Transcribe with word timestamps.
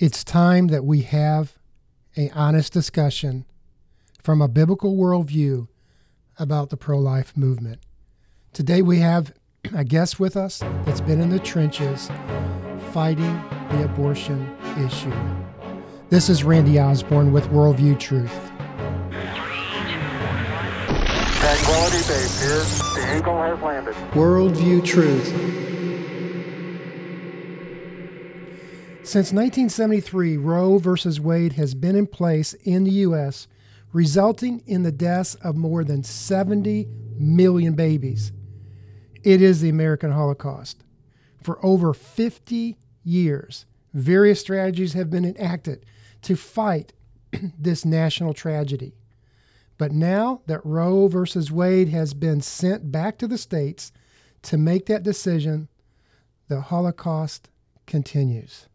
It's 0.00 0.24
time 0.24 0.68
that 0.68 0.82
we 0.82 1.02
have 1.02 1.58
a 2.16 2.30
honest 2.30 2.72
discussion 2.72 3.44
from 4.22 4.40
a 4.40 4.48
biblical 4.48 4.96
worldview 4.96 5.68
about 6.38 6.70
the 6.70 6.78
pro-life 6.78 7.36
movement. 7.36 7.82
Today 8.54 8.80
we 8.80 9.00
have 9.00 9.34
a 9.74 9.84
guest 9.84 10.18
with 10.18 10.38
us 10.38 10.60
that's 10.86 11.02
been 11.02 11.20
in 11.20 11.28
the 11.28 11.38
trenches 11.38 12.10
fighting 12.92 13.44
the 13.72 13.84
abortion 13.84 14.56
issue. 14.82 15.12
This 16.08 16.30
is 16.30 16.44
Randy 16.44 16.80
Osborne 16.80 17.30
with 17.30 17.48
Worldview 17.48 18.00
Truth. 18.00 18.32
Tranquility 21.40 21.98
Base 22.08 22.40
here. 22.40 23.04
The 23.04 23.18
Eagle 23.18 23.36
has 23.36 23.60
landed. 23.60 23.94
Worldview 24.12 24.82
Truth. 24.82 25.59
Since 29.10 29.32
1973, 29.32 30.36
Roe 30.36 30.78
v. 30.78 31.18
Wade 31.18 31.54
has 31.54 31.74
been 31.74 31.96
in 31.96 32.06
place 32.06 32.54
in 32.54 32.84
the 32.84 32.92
U.S., 32.92 33.48
resulting 33.92 34.62
in 34.68 34.84
the 34.84 34.92
deaths 34.92 35.34
of 35.34 35.56
more 35.56 35.82
than 35.82 36.04
70 36.04 36.86
million 37.18 37.74
babies. 37.74 38.30
It 39.24 39.42
is 39.42 39.60
the 39.60 39.68
American 39.68 40.12
Holocaust. 40.12 40.84
For 41.42 41.58
over 41.66 41.92
50 41.92 42.78
years, 43.02 43.66
various 43.92 44.38
strategies 44.38 44.92
have 44.92 45.10
been 45.10 45.24
enacted 45.24 45.84
to 46.22 46.36
fight 46.36 46.92
this 47.58 47.84
national 47.84 48.32
tragedy. 48.32 48.94
But 49.76 49.90
now 49.90 50.42
that 50.46 50.64
Roe 50.64 51.08
v. 51.08 51.26
Wade 51.50 51.88
has 51.88 52.14
been 52.14 52.42
sent 52.42 52.92
back 52.92 53.18
to 53.18 53.26
the 53.26 53.38
states 53.38 53.90
to 54.42 54.56
make 54.56 54.86
that 54.86 55.02
decision, 55.02 55.66
the 56.46 56.60
Holocaust 56.60 57.50
continues. 57.86 58.68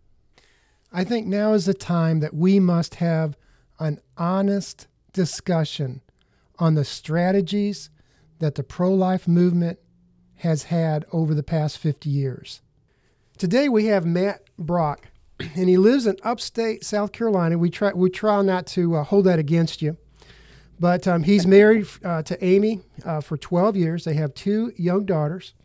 I 0.96 1.04
think 1.04 1.28
now 1.28 1.52
is 1.52 1.66
the 1.66 1.74
time 1.74 2.22
that 2.22 2.34
we 2.34 2.58
must 2.58 2.96
have 2.96 3.38
an 3.80 4.00
honest 4.18 4.88
discussion 5.12 6.00
on 6.58 6.76
the 6.76 6.86
strategies 6.86 7.90
that 8.40 8.56
the 8.56 8.64
pro 8.64 8.94
life 8.94 9.28
movement 9.28 9.78
has 10.36 10.64
had 10.64 11.04
over 11.12 11.34
the 11.34 11.44
past 11.44 11.80
50 11.80 12.10
years. 12.10 12.62
Today 13.38 13.68
we 13.68 13.88
have 13.88 14.06
Matt 14.06 14.44
Brock, 14.58 15.10
and 15.40 15.68
he 15.68 15.76
lives 15.76 16.08
in 16.08 16.16
upstate 16.24 16.86
South 16.86 17.12
Carolina. 17.12 17.58
We 17.58 17.70
try, 17.70 17.92
we 17.94 18.10
try 18.10 18.42
not 18.42 18.66
to 18.68 18.96
uh, 18.96 19.04
hold 19.04 19.26
that 19.26 19.38
against 19.38 19.82
you. 19.82 19.98
But 20.80 21.10
um, 21.10 21.24
he's 21.24 21.46
married 21.60 21.88
uh, 22.06 22.24
to 22.24 22.42
Amy 22.42 22.84
uh, 23.04 23.20
for 23.20 23.36
12 23.36 23.76
years. 23.76 24.06
They 24.06 24.14
have 24.14 24.34
two 24.34 24.72
young 24.78 25.04
daughters. 25.04 25.56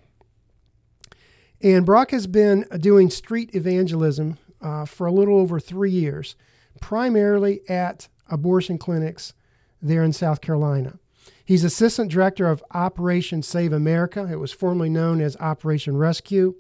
And 1.63 1.87
Brock 1.87 2.11
has 2.11 2.27
been 2.27 2.67
doing 2.81 3.11
street 3.11 3.55
evangelism 3.55 4.39
uh, 4.61 4.85
for 4.85 5.07
a 5.07 5.13
little 5.13 5.39
over 5.39 5.59
three 5.59 5.91
years, 5.91 6.37
primarily 6.81 7.61
at 7.69 8.09
abortion 8.29 8.79
clinics 8.79 9.35
there 9.83 10.05
in 10.05 10.13
South 10.13 10.41
Carolina. 10.41 10.99
He's 11.45 11.65
assistant 11.65 12.11
director 12.13 12.49
of 12.49 12.63
Operation 12.73 13.43
Save 13.43 13.73
America. 13.73 14.29
It 14.31 14.37
was 14.37 14.53
formerly 14.53 14.89
known 14.89 15.21
as 15.21 15.37
Operation 15.39 15.97
Rescue. 15.97 16.55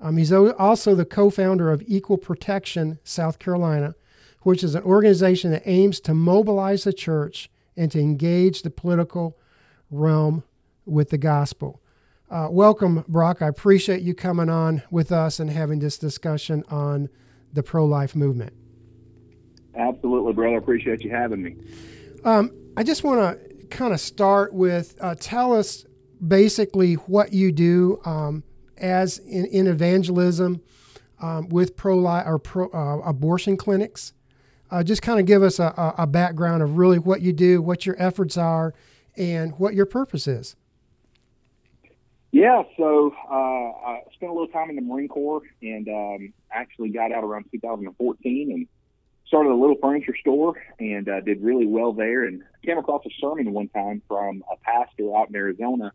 Um, 0.00 0.16
he's 0.16 0.32
also 0.32 0.94
the 0.94 1.04
co 1.04 1.30
founder 1.30 1.70
of 1.70 1.82
Equal 1.86 2.18
Protection 2.18 2.98
South 3.04 3.38
Carolina, 3.38 3.94
which 4.42 4.64
is 4.64 4.74
an 4.74 4.82
organization 4.82 5.50
that 5.50 5.62
aims 5.64 6.00
to 6.00 6.14
mobilize 6.14 6.84
the 6.84 6.92
church 6.92 7.50
and 7.76 7.92
to 7.92 8.00
engage 8.00 8.62
the 8.62 8.70
political 8.70 9.38
realm 9.90 10.42
with 10.86 11.10
the 11.10 11.18
gospel. 11.18 11.80
Uh, 12.30 12.46
welcome, 12.48 13.04
Brock. 13.08 13.42
I 13.42 13.48
appreciate 13.48 14.02
you 14.02 14.14
coming 14.14 14.48
on 14.48 14.82
with 14.88 15.10
us 15.10 15.40
and 15.40 15.50
having 15.50 15.80
this 15.80 15.98
discussion 15.98 16.62
on 16.68 17.08
the 17.52 17.62
pro 17.62 17.84
life 17.84 18.14
movement. 18.14 18.52
Absolutely, 19.74 20.32
brother. 20.32 20.54
I 20.54 20.58
appreciate 20.58 21.02
you 21.02 21.10
having 21.10 21.42
me. 21.42 21.56
Um, 22.24 22.52
I 22.76 22.84
just 22.84 23.02
want 23.02 23.18
to 23.18 23.66
kind 23.66 23.92
of 23.92 23.98
start 23.98 24.54
with 24.54 24.96
uh, 25.00 25.16
tell 25.18 25.52
us 25.52 25.84
basically 26.24 26.94
what 26.94 27.32
you 27.32 27.50
do 27.50 28.00
um, 28.04 28.44
as 28.78 29.18
in, 29.18 29.46
in 29.46 29.66
evangelism 29.66 30.62
um, 31.20 31.48
with 31.48 31.76
pro 31.76 31.96
life 31.96 32.24
or 32.28 32.38
pro 32.38 32.68
uh, 32.68 32.98
abortion 33.08 33.56
clinics. 33.56 34.12
Uh, 34.70 34.84
just 34.84 35.02
kind 35.02 35.18
of 35.18 35.26
give 35.26 35.42
us 35.42 35.58
a, 35.58 35.94
a 35.98 36.06
background 36.06 36.62
of 36.62 36.76
really 36.76 37.00
what 37.00 37.22
you 37.22 37.32
do, 37.32 37.60
what 37.60 37.86
your 37.86 37.96
efforts 38.00 38.36
are, 38.36 38.72
and 39.16 39.58
what 39.58 39.74
your 39.74 39.86
purpose 39.86 40.28
is. 40.28 40.54
Yeah, 42.32 42.62
so 42.76 43.12
uh, 43.28 43.34
I 43.34 44.02
spent 44.14 44.30
a 44.30 44.32
little 44.32 44.48
time 44.48 44.70
in 44.70 44.76
the 44.76 44.82
Marine 44.82 45.08
Corps 45.08 45.42
and 45.62 45.88
um, 45.88 46.32
actually 46.52 46.90
got 46.90 47.10
out 47.10 47.24
around 47.24 47.46
2014 47.50 48.52
and 48.52 48.68
started 49.26 49.50
a 49.50 49.54
little 49.54 49.76
furniture 49.80 50.14
store 50.20 50.54
and 50.78 51.08
uh, 51.08 51.20
did 51.20 51.42
really 51.42 51.66
well 51.66 51.92
there. 51.92 52.24
And 52.24 52.42
came 52.64 52.78
across 52.78 53.04
a 53.04 53.10
sermon 53.20 53.52
one 53.52 53.68
time 53.68 54.02
from 54.06 54.44
a 54.50 54.56
pastor 54.56 55.16
out 55.16 55.28
in 55.28 55.34
Arizona 55.34 55.92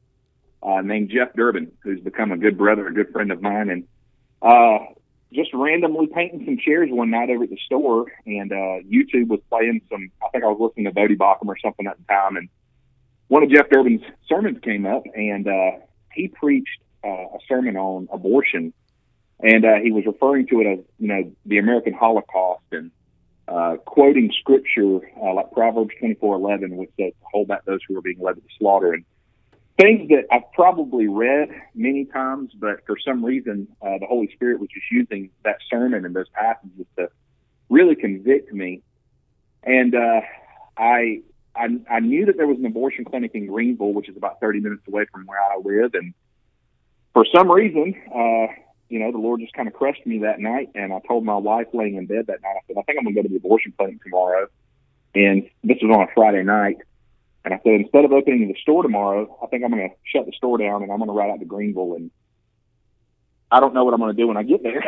uh, 0.61 0.81
named 0.81 1.09
Jeff 1.09 1.33
Durbin, 1.35 1.71
who's 1.83 2.01
become 2.01 2.31
a 2.31 2.37
good 2.37 2.57
brother, 2.57 2.87
a 2.87 2.93
good 2.93 3.11
friend 3.11 3.31
of 3.31 3.41
mine, 3.41 3.69
and 3.69 3.87
uh, 4.41 4.79
just 5.31 5.53
randomly 5.53 6.07
painting 6.07 6.43
some 6.45 6.57
chairs 6.57 6.89
one 6.91 7.11
night 7.11 7.29
over 7.29 7.43
at 7.43 7.49
the 7.49 7.59
store, 7.65 8.11
and 8.25 8.51
uh, 8.51 8.83
YouTube 8.89 9.27
was 9.27 9.39
playing 9.49 9.81
some. 9.89 10.11
I 10.21 10.29
think 10.29 10.43
I 10.43 10.47
was 10.47 10.57
listening 10.59 10.85
to 10.85 10.91
Voddie 10.91 11.17
Baucham 11.17 11.47
or 11.47 11.57
something 11.63 11.87
at 11.87 11.97
the 11.97 12.03
time, 12.05 12.35
and 12.35 12.49
one 13.27 13.43
of 13.43 13.49
Jeff 13.49 13.69
Durbin's 13.69 14.01
sermons 14.27 14.59
came 14.61 14.85
up, 14.85 15.03
and 15.15 15.47
uh, 15.47 15.71
he 16.15 16.27
preached 16.27 16.79
uh, 17.03 17.07
a 17.07 17.39
sermon 17.47 17.77
on 17.77 18.07
abortion, 18.11 18.73
and 19.39 19.65
uh, 19.65 19.75
he 19.83 19.91
was 19.91 20.05
referring 20.05 20.47
to 20.47 20.61
it 20.61 20.67
as 20.67 20.79
you 20.99 21.07
know 21.07 21.31
the 21.45 21.57
American 21.57 21.93
Holocaust 21.93 22.63
and 22.71 22.91
uh, 23.47 23.75
quoting 23.85 24.31
scripture 24.39 24.99
uh, 25.21 25.33
like 25.33 25.51
Proverbs 25.51 25.91
twenty 25.99 26.15
four 26.15 26.35
eleven, 26.35 26.77
which 26.77 26.91
says, 26.99 27.13
"Hold 27.31 27.47
back 27.47 27.65
those 27.65 27.79
who 27.87 27.97
are 27.97 28.01
being 28.01 28.19
led 28.19 28.35
to 28.35 28.41
the 28.41 28.47
slaughter." 28.57 28.93
And 28.93 29.05
things 29.77 30.09
that 30.09 30.25
I've 30.31 30.51
probably 30.53 31.07
read 31.07 31.49
many 31.73 32.05
times, 32.05 32.51
but 32.57 32.85
for 32.85 32.97
some 32.97 33.23
reason 33.23 33.67
uh, 33.81 33.97
the 33.99 34.05
Holy 34.07 34.29
Spirit 34.33 34.59
was 34.59 34.69
just 34.73 34.89
using 34.91 35.29
that 35.43 35.57
sermon 35.69 36.05
and 36.05 36.15
those 36.15 36.29
passages 36.29 36.85
to 36.97 37.09
really 37.69 37.95
convict 37.95 38.53
me. 38.53 38.81
And 39.63 39.95
uh, 39.95 40.21
I 40.77 41.21
I, 41.55 41.67
I 41.89 41.99
knew 41.99 42.25
that 42.25 42.37
there 42.37 42.47
was 42.47 42.57
an 42.57 42.65
abortion 42.65 43.05
clinic 43.05 43.31
in 43.33 43.47
Greenville, 43.47 43.93
which 43.93 44.09
is 44.09 44.17
about 44.17 44.39
30 44.39 44.59
minutes 44.59 44.83
away 44.87 45.05
from 45.11 45.25
where 45.25 45.39
I 45.39 45.57
live. 45.63 45.93
And 45.93 46.13
for 47.13 47.25
some 47.33 47.49
reason, 47.49 47.95
uh, 48.13 48.47
you 48.89 48.99
know, 48.99 49.11
the 49.11 49.17
Lord 49.17 49.39
just 49.41 49.53
kind 49.53 49.67
of 49.67 49.73
crushed 49.73 50.05
me 50.05 50.19
that 50.19 50.39
night. 50.39 50.69
And 50.75 50.93
I 50.93 50.99
told 51.07 51.25
my 51.25 51.35
wife 51.35 51.67
laying 51.73 51.95
in 51.95 52.05
bed 52.05 52.27
that 52.27 52.41
night, 52.41 52.55
I 52.57 52.61
said, 52.67 52.77
I 52.77 52.81
think 52.83 52.99
I'm 52.99 53.05
going 53.05 53.15
to 53.15 53.21
go 53.21 53.27
to 53.27 53.29
the 53.29 53.37
abortion 53.37 53.73
clinic 53.77 54.03
tomorrow. 54.03 54.47
And 55.13 55.49
this 55.63 55.77
was 55.81 55.95
on 55.95 56.03
a 56.03 56.13
Friday 56.13 56.43
night. 56.43 56.77
And 57.45 57.53
I 57.53 57.59
said, 57.63 57.73
instead 57.73 58.05
of 58.05 58.11
opening 58.11 58.47
the 58.47 58.59
store 58.61 58.83
tomorrow, 58.83 59.37
I 59.41 59.47
think 59.47 59.63
I'm 59.63 59.71
going 59.71 59.89
to 59.89 59.95
shut 60.03 60.25
the 60.25 60.33
store 60.33 60.57
down 60.57 60.83
and 60.83 60.91
I'm 60.91 60.97
going 60.97 61.09
to 61.09 61.13
ride 61.13 61.29
out 61.29 61.39
to 61.39 61.45
Greenville. 61.45 61.93
And 61.93 62.11
I 63.51 63.59
don't 63.59 63.73
know 63.73 63.85
what 63.85 63.93
I'm 63.93 63.99
going 63.99 64.15
to 64.15 64.21
do 64.21 64.27
when 64.27 64.37
I 64.37 64.43
get 64.43 64.63
there. 64.63 64.83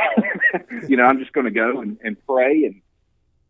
you 0.89 0.97
know, 0.97 1.05
I'm 1.05 1.19
just 1.19 1.33
going 1.33 1.45
to 1.45 1.51
go 1.51 1.79
and, 1.81 1.97
and 2.03 2.17
pray 2.25 2.65
and 2.65 2.81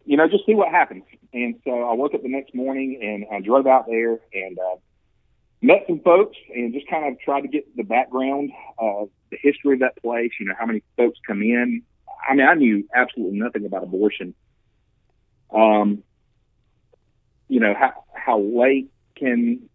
you 0.08 0.16
know, 0.16 0.28
just 0.28 0.46
see 0.46 0.56
what 0.56 0.70
happens. 0.70 1.04
And 1.34 1.56
so 1.66 1.84
I 1.84 1.94
woke 1.94 2.14
up 2.16 2.24
the 2.24 2.30
next 2.30 2.56
morning 2.56 2.98
and 3.02 3.26
I 3.30 3.46
drove 3.46 3.68
out 3.68 3.88
there 3.88 4.20
and 4.34 4.58
uh, 4.58 4.78
met 5.62 5.84
some 5.86 6.00
folks 6.00 6.38
and 6.56 6.74
just 6.74 6.90
kind 6.90 7.12
of 7.12 7.20
tried 7.20 7.42
to 7.42 7.50
get 7.50 7.76
the 7.76 7.84
background 7.84 8.52
of 8.80 9.10
the 9.32 9.38
history 9.42 9.74
of 9.74 9.82
that 9.82 10.02
place. 10.02 10.32
You 10.40 10.46
know, 10.46 10.54
how 10.58 10.66
many 10.66 10.82
folks 10.96 11.20
come 11.28 11.42
in. 11.42 11.84
I 12.28 12.36
mean, 12.36 12.48
I 12.48 12.54
knew 12.54 12.88
absolutely 12.96 13.38
nothing 13.38 13.66
about 13.66 13.84
abortion. 13.84 14.34
Um, 15.54 16.04
you 17.50 17.60
know, 17.60 17.74
how 17.78 18.06
how 18.14 18.40
late 18.40 18.90
can 19.16 19.70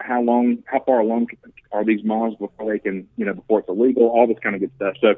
how 0.00 0.20
long 0.20 0.64
how 0.66 0.80
far 0.80 0.98
along 0.98 1.28
are 1.70 1.84
these 1.84 2.04
moms 2.04 2.34
before 2.36 2.72
they 2.72 2.80
can 2.80 3.08
you 3.16 3.24
know 3.24 3.34
before 3.34 3.60
it's 3.60 3.68
illegal 3.68 4.04
all 4.04 4.26
this 4.26 4.38
kind 4.40 4.54
of 4.54 4.60
good 4.60 4.70
stuff 4.76 4.94
so 5.00 5.14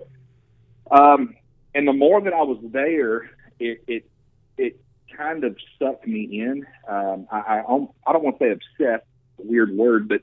um 0.90 1.34
and 1.74 1.86
the 1.86 1.92
more 1.92 2.18
that 2.22 2.32
i 2.32 2.40
was 2.40 2.58
there 2.72 3.30
it 3.60 3.84
it 3.86 4.10
it 4.58 4.80
kind 5.16 5.44
of 5.44 5.56
sucked 5.78 6.06
me 6.06 6.40
in. 6.40 6.66
Um, 6.88 7.26
I, 7.30 7.38
I, 7.38 7.58
I 7.60 8.12
don't 8.12 8.24
want 8.24 8.38
to 8.38 8.44
say 8.44 8.52
obsessed, 8.52 9.06
weird 9.38 9.70
word, 9.70 10.08
but 10.08 10.22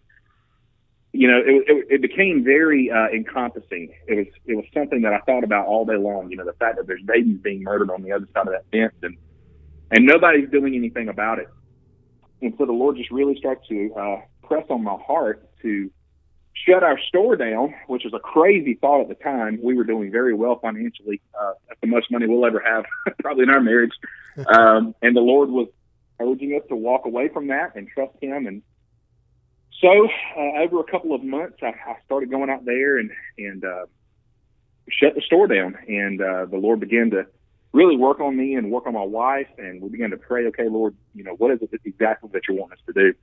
you 1.12 1.30
know, 1.30 1.38
it, 1.38 1.64
it, 1.68 1.88
it 1.90 2.02
became 2.02 2.44
very 2.44 2.92
uh, 2.92 3.08
encompassing. 3.08 3.94
It 4.08 4.16
was 4.16 4.28
it 4.46 4.56
was 4.56 4.66
something 4.74 5.02
that 5.04 5.14
I 5.14 5.20
thought 5.20 5.46
about 5.46 5.68
all 5.68 5.86
day 5.86 5.96
long. 5.96 6.30
You 6.30 6.38
know, 6.38 6.46
the 6.46 6.54
fact 6.54 6.78
that 6.78 6.88
there's 6.88 7.02
babies 7.04 7.40
being 7.42 7.64
murdered 7.64 7.90
on 7.90 8.04
the 8.04 8.12
other 8.12 8.28
side 8.34 8.48
of 8.48 8.54
that 8.54 8.66
fence, 8.72 8.94
and 9.02 9.18
and 9.92 10.06
nobody's 10.06 10.50
doing 10.50 10.76
anything 10.76 11.08
about 11.08 11.40
it. 11.40 11.48
And 12.42 12.54
so 12.58 12.66
the 12.66 12.74
Lord 12.74 12.98
just 12.98 13.12
really 13.12 13.38
started 13.38 13.64
to 13.70 13.94
uh, 13.94 14.22
press 14.44 14.66
on 14.70 14.84
my 14.84 14.98
heart 15.08 15.50
to 15.62 15.90
shut 16.56 16.84
our 16.84 17.00
store 17.07 17.36
down, 17.36 17.74
which 17.88 18.04
was 18.04 18.13
a 18.13 18.19
crazy 18.19 18.75
thought 18.75 19.02
at 19.02 19.10
the 19.10 19.16
time. 19.16 19.60
We 19.62 19.75
were 19.75 19.84
doing 19.84 20.12
very 20.12 20.34
well 20.34 20.57
financially, 20.60 21.22
uh, 21.40 21.54
at 21.69 21.78
the 21.81 21.88
most 21.88 22.10
money 22.10 22.28
we'll 22.28 22.46
ever 22.46 22.62
have, 22.66 22.86
probably 23.19 23.44
in 23.44 23.50
our 23.50 23.62
marriage. 23.62 23.94
Um, 24.48 24.94
and 25.02 25.16
the 25.16 25.22
Lord 25.22 25.50
was 25.50 25.69
urging 26.19 26.60
us 26.62 26.68
to 26.68 26.75
walk 26.75 27.06
away 27.06 27.30
from 27.30 27.48
that 27.48 27.74
and 27.75 27.88
trust 27.88 28.16
Him. 28.22 28.48
And 28.48 28.63
so, 29.80 30.10
uh, 30.36 30.60
over 30.62 30.81
a 30.81 30.84
couple 30.84 31.16
of 31.16 31.24
months, 31.24 31.60
I, 31.62 31.68
I 31.68 31.96
started 32.06 32.30
going 32.30 32.50
out 32.50 32.66
there 32.66 32.98
and 32.98 33.12
and 33.38 33.63
uh, 33.63 33.86
shut 34.90 35.16
the 35.16 35.22
store 35.22 35.48
down. 35.48 35.78
And 35.88 36.22
uh, 36.22 36.48
the 36.48 36.58
Lord 36.58 36.81
began 36.81 37.12
to 37.12 37.28
really 37.72 37.96
work 37.96 38.19
on 38.19 38.36
me 38.36 38.56
and 38.56 38.72
work 38.72 38.88
on 38.88 38.94
my 38.94 39.04
wife. 39.04 39.48
And 39.58 39.81
we 39.81 39.88
began 39.88 40.10
to 40.12 40.18
pray, 40.18 40.48
okay, 40.48 40.68
Lord, 40.68 40.96
you 41.13 41.24
know, 41.24 41.36
what 41.36 41.51
is 41.51 41.62
it 41.62 41.80
exactly 41.86 42.30
that 42.34 42.42
you 42.50 42.56
want 42.56 42.74
us 42.74 42.80
to 42.88 42.94
do? 42.94 43.13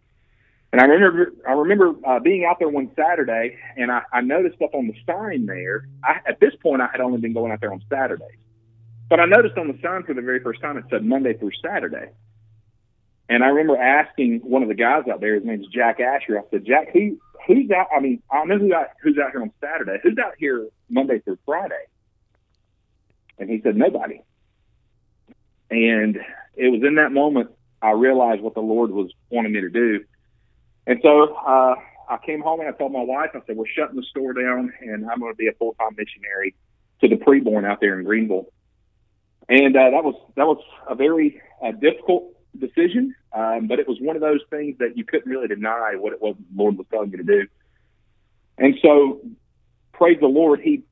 And 0.73 0.81
I 0.81 0.85
remember, 0.85 1.33
I 1.47 1.53
remember 1.53 1.93
uh, 2.07 2.19
being 2.19 2.47
out 2.47 2.59
there 2.59 2.69
one 2.69 2.91
Saturday, 2.97 3.59
and 3.77 3.93
I, 3.93 4.03
I 4.11 4.23
noticed 4.23 4.61
up 4.63 4.75
on 4.75 4.87
the 4.87 4.95
sign 5.07 5.45
there. 5.45 5.87
I, 6.03 6.21
at 6.27 6.41
this 6.41 6.55
point, 6.63 6.81
I 6.81 6.89
had 6.91 7.03
only 7.03 7.21
been 7.21 7.35
going 7.35 7.53
out 7.53 7.61
there 7.61 7.73
on 7.73 7.83
Saturdays, 7.91 8.39
but 9.11 9.21
I 9.21 9.27
noticed 9.27 9.59
on 9.59 9.69
the 9.69 9.79
sign 9.83 10.05
for 10.05 10.15
the 10.15 10.23
very 10.23 10.41
first 10.41 10.63
time 10.63 10.79
it 10.79 10.85
said 10.89 11.05
Monday 11.05 11.35
through 11.35 11.51
Saturday. 11.63 12.11
And 13.29 13.45
I 13.45 13.49
remember 13.49 13.77
asking 13.77 14.41
one 14.41 14.63
of 14.63 14.69
the 14.69 14.75
guys 14.75 15.05
out 15.13 15.21
there, 15.21 15.35
his 15.35 15.45
name's 15.45 15.67
Jack 15.69 16.01
Asher. 16.01 16.39
I 16.39 16.43
said, 16.51 16.65
Jack, 16.65 16.93
who 16.93 17.19
who's 17.47 17.71
out? 17.71 17.89
I 17.95 18.01
mean, 18.01 18.23
I 18.31 18.45
know 18.45 18.59
who 18.59 18.75
out, 18.75 18.89
who's 19.03 19.19
out 19.19 19.31
here 19.33 19.43
on 19.43 19.53
Saturday. 19.61 19.99
Who's 20.03 20.19
out 20.19 20.35
here 20.39 20.69
Monday 20.89 21.19
through 21.21 21.39
Friday? 21.45 21.85
And 23.39 23.51
he 23.51 23.61
said, 23.63 23.77
nobody. 23.77 24.23
And 25.71 26.19
it 26.55 26.69
was 26.69 26.83
in 26.87 26.97
that 26.97 27.13
moment 27.13 27.51
I 27.81 27.91
realized 27.91 28.43
what 28.43 28.55
the 28.55 28.61
Lord 28.61 28.91
was 28.91 29.11
wanting 29.31 29.53
me 29.53 29.61
to 29.61 29.71
do. 29.71 30.05
And 30.87 30.99
so 31.03 31.35
uh, 31.35 31.75
I 32.09 32.19
came 32.25 32.41
home 32.41 32.61
and 32.61 32.69
I 32.69 32.73
told 32.73 32.93
my 32.93 33.03
wife, 33.03 33.31
I 33.35 33.41
said, 33.47 33.57
we're 33.57 33.67
shutting 33.67 33.97
the 33.97 34.03
store 34.11 34.33
down 34.33 34.73
and 34.81 35.09
I'm 35.09 35.21
going 35.21 35.33
to 35.33 35.37
be 35.37 35.49
a 35.49 35.53
full 35.53 35.75
time 35.75 35.97
missionary 35.97 36.55
to 37.01 37.09
the 37.09 37.17
preborn 37.17 37.65
out 37.65 37.81
there 37.81 37.99
in 37.99 38.05
Greenville. 38.05 38.47
And 39.49 39.77
uh, 39.77 39.91
that 39.91 40.05
was 40.05 40.15
that 40.37 40.47
was 40.47 40.63
a 40.89 40.95
very 40.95 41.41
uh, 41.63 41.73
difficult 41.73 42.33
decision, 42.59 43.15
um, 43.33 43.67
but 43.67 43.79
it 43.79 43.89
was 43.89 43.99
one 44.01 44.17
of 44.17 44.23
those 44.23 44.41
things 44.51 44.79
that 44.79 44.97
you 44.97 45.05
couldn't 45.05 45.31
really 45.31 45.49
deny 45.49 45.95
what 45.97 46.13
it 46.13 46.23
was 46.23 46.37
the 46.37 46.63
Lord 46.63 46.79
was 46.79 46.87
telling 46.91 47.11
you 47.11 47.19
to 47.19 47.25
do. 47.25 47.47
And 48.59 48.77
so, 48.83 49.21
praise 49.93 50.19
the 50.21 50.27
Lord, 50.27 50.61
He 50.61 50.85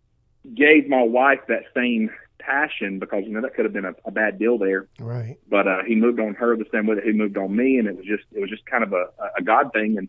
gave 0.55 0.89
my 0.89 1.03
wife 1.03 1.41
that 1.49 1.65
same 1.77 2.11
passion 2.41 2.99
because 2.99 3.25
you 3.25 3.33
know 3.33 3.41
that 3.41 3.55
could 3.55 3.65
have 3.65 3.73
been 3.73 3.85
a, 3.85 3.95
a 4.05 4.11
bad 4.11 4.39
deal 4.39 4.59
there. 4.59 4.89
Right. 4.99 5.37
But 5.49 5.69
uh, 5.69 5.83
he 5.87 5.95
moved 5.95 6.21
on 6.21 6.35
her 6.35 6.57
the 6.57 6.65
same 6.73 6.87
way 6.87 6.97
that 6.97 7.05
he 7.05 7.13
moved 7.13 7.37
on 7.37 7.55
me, 7.55 7.79
and 7.79 7.87
it 7.87 7.97
was 7.97 8.07
just 8.07 8.25
it 8.33 8.41
was 8.41 8.51
just 8.51 8.67
kind 8.67 8.83
of 8.83 8.93
a, 8.93 9.07
a 9.39 9.43
God 9.43 9.73
thing. 9.73 9.99
And 9.99 10.09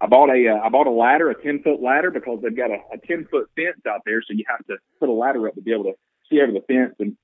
I 0.00 0.06
bought 0.06 0.30
a 0.30 0.48
uh, 0.48 0.64
I 0.64 0.68
bought 0.68 0.86
a 0.86 0.90
ladder, 0.90 1.30
a 1.30 1.42
ten 1.42 1.62
foot 1.62 1.80
ladder, 1.80 2.10
because 2.10 2.40
they've 2.42 2.56
got 2.56 2.70
a, 2.70 2.78
a 2.92 2.98
ten 3.06 3.26
foot 3.30 3.50
fence 3.54 3.80
out 3.88 4.02
there, 4.04 4.22
so 4.22 4.34
you 4.34 4.44
have 4.48 4.64
to 4.66 4.76
put 4.98 5.08
a 5.08 5.12
ladder 5.12 5.46
up 5.48 5.54
to 5.54 5.60
be 5.60 5.72
able 5.72 5.84
to 5.84 5.94
see 6.30 6.40
over 6.40 6.52
the 6.52 6.60
fence. 6.66 6.94
And 6.98 7.16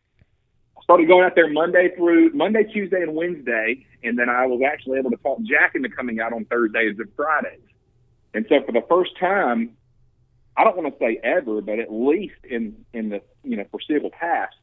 I 0.77 0.83
started 0.83 1.09
going 1.09 1.25
out 1.25 1.35
there 1.35 1.51
Monday 1.51 1.91
through 1.97 2.33
Monday, 2.35 2.65
Tuesday, 2.65 3.03
and 3.03 3.15
Wednesday, 3.15 3.87
and 4.05 4.19
then 4.19 4.29
I 4.29 4.47
was 4.47 4.61
actually 4.65 4.99
able 4.99 5.11
to 5.11 5.17
talk 5.19 5.39
Jack 5.43 5.73
into 5.75 5.89
coming 5.89 6.21
out 6.21 6.33
on 6.33 6.45
Thursdays 6.45 6.97
and 6.99 7.09
Fridays. 7.17 7.61
And 8.35 8.47
so 8.49 8.63
for 8.65 8.73
the 8.73 8.85
first 8.89 9.19
time, 9.19 9.77
I 10.59 10.65
don't 10.65 10.77
want 10.77 10.93
to 10.93 10.99
say 10.99 11.21
ever, 11.23 11.61
but 11.61 11.79
at 11.79 11.93
least 11.93 12.35
in 12.49 12.85
in 12.93 13.11
the 13.11 13.23
you 13.45 13.57
know 13.57 13.65
foreseeable 13.71 14.11
past, 14.11 14.57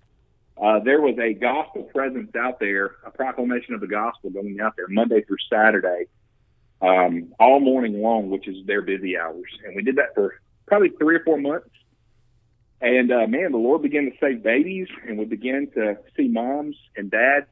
uh, 0.61 0.79
there 0.79 0.99
was 0.99 1.17
a 1.17 1.33
gospel 1.33 1.83
presence 1.83 2.35
out 2.35 2.59
there, 2.59 2.97
a 3.05 3.11
proclamation 3.11 3.73
of 3.73 3.79
the 3.79 3.87
gospel 3.87 4.29
going 4.29 4.59
out 4.59 4.75
there 4.75 4.87
Monday 4.89 5.21
through 5.21 5.37
Saturday, 5.49 6.07
um, 6.81 7.33
all 7.39 7.61
morning 7.61 8.01
long, 8.01 8.29
which 8.29 8.45
is 8.45 8.65
their 8.65 8.81
busy 8.81 9.17
hours, 9.17 9.49
and 9.63 9.73
we 9.73 9.83
did 9.83 9.95
that 9.95 10.13
for 10.13 10.41
probably 10.67 10.89
three 10.89 11.15
or 11.15 11.23
four 11.23 11.37
months. 11.37 11.69
And 12.81 13.09
uh, 13.09 13.25
man, 13.27 13.53
the 13.53 13.57
Lord 13.57 13.81
began 13.81 14.03
to 14.03 14.11
save 14.19 14.43
babies, 14.43 14.89
and 15.07 15.17
we 15.17 15.23
began 15.23 15.67
to 15.75 15.97
see 16.17 16.27
moms 16.27 16.75
and 16.97 17.09
dads 17.09 17.45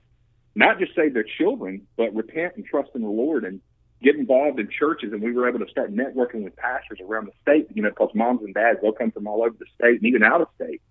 not 0.54 0.80
just 0.80 0.94
save 0.96 1.14
their 1.14 1.26
children, 1.38 1.88
but 1.96 2.14
repent 2.14 2.58
and 2.58 2.66
trust 2.66 2.90
in 2.94 3.02
the 3.02 3.08
Lord 3.08 3.46
and 3.46 3.62
get 4.04 4.16
involved 4.16 4.60
in 4.60 4.70
churches, 4.70 5.14
and 5.14 5.22
we 5.22 5.32
were 5.32 5.48
able 5.48 5.60
to 5.60 5.72
start 5.72 5.94
networking 5.94 6.44
with 6.44 6.56
pastors 6.56 7.00
around 7.02 7.28
the 7.28 7.32
state. 7.42 7.68
You 7.74 7.82
know, 7.82 7.90
because 7.90 8.10
moms 8.14 8.42
and 8.44 8.54
dads 8.54 8.80
they'll 8.82 8.92
come 8.92 9.12
from 9.12 9.28
all 9.28 9.44
over 9.44 9.56
the 9.58 9.66
state 9.76 10.02
and 10.02 10.06
even 10.06 10.24
out 10.24 10.42
of 10.42 10.48
state. 10.56 10.82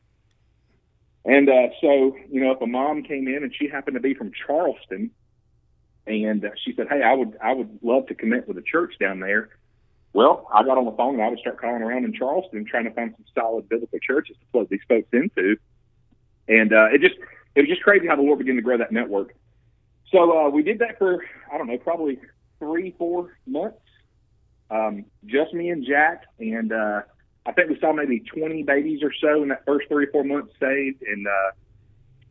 And 1.24 1.48
uh, 1.48 1.68
so, 1.80 2.16
you 2.30 2.42
know, 2.42 2.50
if 2.50 2.60
a 2.60 2.66
mom 2.66 3.04
came 3.04 3.28
in 3.28 3.44
and 3.44 3.54
she 3.54 3.68
happened 3.68 3.94
to 3.94 4.00
be 4.00 4.14
from 4.14 4.32
Charleston, 4.46 5.10
and 6.06 6.44
uh, 6.44 6.48
she 6.64 6.74
said, 6.74 6.88
"Hey, 6.88 7.02
I 7.02 7.14
would 7.14 7.36
I 7.42 7.52
would 7.52 7.78
love 7.82 8.06
to 8.06 8.14
commit 8.14 8.48
with 8.48 8.58
a 8.58 8.62
church 8.62 8.94
down 8.98 9.20
there." 9.20 9.50
Well, 10.14 10.46
I 10.52 10.62
got 10.62 10.76
on 10.76 10.84
the 10.84 10.92
phone 10.92 11.14
and 11.14 11.22
I 11.22 11.28
would 11.28 11.38
start 11.38 11.60
calling 11.60 11.80
around 11.80 12.04
in 12.04 12.12
Charleston 12.12 12.66
trying 12.66 12.84
to 12.84 12.90
find 12.90 13.14
some 13.16 13.24
solid 13.34 13.68
biblical 13.68 13.98
churches 13.98 14.36
to 14.38 14.46
plug 14.52 14.68
these 14.68 14.80
folks 14.86 15.08
into. 15.12 15.56
And 16.48 16.72
uh, 16.72 16.88
it 16.92 17.00
just 17.00 17.14
it 17.54 17.60
was 17.60 17.68
just 17.68 17.82
crazy 17.82 18.06
how 18.06 18.16
the 18.16 18.22
Lord 18.22 18.38
began 18.38 18.56
to 18.56 18.62
grow 18.62 18.76
that 18.78 18.92
network. 18.92 19.34
So 20.10 20.46
uh, 20.46 20.50
we 20.50 20.62
did 20.62 20.80
that 20.80 20.98
for 20.98 21.24
I 21.52 21.56
don't 21.56 21.66
know 21.66 21.78
probably 21.78 22.18
three, 22.62 22.94
four 22.96 23.36
months. 23.46 23.78
Um, 24.70 25.04
just 25.26 25.52
me 25.52 25.68
and 25.70 25.84
Jack, 25.84 26.22
and 26.38 26.72
uh, 26.72 27.02
I 27.44 27.52
think 27.52 27.70
we 27.70 27.78
saw 27.80 27.92
maybe 27.92 28.20
20 28.20 28.62
babies 28.62 29.00
or 29.02 29.12
so 29.20 29.42
in 29.42 29.48
that 29.48 29.64
first 29.66 29.88
three 29.88 30.06
or 30.06 30.12
four 30.12 30.24
months 30.24 30.52
saved. 30.60 31.02
And 31.02 31.26
uh, 31.26 31.50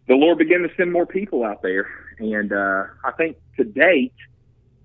the 0.07 0.15
Lord 0.15 0.37
began 0.37 0.61
to 0.61 0.69
send 0.77 0.91
more 0.91 1.05
people 1.05 1.43
out 1.43 1.61
there. 1.61 1.87
And 2.17 2.51
uh, 2.53 2.85
I 3.03 3.11
think 3.17 3.37
to 3.57 3.65
date, 3.65 4.13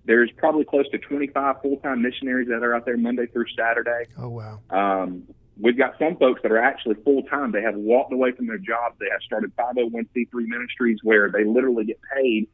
there's 0.05 0.31
probably 0.37 0.65
close 0.65 0.89
to 0.91 0.99
25 0.99 1.63
full-time 1.63 2.03
missionaries 2.03 2.49
that 2.49 2.63
are 2.63 2.75
out 2.75 2.85
there 2.85 2.97
Monday 2.97 3.27
through 3.27 3.47
Saturday. 3.57 4.05
Oh 4.19 4.29
wow! 4.29 4.61
Um, 4.71 5.25
we've 5.61 5.77
got 5.77 5.99
some 5.99 6.17
folks 6.17 6.43
that 6.43 6.53
are 6.53 6.63
actually 6.63 6.95
full-time. 7.05 7.53
They 7.53 7.63
have 7.63 7.75
walked 7.75 8.13
away 8.13 8.33
from 8.33 8.47
their 8.47 8.59
jobs. 8.59 8.97
They 9.01 9.09
have 9.11 9.21
started 9.23 9.55
501c3 9.57 10.29
ministries 10.33 10.99
where 11.03 11.31
they 11.31 11.45
literally 11.45 11.87
get 11.87 11.99
paid 12.15 12.49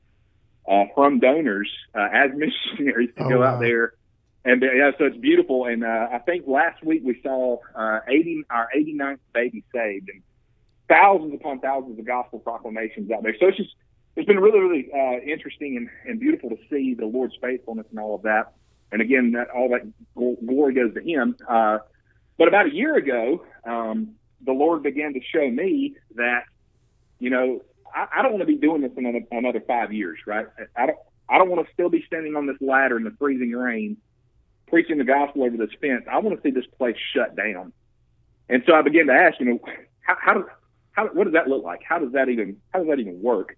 uh, 0.69 0.85
from 0.95 1.19
donors 1.19 1.71
uh, 1.95 2.09
as 2.13 2.31
missionaries 2.37 3.11
to 3.17 3.25
Oh, 3.25 3.29
go 3.29 3.41
wow. 3.41 3.55
out 3.57 3.61
there. 3.61 3.95
And 4.45 4.63
uh, 4.63 4.73
yeah, 4.73 4.91
so 4.99 5.05
it's 5.05 5.17
beautiful. 5.17 5.67
And 5.67 5.85
uh, 5.85 6.09
I 6.13 6.19
think 6.19 6.47
last 6.49 6.83
week 6.85 7.03
we 7.05 7.21
saw 7.23 7.59
uh, 7.75 8.01
80 8.09 8.45
our 8.51 8.69
89th 8.77 9.19
baby 9.33 9.65
saved, 9.73 10.09
and 10.09 10.23
thousands 10.89 11.35
upon 11.35 11.61
thousands 11.61 11.99
of 11.99 12.05
gospel 12.05 12.41
proclamations 12.41 13.11
out 13.11 13.23
there. 13.23 13.37
So 13.39 13.47
it's 13.49 13.57
just 13.57 13.71
it's 14.17 14.27
been 14.27 14.41
really 14.41 14.59
really 14.61 14.89
uh, 14.93 15.21
interesting 15.25 15.77
and, 15.77 15.89
and 16.07 16.19
beautiful 16.21 16.51
to 16.51 16.57
see 16.71 16.95
the 16.95 17.07
Lord's 17.07 17.35
faithfulness 17.41 17.87
and 17.91 18.01
all 18.01 18.17
of 18.17 18.23
that. 18.23 18.53
And 18.91 19.01
again, 19.01 19.33
that 19.33 19.49
all 19.51 19.69
that 19.71 19.87
glory 20.17 20.75
goes 20.75 20.93
to 20.95 21.01
Him. 21.01 21.37
Uh, 21.49 21.79
but 22.37 22.49
about 22.49 22.67
a 22.67 22.75
year 22.75 22.97
ago, 22.97 23.45
um, 23.65 24.15
the 24.45 24.53
Lord 24.53 24.83
began 24.83 25.15
to 25.15 25.21
show 25.33 25.49
me 25.49 25.95
that 26.17 26.43
you 27.21 27.31
know 27.31 27.63
I, 27.95 28.07
I 28.17 28.23
don't 28.23 28.33
want 28.33 28.43
to 28.43 28.47
be 28.47 28.57
doing 28.57 28.83
this 28.83 28.93
in 28.97 29.07
another 29.07 29.25
another 29.31 29.61
five 29.61 29.93
years, 29.93 30.19
right? 30.27 30.47
I 30.77 30.87
don't 30.87 30.99
I 31.29 31.39
don't 31.39 31.51
want 31.51 31.67
to 31.67 31.73
still 31.73 31.89
be 31.89 32.05
standing 32.07 32.37
on 32.37 32.47
this 32.47 32.57
ladder 32.61 32.97
in 32.97 33.05
the 33.05 33.15
freezing 33.19 33.53
rain, 33.53 33.97
preaching 34.69 34.99
the 34.99 35.05
gospel 35.05 35.45
over 35.45 35.57
this 35.57 35.71
fence. 35.81 36.05
I 36.11 36.19
want 36.19 36.37
to 36.37 36.43
see 36.43 36.53
this 36.53 36.67
place 36.79 36.97
shut 37.15 37.37
down. 37.37 37.73
And 38.49 38.63
so 38.67 38.75
I 38.75 38.83
began 38.83 39.07
to 39.07 39.13
ask, 39.13 39.41
you 39.41 39.47
know, 39.47 39.61
how, 40.01 40.17
how 40.21 40.45
how 40.93 41.07
what 41.09 41.25
does 41.25 41.33
that 41.33 41.49
look 41.49 41.65
like? 41.65 41.81
How 41.89 41.99
does 41.99 42.13
that 42.13 42.29
even 42.29 42.59
how 42.73 42.81
does 42.81 42.89
that 42.89 42.99
even 42.99 43.23
work? 43.23 43.57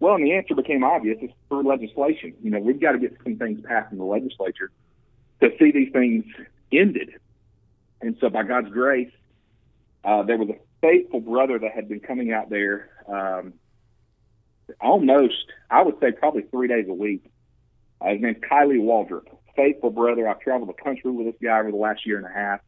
Well, 0.00 0.14
and 0.14 0.24
the 0.24 0.34
answer 0.34 0.54
became 0.54 0.84
obvious. 0.84 1.18
It's 1.20 1.32
through 1.48 1.68
legislation. 1.68 2.34
You 2.42 2.50
know, 2.50 2.60
we've 2.60 2.80
got 2.80 2.92
to 2.92 2.98
get 2.98 3.16
some 3.24 3.36
things 3.36 3.60
passed 3.62 3.90
in 3.90 3.98
the 3.98 4.04
legislature 4.04 4.70
to 5.40 5.50
see 5.58 5.72
these 5.72 5.92
things 5.92 6.24
ended. 6.72 7.10
And 8.00 8.16
so, 8.20 8.28
by 8.28 8.44
God's 8.44 8.70
grace, 8.70 9.10
uh, 10.04 10.22
there 10.22 10.36
was 10.36 10.50
a 10.50 10.56
faithful 10.80 11.20
brother 11.20 11.58
that 11.58 11.72
had 11.72 11.88
been 11.88 12.00
coming 12.00 12.32
out 12.32 12.48
there 12.48 12.90
um, 13.08 13.54
almost, 14.80 15.46
I 15.70 15.82
would 15.82 15.98
say, 16.00 16.12
probably 16.12 16.42
three 16.42 16.68
days 16.68 16.86
a 16.88 16.94
week. 16.94 17.24
Uh, 18.00 18.10
his 18.10 18.20
name's 18.20 18.38
Kylie 18.38 18.80
Waldrop. 18.80 19.26
Faithful 19.56 19.90
brother. 19.90 20.28
I've 20.28 20.40
traveled 20.40 20.68
the 20.68 20.82
country 20.82 21.10
with 21.10 21.26
this 21.26 21.34
guy 21.42 21.58
over 21.58 21.70
the 21.70 21.76
last 21.76 22.06
year 22.06 22.16
and 22.16 22.26
a 22.26 22.32
half. 22.32 22.60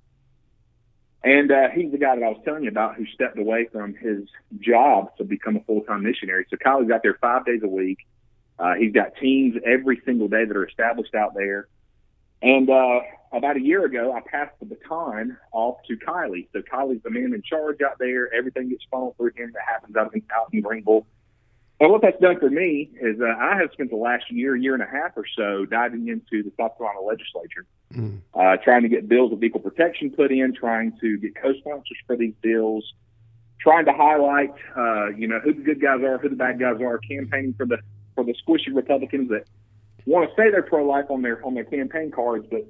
And 1.23 1.53
uh, 1.53 1.69
he's 1.75 1.93
the 1.93 1.99
guy 1.99 2.15
that 2.17 2.25
I 2.25 2.29
was 2.29 2.41
telling 2.45 2.65
you 2.65 2.71
about 2.71 2.97
who 2.97 3.07
stepped 3.07 3.39
away 3.39 3.69
from 3.71 3.95
his 3.95 4.23
job 4.59 5.17
to 5.19 5.25
become 5.25 5.57
a 5.57 5.61
full 5.61 5.83
time 5.83 6.03
missionary. 6.03 6.47
So 6.49 6.57
Kylie's 6.57 6.91
out 6.91 7.03
there 7.03 7.19
five 7.21 7.45
days 7.45 7.61
a 7.63 7.69
week. 7.69 7.99
Uh, 8.59 8.75
he's 8.75 8.93
got 8.93 9.17
teams 9.17 9.57
every 9.65 10.01
single 10.05 10.29
day 10.29 10.45
that 10.45 10.57
are 10.57 10.67
established 10.67 11.15
out 11.15 11.35
there. 11.35 11.69
And 12.43 12.71
uh, 12.71 13.01
about 13.33 13.57
a 13.57 13.61
year 13.61 13.85
ago, 13.85 14.13
I 14.13 14.21
passed 14.21 14.55
the 14.61 14.67
baton 14.67 15.37
off 15.53 15.77
to 15.89 15.97
Kylie. 15.97 16.49
So 16.53 16.63
Kylie's 16.63 17.03
the 17.03 17.11
man 17.11 17.35
in 17.35 17.43
charge 17.43 17.81
out 17.83 17.99
there. 17.99 18.33
Everything 18.33 18.71
gets 18.71 18.85
funneled 18.91 19.17
through 19.17 19.33
him 19.37 19.53
that 19.53 19.63
happens 19.67 19.97
out 19.97 20.15
in, 20.15 20.23
out 20.35 20.49
in 20.53 20.63
Greenville. 20.63 21.07
And 21.81 21.91
what 21.91 22.03
that's 22.03 22.21
done 22.21 22.39
for 22.39 22.51
me 22.51 22.91
is 23.01 23.21
uh, 23.21 23.25
I 23.25 23.57
have 23.57 23.71
spent 23.73 23.91
the 23.91 23.97
last 23.97 24.31
year, 24.31 24.55
year 24.55 24.75
and 24.75 24.83
a 24.83 24.87
half 24.87 25.13
or 25.17 25.25
so 25.35 25.65
diving 25.65 26.09
into 26.09 26.43
the 26.43 26.53
South 26.59 26.77
Carolina 26.77 27.01
legislature, 27.01 27.67
Mm. 27.93 28.21
uh, 28.35 28.57
trying 28.63 28.83
to 28.83 28.89
get 28.89 29.09
bills 29.09 29.33
of 29.33 29.43
equal 29.43 29.61
protection 29.61 30.11
put 30.11 30.31
in, 30.31 30.55
trying 30.55 30.93
to 31.01 31.19
get 31.19 31.35
co-sponsors 31.35 31.97
for 32.07 32.17
these 32.17 32.35
bills, 32.41 32.93
trying 33.59 33.85
to 33.87 33.93
highlight, 33.93 34.55
uh, 34.77 35.09
you 35.09 35.27
know, 35.27 35.41
who 35.41 35.53
the 35.53 35.63
good 35.63 35.81
guys 35.81 36.01
are, 36.03 36.17
who 36.19 36.29
the 36.29 36.37
bad 36.37 36.61
guys 36.61 36.81
are, 36.81 36.99
campaigning 36.99 37.53
for 37.55 37.67
the 37.67 37.79
for 38.15 38.23
the 38.23 38.33
squishy 38.47 38.73
Republicans 38.73 39.29
that 39.31 39.45
want 40.07 40.29
to 40.31 40.37
say 40.37 40.51
they're 40.51 40.63
pro-life 40.63 41.07
on 41.11 41.23
their 41.23 41.45
on 41.45 41.55
their 41.55 41.65
campaign 41.65 42.11
cards, 42.11 42.47
but 42.51 42.63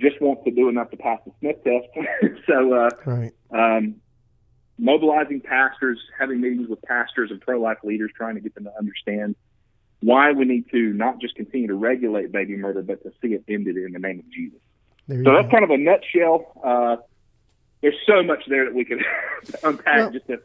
just 0.00 0.20
want 0.20 0.44
to 0.44 0.50
do 0.50 0.68
enough 0.68 0.90
to 0.90 0.96
pass 0.96 1.20
the 1.24 1.32
Smith 1.40 1.56
test. 1.64 2.40
so, 2.46 2.72
uh, 2.74 2.90
Right. 3.06 3.32
um, 3.52 3.96
mobilizing 4.78 5.40
pastors, 5.40 5.98
having 6.18 6.40
meetings 6.40 6.68
with 6.68 6.82
pastors 6.82 7.30
and 7.30 7.40
pro-life 7.40 7.78
leaders, 7.84 8.10
trying 8.16 8.34
to 8.34 8.40
get 8.40 8.54
them 8.54 8.64
to 8.64 8.72
understand 8.78 9.36
why 10.00 10.32
we 10.32 10.44
need 10.44 10.68
to 10.70 10.92
not 10.92 11.20
just 11.20 11.34
continue 11.36 11.68
to 11.68 11.74
regulate 11.74 12.32
baby 12.32 12.56
murder, 12.56 12.82
but 12.82 13.02
to 13.04 13.10
see 13.22 13.28
it 13.34 13.44
ended 13.48 13.76
in 13.76 13.92
the 13.92 13.98
name 13.98 14.18
of 14.18 14.28
Jesus. 14.30 14.58
So 15.08 15.22
go. 15.22 15.34
that's 15.34 15.50
kind 15.50 15.64
of 15.64 15.70
a 15.70 15.78
nutshell. 15.78 16.60
Uh, 16.62 16.96
there's 17.80 17.94
so 18.06 18.22
much 18.22 18.42
there 18.48 18.64
that 18.64 18.74
we 18.74 18.84
could 18.84 19.02
unpack 19.62 19.96
Well- 19.98 20.10
just 20.10 20.26
to 20.26 20.40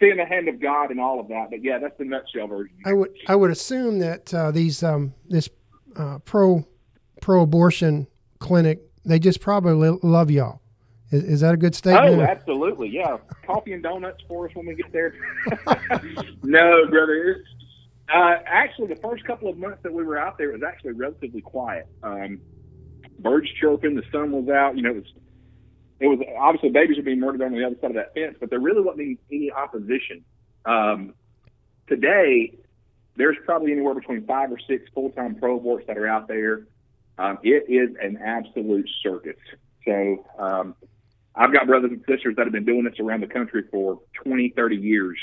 seeing 0.00 0.16
the 0.16 0.24
hand 0.24 0.48
of 0.48 0.60
God 0.60 0.90
and 0.90 0.98
all 0.98 1.20
of 1.20 1.28
that. 1.28 1.48
But 1.50 1.62
yeah, 1.62 1.78
that's 1.78 1.96
the 1.98 2.04
nutshell 2.04 2.46
version. 2.48 2.76
I 2.84 2.92
would 2.92 3.10
I 3.28 3.36
would 3.36 3.50
assume 3.50 3.98
that 4.00 4.32
uh, 4.34 4.50
these 4.50 4.82
um, 4.82 5.14
this 5.28 5.48
uh, 5.96 6.18
pro 6.20 6.66
pro 7.20 7.42
abortion 7.42 8.06
clinic 8.38 8.80
they 9.04 9.18
just 9.18 9.40
probably 9.40 9.98
love 10.02 10.30
y'all. 10.30 10.60
Is, 11.10 11.24
is 11.24 11.40
that 11.40 11.54
a 11.54 11.56
good 11.56 11.74
statement? 11.74 12.20
Oh, 12.20 12.22
absolutely. 12.22 12.88
Yeah, 12.88 13.18
coffee 13.46 13.72
and 13.72 13.82
donuts 13.82 14.22
for 14.26 14.48
us 14.48 14.54
when 14.54 14.66
we 14.66 14.74
get 14.74 14.92
there. 14.92 15.14
no, 16.42 16.86
brother. 16.86 17.44
Uh, 18.12 18.36
actually, 18.46 18.88
the 18.88 18.96
first 18.96 19.24
couple 19.24 19.48
of 19.48 19.58
months 19.58 19.78
that 19.82 19.92
we 19.92 20.04
were 20.04 20.18
out 20.18 20.38
there, 20.38 20.52
was 20.52 20.62
actually 20.62 20.92
relatively 20.92 21.40
quiet. 21.40 21.86
Um, 22.02 22.40
birds 23.18 23.48
chirping, 23.60 23.94
the 23.94 24.02
sun 24.10 24.32
was 24.32 24.48
out. 24.48 24.76
You 24.76 24.82
know, 24.82 24.90
it 24.90 24.96
was 24.96 25.12
it 26.00 26.06
was 26.08 26.18
obviously 26.38 26.70
babies 26.70 26.96
were 26.96 27.02
being 27.02 27.20
murdered 27.20 27.42
on 27.42 27.52
the 27.52 27.64
other 27.64 27.76
side 27.80 27.90
of 27.90 27.96
that 27.96 28.14
fence, 28.14 28.36
but 28.40 28.50
there 28.50 28.60
really 28.60 28.82
wasn't 28.82 29.02
any, 29.02 29.18
any 29.30 29.50
opposition. 29.52 30.24
Um, 30.64 31.14
today, 31.86 32.58
there's 33.16 33.36
probably 33.44 33.72
anywhere 33.72 33.94
between 33.94 34.26
five 34.26 34.50
or 34.50 34.58
six 34.68 34.84
full-time 34.94 35.36
pro 35.36 35.58
aborts 35.60 35.86
that 35.86 35.96
are 35.96 36.08
out 36.08 36.28
there. 36.28 36.66
Um, 37.18 37.38
it 37.42 37.64
is 37.68 37.94
an 38.02 38.18
absolute 38.24 38.88
circus. 39.02 39.36
So 39.84 40.26
um, 40.38 40.74
I've 41.34 41.52
got 41.52 41.66
brothers 41.66 41.92
and 41.92 42.04
sisters 42.08 42.34
that 42.36 42.44
have 42.46 42.52
been 42.52 42.64
doing 42.64 42.84
this 42.84 42.98
around 42.98 43.22
the 43.22 43.28
country 43.28 43.64
for 43.70 44.00
20, 44.24 44.52
30 44.56 44.76
years. 44.76 45.18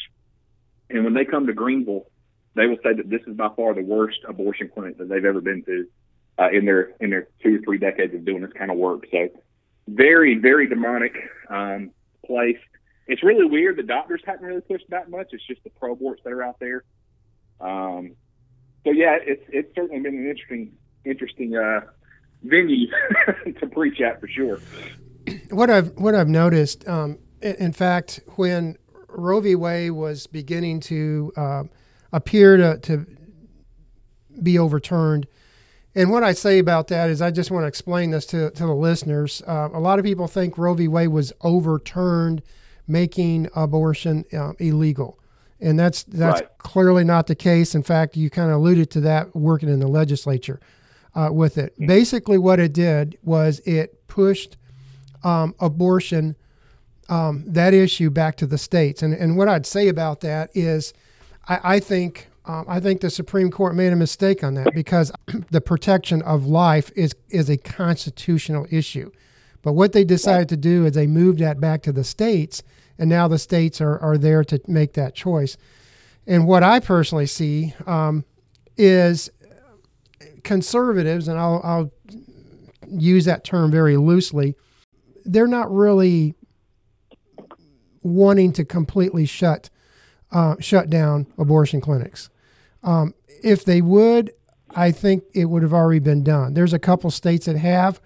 And 0.90 1.04
when 1.04 1.14
they 1.14 1.26
come 1.26 1.48
to 1.48 1.54
Greenville, 1.54 2.08
they 2.56 2.68
will 2.68 2.78
say 2.84 2.94
that 2.94 3.10
this 3.10 3.22
is 3.28 3.36
by 3.36 3.50
far 3.56 3.74
the 3.74 3.82
worst 3.82 4.20
abortion 4.28 4.70
clinic 4.74 4.98
that 4.98 5.10
they've 5.10 5.24
ever 5.24 5.42
been 5.42 5.64
to 5.64 5.88
uh, 6.38 6.50
in 6.52 6.66
their 6.66 6.94
in 7.00 7.10
their 7.10 7.28
two 7.42 7.56
or 7.56 7.60
three 7.60 7.78
decades 7.78 8.14
of 8.14 8.26
doing 8.26 8.42
this 8.42 8.52
kind 8.54 8.72
of 8.72 8.78
work. 8.78 9.06
So 9.12 9.30
very, 9.88 10.38
very 10.38 10.68
demonic 10.68 11.14
um, 11.50 11.92
place. 12.26 12.58
It's 13.08 13.24
really 13.24 13.46
weird. 13.46 13.78
The 13.78 13.84
doctors 13.84 14.22
haven't 14.26 14.46
really 14.46 14.62
pushed 14.62 14.90
that 14.90 15.10
much. 15.10 15.28
It's 15.32 15.46
just 15.46 15.64
the 15.64 15.70
pro 15.70 15.96
aborts 15.96 16.24
that 16.24 16.34
are 16.34 16.44
out 16.44 16.60
there. 16.60 16.84
Um, 17.62 18.16
so 18.84 18.92
yeah, 18.92 19.18
it's 19.22 19.44
it's 19.50 19.74
certainly 19.76 20.02
been 20.02 20.16
an 20.16 20.30
interesting 20.30 20.74
interesting 21.06 21.56
uh, 21.56 21.82
venue 22.44 22.88
to 23.60 23.68
preach 23.68 24.02
at 24.02 24.20
for 24.20 24.28
sure. 24.28 24.60
What 25.52 25.70
I've 25.70 25.92
what 25.98 26.16
I've 26.16 26.28
noticed, 26.30 26.88
um, 26.88 27.20
in, 27.42 27.74
fact, 27.74 28.22
when 28.36 28.78
Roe 29.08 29.40
v. 29.40 29.56
Wade 29.56 29.92
was 29.92 30.28
beginning 30.28 30.80
to 30.82 31.32
uh, 31.38 31.64
appear 32.12 32.58
to, 32.58 32.80
to 32.80 33.06
be 34.42 34.58
overturned, 34.58 35.28
and 35.94 36.10
what 36.10 36.24
I 36.24 36.34
say 36.34 36.58
about 36.58 36.88
that 36.88 37.10
is, 37.10 37.22
I 37.22 37.32
just 37.32 37.52
want 37.52 37.64
to 37.64 37.68
explain 37.68 38.12
this 38.12 38.26
to, 38.28 38.50
to 38.52 38.66
the 38.66 38.74
listeners. 38.74 39.42
Uh, 39.46 39.70
a 39.74 39.80
lot 39.80 40.00
of 40.00 40.06
people 40.06 40.28
think 40.28 40.58
Roe 40.58 40.74
v. 40.74 40.88
Wade 40.88 41.10
was 41.10 41.34
overturned, 41.42 42.42
making 42.88 43.50
abortion 43.56 44.24
uh, 44.34 44.54
illegal, 44.58 45.20
and 45.62 45.80
that's 45.80 46.04
that's 46.04 46.42
right. 46.42 46.58
clearly 46.58 47.04
not 47.04 47.28
the 47.28 47.36
case. 47.36 47.76
In 47.76 47.84
fact, 47.84 48.18
you 48.18 48.30
kind 48.30 48.50
of 48.50 48.58
alluded 48.58 48.90
to 48.92 49.02
that 49.02 49.36
working 49.36 49.70
in 49.70 49.80
the 49.80 49.88
legislature 49.88 50.60
uh, 51.16 51.30
with 51.32 51.58
it. 51.58 51.74
Mm-hmm. 51.74 51.88
Basically, 51.88 52.38
what 52.38 52.60
it 52.60 52.74
did 52.74 53.18
was 53.24 53.60
it 53.60 54.08
pushed 54.08 54.58
um, 55.24 55.56
abortion 55.60 56.36
um, 57.10 57.44
that 57.46 57.74
issue 57.74 58.10
back 58.10 58.38
to 58.38 58.48
the 58.48 58.58
states, 58.58 59.04
and 59.04 59.14
and 59.14 59.38
what 59.38 59.48
I'd 59.48 59.66
say 59.66 59.88
about 59.88 60.22
that 60.22 60.50
is, 60.54 60.94
I, 61.48 61.76
I 61.76 61.80
think 61.80 62.28
um, 62.46 62.66
I 62.68 62.80
think 62.80 63.02
the 63.02 63.10
Supreme 63.10 63.52
Court 63.52 63.76
made 63.76 63.94
a 63.94 63.96
mistake 63.96 64.44
on 64.44 64.56
that 64.56 64.74
because 64.74 65.12
the 65.52 65.62
protection 65.62 66.22
of 66.24 66.46
life 66.46 66.92
is 66.96 67.14
is 67.30 67.50
a 67.50 67.58
constitutional 67.58 68.66
issue. 68.72 69.12
But 69.62 69.74
what 69.74 69.94
they 69.94 70.04
decided 70.04 70.50
to 70.50 70.58
do 70.58 70.86
is 70.86 70.94
they 70.94 71.08
moved 71.08 71.40
that 71.40 71.60
back 71.60 71.84
to 71.84 71.92
the 71.92 72.04
states, 72.04 72.64
and 72.98 73.10
now 73.10 73.28
the 73.28 73.40
states 73.40 73.80
are, 73.82 74.00
are 74.00 74.18
there 74.18 74.44
to 74.46 74.60
make 74.68 74.94
that 74.94 75.16
choice. 75.16 75.58
And 76.28 76.48
what 76.48 76.64
I 76.64 76.80
personally 76.80 77.26
see 77.26 77.74
um, 77.86 78.26
is 78.78 79.30
conservatives, 80.44 81.28
and 81.28 81.40
I'll, 81.40 81.62
I'll 81.64 81.92
use 82.88 83.26
that 83.26 83.44
term 83.44 83.72
very 83.72 83.98
loosely, 83.98 84.56
they're 85.26 85.48
not 85.48 85.72
really 85.72 86.36
wanting 88.04 88.52
to 88.54 88.66
completely 88.66 89.26
shut 89.26 89.70
uh, 90.32 90.56
shut 90.60 90.90
down 90.90 91.28
abortion 91.38 91.82
clinics. 91.82 92.30
Um, 92.84 93.14
if 93.44 93.66
they 93.66 93.82
would, 93.82 94.32
I 94.74 94.92
think 94.92 95.24
it 95.34 95.46
would 95.46 95.62
have 95.62 95.74
already 95.74 96.00
been 96.00 96.24
done. 96.24 96.54
There's 96.54 96.74
a 96.74 96.80
couple 96.80 97.12
states 97.12 97.48
that 97.48 97.58
have. 97.58 98.00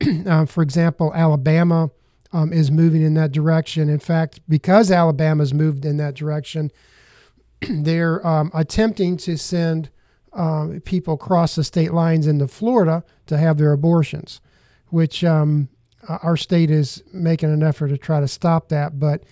uh, 0.26 0.46
for 0.46 0.62
example, 0.62 1.12
Alabama 1.14 1.90
um, 2.32 2.52
is 2.52 2.70
moving 2.70 3.02
in 3.02 3.14
that 3.14 3.32
direction. 3.32 3.88
In 3.88 3.98
fact, 3.98 4.40
because 4.48 4.90
Alabama's 4.90 5.54
moved 5.54 5.84
in 5.84 5.96
that 5.96 6.14
direction, 6.14 6.70
they're 7.68 8.24
um, 8.26 8.50
attempting 8.54 9.16
to 9.18 9.36
send 9.36 9.90
um, 10.32 10.80
people 10.80 11.14
across 11.14 11.54
the 11.54 11.64
state 11.64 11.92
lines 11.92 12.26
into 12.26 12.46
Florida 12.46 13.04
to 13.26 13.38
have 13.38 13.56
their 13.56 13.72
abortions, 13.72 14.40
which 14.88 15.24
um, 15.24 15.68
our 16.08 16.36
state 16.36 16.70
is 16.70 17.02
making 17.12 17.52
an 17.52 17.62
effort 17.62 17.88
to 17.88 17.98
try 17.98 18.20
to 18.20 18.28
stop 18.28 18.68
that. 18.68 18.98
But 18.98 19.24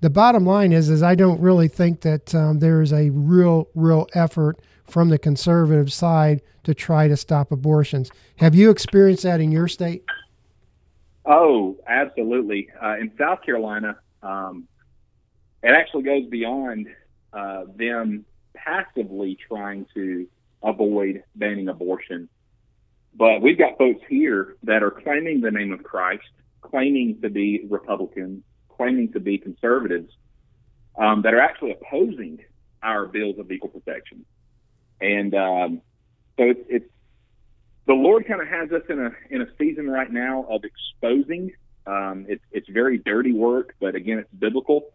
the 0.00 0.10
bottom 0.10 0.44
line 0.44 0.72
is, 0.72 0.88
is 0.88 1.02
I 1.02 1.14
don't 1.14 1.40
really 1.40 1.68
think 1.68 2.00
that 2.00 2.34
um, 2.34 2.58
there 2.58 2.82
is 2.82 2.92
a 2.92 3.10
real, 3.10 3.68
real 3.74 4.08
effort 4.14 4.58
from 4.92 5.08
the 5.08 5.18
conservative 5.18 5.90
side 5.90 6.42
to 6.64 6.74
try 6.74 7.08
to 7.08 7.16
stop 7.16 7.50
abortions. 7.50 8.10
Have 8.36 8.54
you 8.54 8.70
experienced 8.70 9.22
that 9.22 9.40
in 9.40 9.50
your 9.50 9.66
state? 9.66 10.04
Oh, 11.24 11.78
absolutely. 11.86 12.68
Uh, 12.80 12.98
in 12.98 13.10
South 13.18 13.42
Carolina, 13.42 13.96
um, 14.22 14.68
it 15.62 15.70
actually 15.70 16.02
goes 16.02 16.26
beyond 16.26 16.88
uh, 17.32 17.64
them 17.74 18.26
passively 18.54 19.38
trying 19.48 19.86
to 19.94 20.26
avoid 20.62 21.24
banning 21.34 21.68
abortion. 21.68 22.28
But 23.14 23.40
we've 23.40 23.58
got 23.58 23.78
folks 23.78 24.02
here 24.08 24.56
that 24.64 24.82
are 24.82 24.90
claiming 24.90 25.40
the 25.40 25.50
name 25.50 25.72
of 25.72 25.82
Christ, 25.82 26.24
claiming 26.60 27.20
to 27.22 27.30
be 27.30 27.66
Republicans, 27.68 28.42
claiming 28.68 29.12
to 29.12 29.20
be 29.20 29.38
conservatives 29.38 30.12
um, 30.98 31.22
that 31.22 31.32
are 31.32 31.40
actually 31.40 31.72
opposing 31.72 32.40
our 32.82 33.06
bills 33.06 33.38
of 33.38 33.50
equal 33.50 33.70
protection. 33.70 34.24
And 35.02 35.34
um, 35.34 35.82
so 36.38 36.44
it's, 36.44 36.60
it's 36.68 36.90
the 37.86 37.94
Lord 37.94 38.26
kind 38.26 38.40
of 38.40 38.46
has 38.46 38.70
us 38.70 38.82
in 38.88 39.00
a 39.00 39.10
in 39.30 39.42
a 39.42 39.46
season 39.58 39.90
right 39.90 40.10
now 40.10 40.46
of 40.48 40.62
exposing. 40.64 41.50
Um, 41.86 42.26
it's 42.28 42.44
it's 42.52 42.68
very 42.68 42.98
dirty 42.98 43.32
work, 43.32 43.74
but 43.80 43.96
again, 43.96 44.18
it's 44.18 44.32
biblical. 44.32 44.90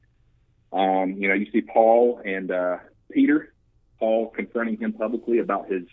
Um, 0.72 1.16
you 1.18 1.28
know, 1.28 1.34
you 1.34 1.52
see 1.52 1.62
Paul 1.62 2.22
and 2.24 2.50
uh, 2.50 2.78
Peter, 3.12 3.54
Paul 4.00 4.30
confronting 4.30 4.78
him 4.78 4.94
publicly 4.94 5.40
about 5.40 5.70
his 5.70 5.84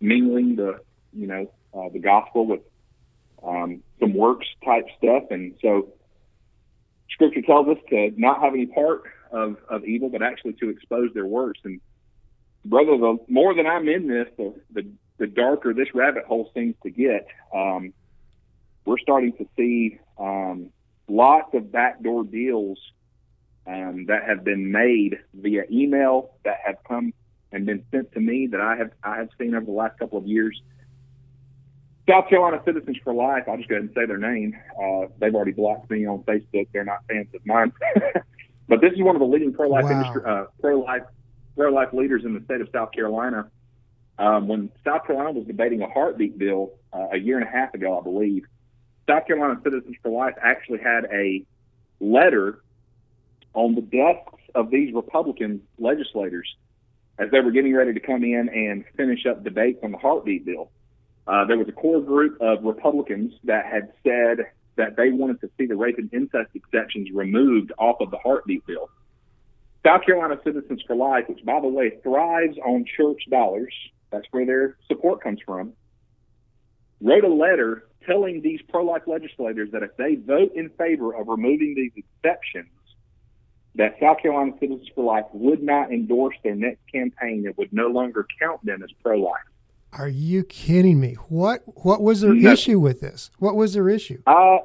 mingling 0.00 0.56
the 0.56 0.80
you 1.12 1.28
know 1.28 1.52
uh, 1.72 1.88
the 1.92 2.00
gospel 2.00 2.46
with 2.46 2.60
um, 3.46 3.82
some 4.00 4.12
works 4.14 4.46
type 4.64 4.86
stuff, 4.98 5.24
and 5.30 5.54
so 5.62 5.92
Scripture 7.12 7.42
tells 7.42 7.68
us 7.68 7.78
to 7.90 8.10
not 8.16 8.40
have 8.42 8.54
any 8.54 8.66
part 8.66 9.02
of, 9.30 9.56
of 9.68 9.84
evil, 9.84 10.08
but 10.08 10.22
actually 10.22 10.54
to 10.54 10.70
expose 10.70 11.10
their 11.14 11.26
works. 11.26 11.60
And 11.64 11.80
brother, 12.64 12.96
the 12.98 13.18
more 13.28 13.54
that 13.54 13.66
I'm 13.66 13.88
in 13.88 14.08
this, 14.08 14.28
the 14.36 14.54
the, 14.72 14.86
the 15.18 15.26
darker 15.26 15.74
this 15.74 15.88
rabbit 15.94 16.24
hole 16.24 16.50
seems 16.54 16.74
to 16.82 16.90
get. 16.90 17.26
Um, 17.54 17.92
we're 18.84 18.98
starting 18.98 19.32
to 19.34 19.46
see 19.56 19.98
um, 20.18 20.70
lots 21.08 21.54
of 21.54 21.70
backdoor 21.70 22.24
deals 22.24 22.78
um, 23.66 24.06
that 24.06 24.24
have 24.26 24.42
been 24.44 24.72
made 24.72 25.18
via 25.34 25.64
email 25.70 26.32
that 26.44 26.56
have 26.64 26.76
come 26.88 27.12
and 27.52 27.66
been 27.66 27.84
sent 27.90 28.12
to 28.12 28.20
me 28.20 28.48
that 28.48 28.60
I 28.60 28.76
have 28.76 28.90
I 29.02 29.18
have 29.18 29.28
seen 29.38 29.54
over 29.54 29.66
the 29.66 29.72
last 29.72 29.98
couple 29.98 30.18
of 30.18 30.26
years 30.26 30.60
South 32.10 32.28
Carolina 32.28 32.60
Citizens 32.64 32.96
for 33.04 33.14
Life, 33.14 33.44
I'll 33.46 33.56
just 33.56 33.68
go 33.68 33.76
ahead 33.76 33.84
and 33.84 33.94
say 33.94 34.06
their 34.06 34.18
name. 34.18 34.56
Uh, 34.76 35.06
they've 35.18 35.34
already 35.34 35.52
blocked 35.52 35.90
me 35.90 36.06
on 36.06 36.22
Facebook. 36.24 36.66
They're 36.72 36.84
not 36.84 37.04
fans 37.08 37.28
of 37.34 37.44
mine. 37.46 37.72
but 38.68 38.80
this 38.80 38.92
is 38.92 39.02
one 39.02 39.14
of 39.14 39.20
the 39.20 39.26
leading 39.26 39.52
pro 39.52 39.68
life 39.68 39.84
wow. 39.84 39.90
industry, 39.90 40.22
uh, 40.26 40.44
pro 40.60 40.80
life, 40.80 41.02
pro 41.60 41.70
life 41.70 41.92
leaders 41.92 42.24
in 42.24 42.32
the 42.32 42.42
state 42.46 42.62
of 42.62 42.68
South 42.72 42.90
Carolina. 42.90 43.50
Um, 44.18 44.48
when 44.48 44.70
South 44.82 45.06
Carolina 45.06 45.32
was 45.32 45.46
debating 45.46 45.82
a 45.82 45.90
heartbeat 45.90 46.38
bill 46.38 46.72
uh, 46.90 47.08
a 47.12 47.18
year 47.18 47.38
and 47.38 47.46
a 47.46 47.50
half 47.50 47.74
ago, 47.74 47.98
I 47.98 48.02
believe, 48.02 48.44
South 49.06 49.26
Carolina 49.26 49.60
Citizens 49.62 49.94
for 50.02 50.10
Life 50.10 50.36
actually 50.42 50.78
had 50.78 51.04
a 51.12 51.44
letter 52.00 52.62
on 53.52 53.74
the 53.74 53.82
desks 53.82 54.40
of 54.54 54.70
these 54.70 54.94
Republican 54.94 55.60
legislators 55.78 56.48
as 57.18 57.30
they 57.30 57.40
were 57.40 57.50
getting 57.50 57.74
ready 57.74 57.92
to 57.92 58.00
come 58.00 58.24
in 58.24 58.48
and 58.48 58.82
finish 58.96 59.26
up 59.26 59.44
debates 59.44 59.80
on 59.82 59.92
the 59.92 59.98
heartbeat 59.98 60.46
bill. 60.46 60.70
Uh, 61.26 61.44
there 61.44 61.58
was 61.58 61.68
a 61.68 61.72
core 61.72 62.00
group 62.00 62.40
of 62.40 62.64
Republicans 62.64 63.34
that 63.44 63.66
had 63.66 63.92
said 64.02 64.46
that 64.76 64.96
they 64.96 65.10
wanted 65.10 65.38
to 65.42 65.50
see 65.58 65.66
the 65.66 65.76
rape 65.76 65.98
and 65.98 66.08
incest 66.14 66.48
exceptions 66.54 67.10
removed 67.12 67.70
off 67.76 68.00
of 68.00 68.10
the 68.10 68.18
heartbeat 68.18 68.66
bill. 68.66 68.88
South 69.84 70.04
Carolina 70.04 70.38
Citizens 70.44 70.82
for 70.86 70.94
Life, 70.94 71.24
which 71.28 71.44
by 71.44 71.60
the 71.60 71.68
way 71.68 71.90
thrives 72.02 72.58
on 72.64 72.84
church 72.96 73.22
dollars, 73.30 73.72
that's 74.10 74.26
where 74.30 74.44
their 74.44 74.76
support 74.88 75.22
comes 75.22 75.40
from, 75.44 75.72
wrote 77.00 77.24
a 77.24 77.28
letter 77.32 77.86
telling 78.06 78.40
these 78.42 78.60
pro 78.68 78.84
life 78.84 79.02
legislators 79.06 79.70
that 79.72 79.82
if 79.82 79.96
they 79.96 80.16
vote 80.16 80.52
in 80.54 80.68
favor 80.70 81.14
of 81.14 81.28
removing 81.28 81.74
these 81.74 81.92
exceptions, 81.96 82.68
that 83.76 83.94
South 84.00 84.18
Carolina 84.20 84.52
Citizens 84.60 84.88
for 84.94 85.04
Life 85.04 85.26
would 85.32 85.62
not 85.62 85.92
endorse 85.92 86.36
their 86.42 86.56
next 86.56 86.80
campaign 86.92 87.44
and 87.46 87.56
would 87.56 87.72
no 87.72 87.86
longer 87.86 88.26
count 88.40 88.64
them 88.66 88.82
as 88.82 88.90
pro 89.02 89.16
life. 89.18 89.40
Are 89.92 90.08
you 90.08 90.44
kidding 90.44 91.00
me? 91.00 91.14
What 91.28 91.62
what 91.84 92.02
was 92.02 92.20
their 92.20 92.34
No. 92.34 92.52
issue 92.52 92.78
with 92.80 93.00
this? 93.00 93.30
What 93.38 93.56
was 93.56 93.74
their 93.74 93.88
issue? 93.88 94.22
Uh, 94.26 94.58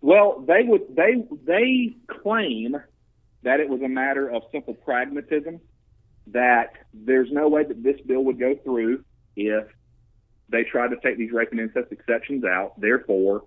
well, 0.00 0.40
they 0.46 0.62
would 0.64 0.94
they 0.94 1.24
they 1.44 1.94
claim 2.08 2.76
that 3.42 3.60
it 3.60 3.68
was 3.68 3.80
a 3.82 3.88
matter 3.88 4.28
of 4.28 4.42
simple 4.52 4.74
pragmatism. 4.74 5.60
That 6.28 6.72
there's 6.94 7.30
no 7.32 7.48
way 7.48 7.64
that 7.64 7.82
this 7.82 8.00
bill 8.06 8.24
would 8.24 8.38
go 8.38 8.54
through 8.62 9.04
if 9.36 9.64
they 10.48 10.62
tried 10.64 10.88
to 10.88 10.96
take 11.02 11.18
these 11.18 11.32
rape 11.32 11.50
and 11.50 11.60
incest 11.60 11.90
exceptions 11.90 12.44
out. 12.44 12.80
Therefore, 12.80 13.44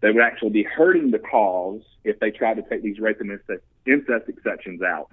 they 0.00 0.10
would 0.10 0.22
actually 0.22 0.50
be 0.50 0.62
hurting 0.62 1.10
the 1.10 1.18
cause 1.18 1.80
if 2.04 2.20
they 2.20 2.30
tried 2.30 2.54
to 2.54 2.62
take 2.68 2.82
these 2.82 2.98
rape 2.98 3.20
and 3.20 3.30
incest, 3.30 3.62
incest 3.86 4.28
exceptions 4.28 4.82
out. 4.82 5.08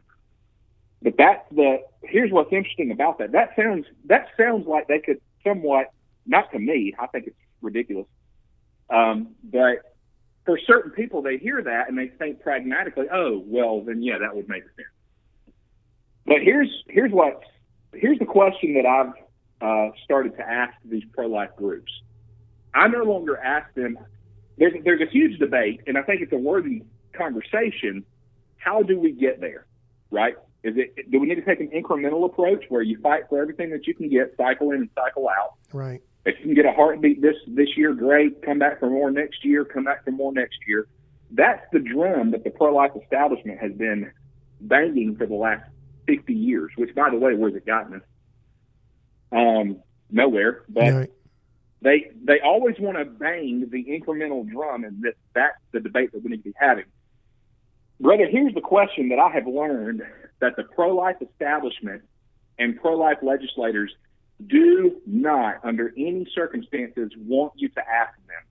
But 1.01 1.15
that's 1.17 1.47
the 1.51 1.77
here's 2.03 2.31
what's 2.31 2.51
interesting 2.51 2.91
about 2.91 3.19
that. 3.19 3.31
That 3.31 3.51
sounds 3.55 3.85
that 4.05 4.27
sounds 4.37 4.67
like 4.67 4.87
they 4.87 4.99
could 4.99 5.21
somewhat 5.43 5.87
not 6.25 6.51
to 6.51 6.59
me. 6.59 6.93
I 6.99 7.07
think 7.07 7.27
it's 7.27 7.37
ridiculous. 7.61 8.07
Um, 8.89 9.35
but 9.43 9.94
for 10.45 10.59
certain 10.65 10.91
people, 10.91 11.21
they 11.21 11.37
hear 11.37 11.61
that 11.61 11.89
and 11.89 11.97
they 11.97 12.07
think 12.07 12.41
pragmatically, 12.41 13.05
oh, 13.11 13.43
well, 13.45 13.81
then 13.81 14.01
yeah, 14.01 14.19
that 14.19 14.35
would 14.35 14.47
make 14.47 14.63
sense. 14.63 14.87
But 16.25 16.41
here's 16.41 16.69
here's 16.87 17.11
what 17.11 17.41
here's 17.93 18.19
the 18.19 18.25
question 18.25 18.75
that 18.75 18.85
I've 18.85 19.13
uh, 19.61 19.91
started 20.03 20.35
to 20.37 20.47
ask 20.47 20.73
these 20.83 21.03
pro-life 21.13 21.51
groups. 21.55 21.91
I 22.73 22.87
no 22.87 23.03
longer 23.03 23.37
ask 23.37 23.73
them. 23.73 23.97
There's 24.57 24.73
there's 24.83 25.01
a 25.01 25.11
huge 25.11 25.39
debate, 25.39 25.81
and 25.87 25.97
I 25.97 26.01
think 26.01 26.21
it's 26.21 26.33
a 26.33 26.37
worthy 26.37 26.83
conversation. 27.13 28.05
How 28.57 28.81
do 28.81 28.99
we 28.99 29.11
get 29.11 29.39
there? 29.39 29.65
Right? 30.11 30.35
Is 30.63 30.75
it 30.77 31.11
do 31.11 31.19
we 31.19 31.27
need 31.27 31.35
to 31.35 31.45
take 31.45 31.59
an 31.59 31.69
incremental 31.69 32.25
approach 32.25 32.65
where 32.69 32.81
you 32.81 32.99
fight 33.01 33.23
for 33.29 33.39
everything 33.39 33.69
that 33.71 33.85
you 33.85 33.93
can 33.93 34.09
get, 34.09 34.35
cycle 34.37 34.71
in 34.71 34.77
and 34.77 34.89
cycle 34.95 35.29
out? 35.29 35.53
Right. 35.71 36.01
If 36.25 36.39
you 36.39 36.45
can 36.45 36.53
get 36.55 36.65
a 36.65 36.71
heartbeat 36.71 37.21
this 37.21 37.35
this 37.47 37.69
year, 37.77 37.93
great. 37.93 38.41
Come 38.41 38.57
back 38.59 38.79
for 38.79 38.89
more 38.89 39.11
next 39.11 39.45
year. 39.45 39.63
Come 39.63 39.83
back 39.83 40.03
for 40.03 40.11
more 40.11 40.33
next 40.33 40.57
year. 40.67 40.87
That's 41.31 41.63
the 41.71 41.79
drum 41.79 42.31
that 42.31 42.43
the 42.43 42.49
pro-life 42.49 42.91
establishment 43.01 43.59
has 43.59 43.71
been 43.73 44.11
banging 44.61 45.15
for 45.17 45.25
the 45.27 45.35
last 45.35 45.69
50 46.07 46.33
years. 46.33 46.71
Which, 46.77 46.95
by 46.95 47.09
the 47.11 47.17
way, 47.17 47.35
where's 47.35 47.55
it 47.55 47.65
gotten 47.65 47.95
us? 47.95 48.01
Um, 49.31 49.81
nowhere. 50.09 50.63
But 50.69 50.93
Right. 50.93 51.11
they 51.81 52.11
they 52.23 52.39
always 52.39 52.79
want 52.79 52.97
to 52.97 53.05
bang 53.05 53.69
the 53.69 53.83
incremental 53.85 54.49
drum, 54.49 54.83
and 54.83 55.01
this 55.03 55.15
that's 55.33 55.57
the 55.73 55.79
debate 55.79 56.11
that 56.13 56.23
we 56.23 56.31
need 56.31 56.37
to 56.37 56.49
be 56.49 56.53
having. 56.55 56.85
Brother, 57.99 58.27
here's 58.27 58.53
the 58.53 58.61
question 58.61 59.09
that 59.09 59.19
I 59.19 59.29
have 59.29 59.47
learned 59.47 60.01
that 60.39 60.55
the 60.55 60.63
pro-life 60.63 61.17
establishment 61.21 62.01
and 62.57 62.79
pro-life 62.79 63.19
legislators 63.21 63.95
do 64.45 65.01
not, 65.05 65.59
under 65.63 65.93
any 65.97 66.27
circumstances, 66.33 67.11
want 67.17 67.53
you 67.55 67.69
to 67.69 67.79
ask 67.79 68.15
them. 68.27 68.43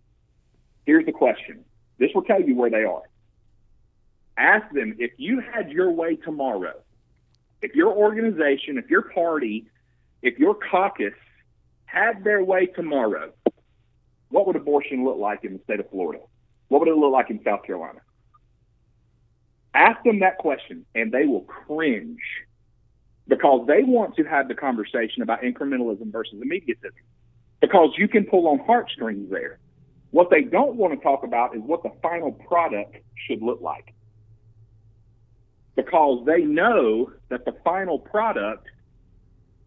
Here's 0.87 1.07
the 1.07 1.12
question. 1.12 1.64
This 1.99 2.11
will 2.14 2.23
tell 2.23 2.41
you 2.41 2.57
where 2.57 2.71
they 2.71 2.85
are. 2.85 3.03
Ask 4.37 4.73
them 4.73 4.97
if 4.99 5.12
you 5.17 5.41
had 5.41 5.71
your 5.71 5.91
way 5.91 6.17
tomorrow, 6.17 6.75
if 7.62 7.75
your 7.75 7.93
organization, 7.93 8.79
if 8.79 8.91
your 8.91 9.03
party, 9.03 9.67
if 10.23 10.38
your 10.38 10.57
caucus 10.71 11.14
had 11.85 12.25
their 12.25 12.43
way 12.43 12.67
tomorrow, 12.67 13.33
what 14.31 14.47
would 14.47 14.57
abortion 14.57 15.05
look 15.05 15.19
like 15.19 15.45
in 15.45 15.53
the 15.53 15.61
state 15.64 15.81
of 15.81 15.88
Florida? 15.91 16.23
What 16.69 16.81
would 16.81 16.88
it 16.88 16.97
look 16.97 17.12
like 17.12 17.31
in 17.31 17.41
South 17.45 17.62
Carolina? 17.62 18.00
Ask 19.75 20.03
them 20.03 20.21
that 20.21 20.38
question, 20.38 20.85
and 20.95 21.12
they 21.12 21.26
will 21.26 21.43
cringe 21.43 22.21
because 23.28 23.66
they 23.66 23.83
want 23.83 24.16
to 24.16 24.25
have 24.25 24.49
the 24.49 24.54
conversation 24.54 25.23
about 25.23 25.43
incrementalism 25.43 26.12
versus 26.12 26.34
immediatism 26.41 26.93
because 27.60 27.91
you 27.97 28.08
can 28.08 28.25
pull 28.25 28.47
on 28.49 28.58
heartstrings 28.58 29.30
there. 29.30 29.58
What 30.10 30.30
they 30.30 30.43
don't 30.43 30.76
want 30.76 30.93
to 30.95 31.02
talk 31.02 31.25
about 31.25 31.56
is 31.56 31.63
what 31.63 31.82
the 31.82 31.91
final 32.02 32.32
product 32.32 32.97
should 33.26 33.43
look 33.43 33.60
like 33.60 33.95
because 35.76 36.25
they 36.26 36.43
know 36.43 37.10
that 37.30 37.45
the 37.45 37.54
final 37.65 37.99
product 37.99 38.67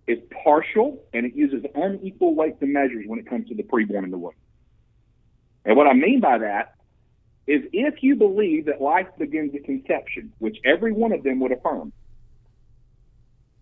is 0.07 0.19
partial 0.43 1.03
and 1.13 1.25
it 1.25 1.35
uses 1.35 1.65
unequal 1.75 2.33
weights 2.33 2.57
and 2.61 2.71
measures 2.71 3.03
when 3.07 3.19
it 3.19 3.29
comes 3.29 3.47
to 3.49 3.55
the 3.55 3.63
preborn 3.63 4.03
and 4.03 4.13
the 4.13 4.17
womb. 4.17 4.31
And 5.65 5.75
what 5.75 5.87
I 5.87 5.93
mean 5.93 6.21
by 6.21 6.37
that 6.37 6.75
is 7.45 7.63
if 7.73 8.01
you 8.01 8.15
believe 8.15 8.65
that 8.65 8.81
life 8.81 9.07
begins 9.17 9.53
at 9.55 9.65
conception, 9.65 10.31
which 10.39 10.57
every 10.63 10.93
one 10.93 11.11
of 11.11 11.23
them 11.23 11.39
would 11.41 11.51
affirm, 11.51 11.91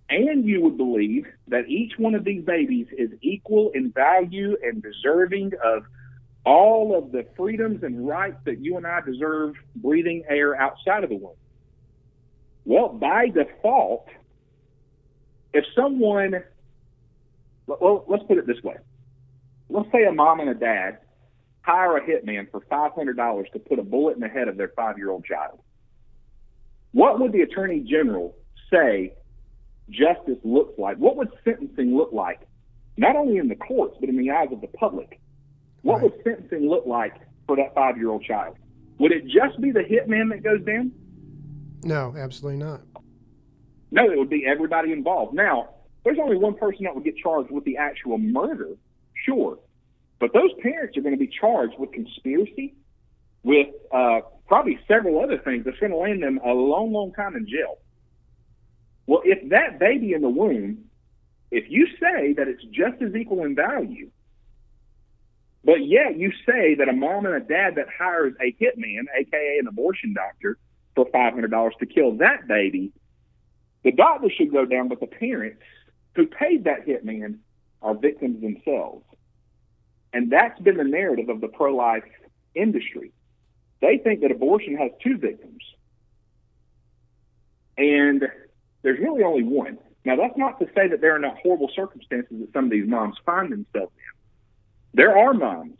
and 0.10 0.46
you 0.46 0.62
would 0.62 0.78
believe 0.78 1.26
that 1.48 1.68
each 1.68 1.94
one 1.98 2.16
of 2.16 2.24
these 2.24 2.44
babies 2.44 2.88
is 2.96 3.10
equal 3.22 3.72
in 3.74 3.92
value 3.92 4.56
and 4.62 4.84
deserving 4.84 5.52
of 5.64 5.84
all 6.46 6.96
of 6.96 7.12
the 7.12 7.26
freedoms 7.36 7.82
and 7.84 8.08
rights 8.08 8.38
that 8.46 8.60
you 8.60 8.78
and 8.78 8.86
I 8.86 9.02
deserve 9.02 9.56
breathing 9.76 10.24
air 10.30 10.56
outside 10.56 11.04
of 11.04 11.10
the 11.10 11.16
womb. 11.16 11.36
Well, 12.66 12.90
by 12.90 13.30
default, 13.30 14.08
if 15.54 15.66
someone, 15.76 16.44
well, 17.66 18.06
let's 18.08 18.24
put 18.24 18.38
it 18.38 18.46
this 18.46 18.62
way. 18.64 18.76
Let's 19.70 19.92
say 19.92 20.04
a 20.04 20.12
mom 20.12 20.40
and 20.40 20.50
a 20.50 20.54
dad 20.54 21.00
hire 21.62 21.98
a 21.98 22.02
hitman 22.02 22.52
for 22.52 22.62
$500 22.62 23.52
to 23.52 23.60
put 23.60 23.80
a 23.80 23.84
bullet 23.84 24.16
in 24.16 24.22
the 24.22 24.28
head 24.28 24.48
of 24.48 24.58
their 24.58 24.72
five 24.76 25.00
year 25.00 25.10
old 25.10 25.26
child. 25.26 25.60
What 26.92 27.20
would 27.20 27.32
the 27.32 27.42
attorney 27.42 27.80
general 27.80 28.36
say 28.72 29.14
justice 29.90 30.40
looks 30.44 30.78
like? 30.78 30.98
What 30.98 31.16
would 31.18 31.30
sentencing 31.44 31.96
look 31.96 32.12
like, 32.12 32.42
not 32.98 33.16
only 33.16 33.38
in 33.38 33.48
the 33.48 33.56
courts, 33.56 33.98
but 34.00 34.10
in 34.10 34.18
the 34.18 34.32
eyes 34.32 34.50
of 34.52 34.62
the 34.62 34.68
public? 34.68 35.20
What 35.82 36.02
Right. 36.02 36.04
would 36.04 36.24
sentencing 36.24 36.68
look 36.68 36.86
like 36.86 37.14
for 37.48 37.56
that 37.58 37.74
five 37.76 37.98
year 37.98 38.10
old 38.10 38.24
child? 38.24 38.56
Would 39.00 39.12
it 39.12 39.26
just 39.26 39.60
be 39.62 39.72
the 39.72 39.82
hitman 39.84 40.30
that 40.32 40.44
goes 40.44 40.64
down? 40.64 40.92
No, 41.84 42.16
absolutely 42.18 42.60
not. 42.60 42.82
No, 43.92 44.10
it 44.10 44.18
would 44.18 44.30
be 44.30 44.46
everybody 44.46 44.92
involved. 44.92 45.34
Now, 45.36 45.70
there's 46.04 46.18
only 46.22 46.38
one 46.38 46.56
person 46.56 46.86
that 46.86 46.96
would 46.96 47.04
get 47.04 47.18
charged 47.18 47.52
with 47.52 47.64
the 47.66 47.78
actual 47.78 48.18
murder, 48.18 48.70
sure. 49.26 49.60
But 50.20 50.34
those 50.34 50.52
parents 50.62 50.98
are 50.98 51.02
going 51.02 51.14
to 51.14 51.20
be 51.20 51.28
charged 51.40 51.78
with 51.78 51.92
conspiracy, 51.92 52.74
with 53.44 53.68
uh, 53.92 54.22
probably 54.48 54.80
several 54.88 55.22
other 55.24 55.38
things 55.38 55.66
that's 55.66 55.78
going 55.80 55.92
to 55.92 55.98
land 55.98 56.24
them 56.24 56.40
a 56.44 56.50
long, 56.54 56.92
long 56.92 57.12
time 57.14 57.36
in 57.36 57.46
jail. 57.48 57.78
Well, 59.08 59.22
if 59.24 59.50
that 59.50 59.80
baby 59.80 60.14
in 60.14 60.22
the 60.22 60.30
womb, 60.30 60.86
if 61.52 61.66
you 61.70 61.88
say 62.00 62.34
that 62.34 62.48
it's 62.48 62.64
just 62.66 63.02
as 63.02 63.16
equal 63.16 63.44
in 63.44 63.56
value, 63.56 64.10
but 65.64 65.86
yet 65.86 66.18
you 66.18 66.32
say 66.46 66.76
that 66.76 66.90
a 66.90 66.94
mom 66.94 67.26
and 67.26 67.36
a 67.36 67.40
dad 67.40 67.76
that 67.76 67.88
hires 67.98 68.34
a 68.42 68.52
hitman, 68.62 69.06
aka 69.18 69.60
an 69.60 69.68
abortion 69.68 70.14
doctor, 70.14 70.58
for 70.96 71.06
$500 71.08 71.78
to 71.80 71.86
kill 71.86 72.18
that 72.18 72.48
baby, 72.48 72.92
the 73.84 73.92
doctor 73.92 74.30
should 74.30 74.52
go 74.52 74.66
down, 74.66 74.88
but 74.88 75.00
the 75.00 75.08
parents 75.08 75.62
who 76.16 76.26
paid 76.26 76.64
that 76.64 76.88
hitman 76.88 77.40
are 77.82 77.94
victims 77.94 78.42
themselves. 78.42 79.06
And 80.14 80.32
that's 80.32 80.60
been 80.62 80.78
the 80.78 80.84
narrative 80.84 81.30
of 81.30 81.42
the 81.42 81.48
pro 81.48 81.76
life 81.76 82.04
industry. 82.56 83.12
They 83.82 83.98
think 83.98 84.22
that 84.22 84.32
abortion 84.32 84.78
has 84.78 84.92
two 85.04 85.18
victims. 85.18 85.62
And 87.78 88.24
there's 88.86 89.00
really 89.00 89.24
only 89.24 89.42
one. 89.42 89.80
Now, 90.06 90.16
that's 90.16 90.38
not 90.38 90.60
to 90.60 90.68
say 90.76 90.88
that 90.88 91.02
there 91.02 91.16
are 91.16 91.20
not 91.20 91.38
horrible 91.42 91.72
circumstances 91.76 92.38
that 92.40 92.54
some 92.54 92.66
of 92.66 92.72
these 92.72 92.88
moms 92.88 93.16
find 93.26 93.52
themselves 93.52 93.92
in. 93.98 94.14
There 94.94 95.18
are 95.18 95.34
moms 95.34 95.80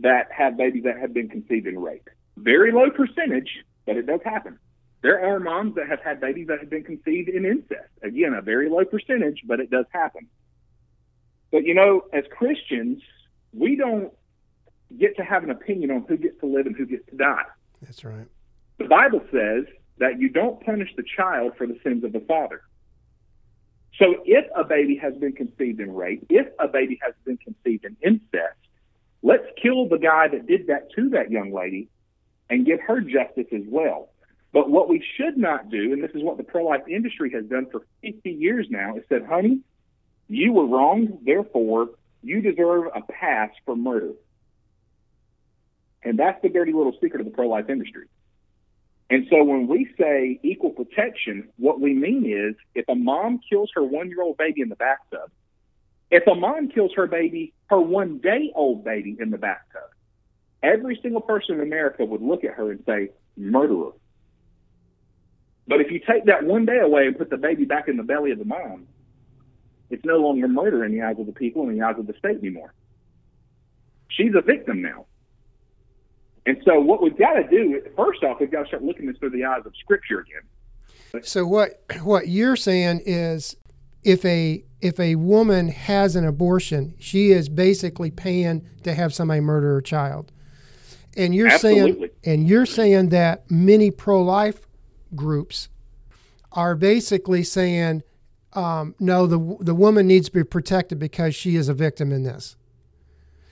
that 0.00 0.32
have 0.36 0.56
babies 0.56 0.82
that 0.82 0.98
have 0.98 1.14
been 1.14 1.28
conceived 1.28 1.68
in 1.68 1.78
rape. 1.78 2.10
Very 2.36 2.72
low 2.72 2.90
percentage, 2.90 3.48
but 3.86 3.96
it 3.96 4.06
does 4.06 4.18
happen. 4.24 4.58
There 5.02 5.24
are 5.24 5.38
moms 5.38 5.76
that 5.76 5.88
have 5.88 6.00
had 6.00 6.20
babies 6.20 6.48
that 6.48 6.58
have 6.58 6.68
been 6.68 6.82
conceived 6.82 7.28
in 7.28 7.44
incest. 7.44 7.88
Again, 8.02 8.34
a 8.34 8.42
very 8.42 8.68
low 8.68 8.84
percentage, 8.84 9.42
but 9.46 9.60
it 9.60 9.70
does 9.70 9.86
happen. 9.92 10.26
But 11.52 11.62
you 11.62 11.74
know, 11.74 12.02
as 12.12 12.24
Christians, 12.36 13.00
we 13.52 13.76
don't 13.76 14.12
get 14.98 15.16
to 15.18 15.22
have 15.22 15.44
an 15.44 15.50
opinion 15.50 15.92
on 15.92 16.04
who 16.08 16.16
gets 16.16 16.40
to 16.40 16.46
live 16.46 16.66
and 16.66 16.74
who 16.74 16.86
gets 16.86 17.08
to 17.10 17.16
die. 17.16 17.44
That's 17.80 18.02
right. 18.02 18.26
The 18.78 18.86
Bible 18.86 19.20
says 19.30 19.66
that 19.98 20.20
you 20.20 20.28
don't 20.28 20.64
punish 20.64 20.90
the 20.96 21.04
child 21.16 21.52
for 21.56 21.66
the 21.66 21.78
sins 21.82 22.04
of 22.04 22.12
the 22.12 22.20
father. 22.20 22.62
So 23.98 24.16
if 24.24 24.44
a 24.56 24.64
baby 24.64 24.96
has 24.96 25.14
been 25.14 25.32
conceived 25.32 25.80
in 25.80 25.94
rape, 25.94 26.26
if 26.28 26.48
a 26.58 26.66
baby 26.66 26.98
has 27.02 27.14
been 27.24 27.36
conceived 27.36 27.84
in 27.84 27.96
incest, 28.02 28.58
let's 29.22 29.46
kill 29.62 29.88
the 29.88 29.98
guy 29.98 30.28
that 30.28 30.46
did 30.46 30.66
that 30.66 30.90
to 30.96 31.10
that 31.10 31.30
young 31.30 31.52
lady 31.52 31.88
and 32.50 32.66
give 32.66 32.80
her 32.80 33.00
justice 33.00 33.46
as 33.52 33.62
well. 33.66 34.08
But 34.52 34.70
what 34.70 34.88
we 34.88 35.04
should 35.16 35.36
not 35.36 35.70
do, 35.70 35.92
and 35.92 36.02
this 36.02 36.12
is 36.12 36.22
what 36.22 36.36
the 36.36 36.44
pro 36.44 36.64
life 36.64 36.82
industry 36.88 37.30
has 37.32 37.44
done 37.44 37.66
for 37.70 37.86
50 38.02 38.30
years 38.30 38.66
now, 38.70 38.96
is 38.96 39.04
said, 39.08 39.26
honey, 39.26 39.60
you 40.28 40.52
were 40.52 40.66
wrong, 40.66 41.18
therefore, 41.24 41.90
you 42.22 42.40
deserve 42.40 42.86
a 42.94 43.02
pass 43.02 43.50
for 43.64 43.76
murder. 43.76 44.12
And 46.02 46.18
that's 46.18 46.40
the 46.42 46.48
dirty 46.48 46.72
little 46.72 46.96
secret 47.00 47.20
of 47.20 47.26
the 47.26 47.32
pro 47.32 47.48
life 47.48 47.68
industry. 47.68 48.06
And 49.10 49.26
so 49.30 49.44
when 49.44 49.66
we 49.66 49.88
say 49.98 50.40
equal 50.42 50.70
protection, 50.70 51.48
what 51.58 51.80
we 51.80 51.92
mean 51.94 52.24
is 52.26 52.56
if 52.74 52.88
a 52.88 52.94
mom 52.94 53.40
kills 53.48 53.70
her 53.74 53.84
one 53.84 54.08
year 54.08 54.22
old 54.22 54.36
baby 54.36 54.62
in 54.62 54.68
the 54.68 54.76
bathtub, 54.76 55.30
if 56.10 56.26
a 56.26 56.34
mom 56.34 56.68
kills 56.68 56.92
her 56.96 57.06
baby, 57.06 57.52
her 57.66 57.80
one 57.80 58.18
day 58.18 58.50
old 58.54 58.84
baby 58.84 59.16
in 59.18 59.30
the 59.30 59.38
bathtub, 59.38 59.90
every 60.62 60.98
single 61.02 61.20
person 61.20 61.56
in 61.56 61.60
America 61.60 62.04
would 62.04 62.22
look 62.22 62.44
at 62.44 62.54
her 62.54 62.70
and 62.70 62.82
say, 62.86 63.10
murderer. 63.36 63.92
But 65.66 65.80
if 65.80 65.90
you 65.90 66.00
take 66.00 66.26
that 66.26 66.44
one 66.44 66.66
day 66.66 66.78
away 66.78 67.06
and 67.06 67.16
put 67.16 67.30
the 67.30 67.36
baby 67.36 67.64
back 67.64 67.88
in 67.88 67.96
the 67.96 68.02
belly 68.02 68.30
of 68.30 68.38
the 68.38 68.44
mom, 68.44 68.86
it's 69.90 70.04
no 70.04 70.16
longer 70.16 70.48
murder 70.48 70.84
in 70.84 70.92
the 70.92 71.02
eyes 71.02 71.16
of 71.18 71.26
the 71.26 71.32
people 71.32 71.68
and 71.68 71.78
the 71.78 71.84
eyes 71.84 71.96
of 71.98 72.06
the 72.06 72.14
state 72.18 72.38
anymore. 72.38 72.72
She's 74.08 74.32
a 74.36 74.40
victim 74.40 74.82
now. 74.82 75.06
And 76.46 76.58
so 76.64 76.78
what 76.78 77.02
we've 77.02 77.16
got 77.16 77.34
to 77.34 77.48
do, 77.48 77.80
first 77.96 78.22
off, 78.22 78.38
we've 78.40 78.50
got 78.50 78.62
to 78.62 78.66
start 78.68 78.82
looking 78.82 79.06
this 79.06 79.16
through 79.18 79.30
the 79.30 79.44
eyes 79.44 79.62
of 79.64 79.72
Scripture 79.76 80.20
again. 80.20 81.22
So 81.22 81.46
what 81.46 81.82
what 82.02 82.28
you're 82.28 82.56
saying 82.56 83.02
is, 83.06 83.56
if 84.02 84.24
a 84.24 84.64
if 84.80 84.98
a 85.00 85.14
woman 85.14 85.68
has 85.68 86.16
an 86.16 86.26
abortion, 86.26 86.94
she 86.98 87.30
is 87.30 87.48
basically 87.48 88.10
paying 88.10 88.68
to 88.82 88.94
have 88.94 89.14
somebody 89.14 89.40
murder 89.40 89.74
her 89.74 89.80
child. 89.80 90.32
And 91.16 91.34
you're 91.34 91.48
Absolutely. 91.48 92.10
saying 92.24 92.40
and 92.40 92.48
you're 92.48 92.66
saying 92.66 93.10
that 93.10 93.50
many 93.50 93.90
pro-life 93.90 94.66
groups 95.14 95.68
are 96.52 96.74
basically 96.74 97.44
saying, 97.44 98.02
um, 98.52 98.94
no, 98.98 99.26
the 99.26 99.56
the 99.60 99.74
woman 99.74 100.08
needs 100.08 100.26
to 100.26 100.32
be 100.32 100.44
protected 100.44 100.98
because 100.98 101.34
she 101.34 101.56
is 101.56 101.68
a 101.68 101.74
victim 101.74 102.12
in 102.12 102.24
this. 102.24 102.56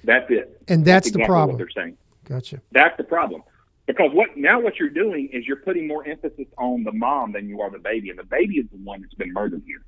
That's 0.05 0.29
it. 0.31 0.61
And 0.67 0.85
that's, 0.85 1.13
the 1.13 1.19
exactly 1.21 1.27
problem. 1.27 1.57
What 1.57 1.59
they're 1.59 1.85
saying. 1.85 1.97
Gotcha. 2.25 2.61
That's 2.73 2.97
the 2.97 3.05
problem. 3.05 3.43
Because 3.87 4.11
what 4.13 4.37
now 4.37 4.61
what 4.61 4.77
you're 4.79 4.91
doing 4.91 5.29
is 5.33 5.47
you're 5.47 5.57
putting 5.57 5.89
more 5.89 6.07
emphasis 6.07 6.47
on 6.57 6.85
the 6.85 6.93
mom 6.93 7.33
than 7.33 7.49
you 7.49 7.61
are 7.61 7.71
the 7.71 7.79
baby, 7.79 8.11
and 8.11 8.19
the 8.19 8.25
baby 8.25 8.57
is 8.57 8.67
the 8.71 8.79
one 8.79 9.03
that's 9.03 9.15
been 9.15 9.33
murdered 9.33 9.63
here. 9.67 9.85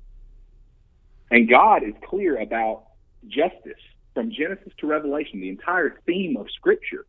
And 1.31 1.49
God 1.49 1.83
is 1.83 1.93
clear 2.07 2.39
about 2.41 2.83
justice 3.27 3.81
from 4.13 4.31
Genesis 4.31 4.73
to 4.79 4.87
Revelation. 4.87 5.39
The 5.39 5.49
entire 5.49 5.99
theme 6.05 6.35
of 6.37 6.47
Scripture 6.51 7.05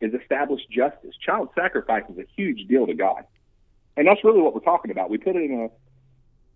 is 0.00 0.14
established 0.14 0.70
justice. 0.70 1.14
Child 1.24 1.48
sacrifice 1.54 2.04
is 2.08 2.18
a 2.18 2.26
huge 2.36 2.68
deal 2.68 2.86
to 2.86 2.94
God, 2.94 3.24
and 3.96 4.06
that's 4.06 4.22
really 4.22 4.40
what 4.40 4.54
we're 4.54 4.60
talking 4.60 4.92
about. 4.92 5.10
We 5.10 5.18
put 5.18 5.34
it 5.34 5.42
in 5.42 5.68
a 5.68 5.68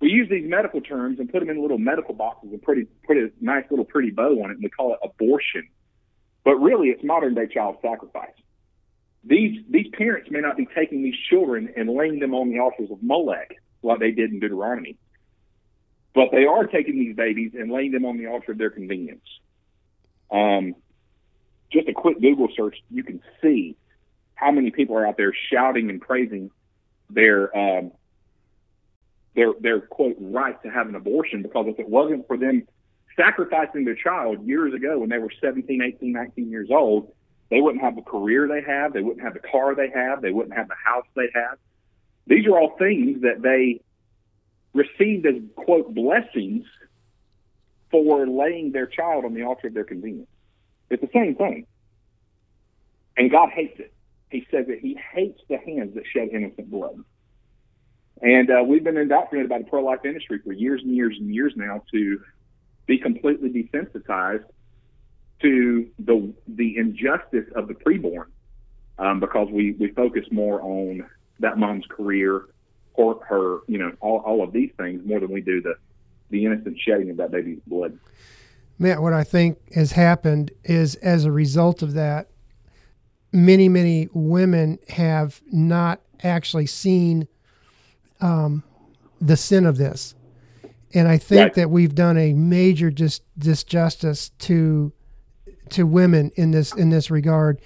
we 0.01 0.11
use 0.11 0.29
these 0.29 0.49
medical 0.49 0.81
terms 0.81 1.19
and 1.19 1.31
put 1.31 1.41
them 1.41 1.51
in 1.51 1.61
little 1.63 1.79
medical 1.79 2.15
boxes 2.15 2.51
and 2.53 2.61
a, 2.61 3.07
put 3.07 3.17
a 3.17 3.31
nice 3.41 3.65
little 3.71 3.85
pretty 3.85 4.11
bow 4.11 4.43
on 4.43 4.51
it, 4.51 4.55
and 4.55 4.63
we 4.63 4.69
call 4.69 4.93
it 4.93 4.99
abortion. 5.03 5.69
But 6.45 6.57
really, 6.57 6.89
it's 6.89 7.03
modern 7.03 7.35
day 7.35 7.47
child 7.47 7.77
sacrifice. 7.83 8.35
These 9.25 9.65
these 9.71 9.87
parents 9.97 10.31
may 10.31 10.41
not 10.41 10.57
be 10.57 10.67
taking 10.75 11.03
these 11.03 11.17
children 11.31 11.73
and 11.77 11.89
laying 11.89 12.19
them 12.19 12.35
on 12.35 12.51
the 12.51 12.59
altars 12.59 12.91
of 12.91 13.03
Molech 13.03 13.57
like 13.83 13.99
they 13.99 14.11
did 14.11 14.31
in 14.31 14.41
Deuteronomy, 14.41 14.97
but 16.15 16.29
they 16.31 16.45
are 16.45 16.67
taking 16.67 16.99
these 16.99 17.17
babies 17.17 17.53
and 17.55 17.73
laying 17.73 17.93
them 17.93 18.05
on 18.05 18.19
the 18.19 18.27
altar 18.27 18.53
of 18.53 18.59
their 18.59 18.71
convenience. 18.71 19.25
Um, 20.31 20.75
just 21.73 21.89
a 21.89 21.93
quick 21.93 22.21
Google 22.21 22.49
search, 22.55 22.77
you 22.91 23.03
can 23.03 23.21
see 23.43 23.77
how 24.35 24.51
many 24.51 24.71
people 24.71 24.97
are 24.97 25.07
out 25.07 25.17
there 25.17 25.33
shouting 25.51 25.91
and 25.91 26.01
praising 26.01 26.51
their 27.09 27.57
um, 27.57 27.93
their 29.35 29.53
their 29.61 29.81
quote 29.81 30.17
right 30.19 30.61
to 30.63 30.71
have 30.71 30.89
an 30.89 30.95
abortion 30.95 31.43
because 31.43 31.67
if 31.69 31.79
it 31.79 31.89
wasn't 31.89 32.27
for 32.27 32.37
them 32.37 32.67
sacrificing 33.17 33.85
their 33.85 33.95
child 33.95 34.47
years 34.47 34.75
ago 34.75 34.99
when 34.99 35.09
they 35.09 35.19
were 35.19 35.31
17, 35.41 35.83
18, 35.83 36.13
19 36.13 36.51
years 36.51 36.69
old, 36.71 37.13
they 37.51 37.61
wouldn't 37.61 37.83
have 37.83 37.97
the 37.97 38.03
career 38.03 38.49
they 38.49 38.63
have, 38.63 38.93
they 38.93 39.03
wouldn't 39.03 39.25
have 39.25 39.35
the 39.35 39.41
car 39.41 39.75
they 39.75 39.91
have, 39.91 40.23
they 40.23 40.33
wouldn't 40.33 40.57
have 40.57 40.69
the 40.69 40.75
house 40.83 41.07
they 41.15 41.29
have. 41.35 41.59
These 42.27 42.47
are 42.47 42.59
all 42.59 42.77
things 42.79 43.23
that 43.23 43.43
they 43.43 43.81
received 44.73 45.27
as 45.27 45.35
quote 45.55 45.95
blessings 45.95 46.65
for 47.91 48.27
laying 48.27 48.73
their 48.73 48.87
child 48.87 49.25
on 49.25 49.35
the 49.35 49.43
altar 49.43 49.69
of 49.69 49.75
their 49.75 49.85
convenience. 49.85 50.29
It's 50.91 51.01
the 51.01 51.11
same 51.13 51.37
thing. 51.37 51.67
And 53.17 53.31
God 53.31 53.51
hates 53.51 53.79
it. 53.79 53.93
He 54.31 54.47
says 54.51 54.67
that 54.67 54.81
he 54.81 54.99
hates 55.13 55.41
the 55.49 55.59
hands 55.59 55.95
that 55.95 56.05
shed 56.13 56.29
innocent 56.33 56.71
blood. 56.71 56.97
And 58.21 58.51
uh, 58.51 58.65
we've 58.67 58.83
been 58.83 58.97
indoctrinated 58.97 59.49
by 59.49 59.59
the 59.59 59.65
pro 59.65 59.85
life 59.85 60.05
industry 60.05 60.41
for 60.45 60.53
years 60.53 60.81
and 60.83 60.95
years 60.95 61.17
and 61.19 61.33
years 61.33 61.53
now 61.57 61.83
to 61.93 62.21
be 62.87 62.99
completely 62.99 63.51
desensitized 63.51 64.45
to 65.43 65.89
the 65.99 66.33
the 66.47 66.77
injustice 66.77 67.47
of 67.55 67.69
the 67.69 67.75
preborn 67.75 68.27
um, 68.99 69.21
because 69.21 69.49
we, 69.51 69.73
we 69.73 69.89
focus 69.89 70.25
more 70.31 70.61
on 70.63 71.05
that 71.41 71.59
mom's 71.59 71.85
career 71.89 72.47
or 72.95 73.21
her, 73.25 73.59
you 73.67 73.79
know, 73.79 73.93
all, 74.01 74.19
all 74.21 74.43
of 74.43 74.53
these 74.53 74.71
things 74.79 75.03
more 75.05 75.21
than 75.21 75.33
we 75.33 75.41
do 75.41 75.61
the, 75.61 75.75
the 76.31 76.45
innocent 76.45 76.79
shedding 76.79 77.11
of 77.11 77.17
that 77.17 77.31
baby's 77.31 77.59
blood. 77.67 77.99
Matt, 78.79 79.03
what 79.03 79.13
I 79.13 79.25
think 79.25 79.59
has 79.75 79.93
happened 79.93 80.53
is 80.65 80.95
as 80.97 81.25
a 81.25 81.33
result 81.33 81.83
of 81.83 81.95
that, 81.95 82.29
many, 83.33 83.69
many 83.69 84.09
women 84.13 84.79
have 84.91 85.41
not 85.51 86.01
actually 86.23 86.67
seen 86.67 87.29
um, 88.21 88.63
the 89.21 89.37
sin 89.37 89.67
of 89.67 89.77
this. 89.77 90.15
And 90.93 91.09
I 91.09 91.19
think 91.19 91.41
Right. 91.41 91.55
that 91.55 91.71
we've 91.71 91.95
done 91.95 92.17
a 92.19 92.33
major 92.35 92.91
dis- 92.91 93.21
disjustice 93.39 94.31
to 94.41 94.93
to 95.71 95.87
women 95.87 96.31
in 96.37 96.51
this 96.51 96.75
in 96.75 96.91
this 96.91 97.11
regard. 97.11 97.61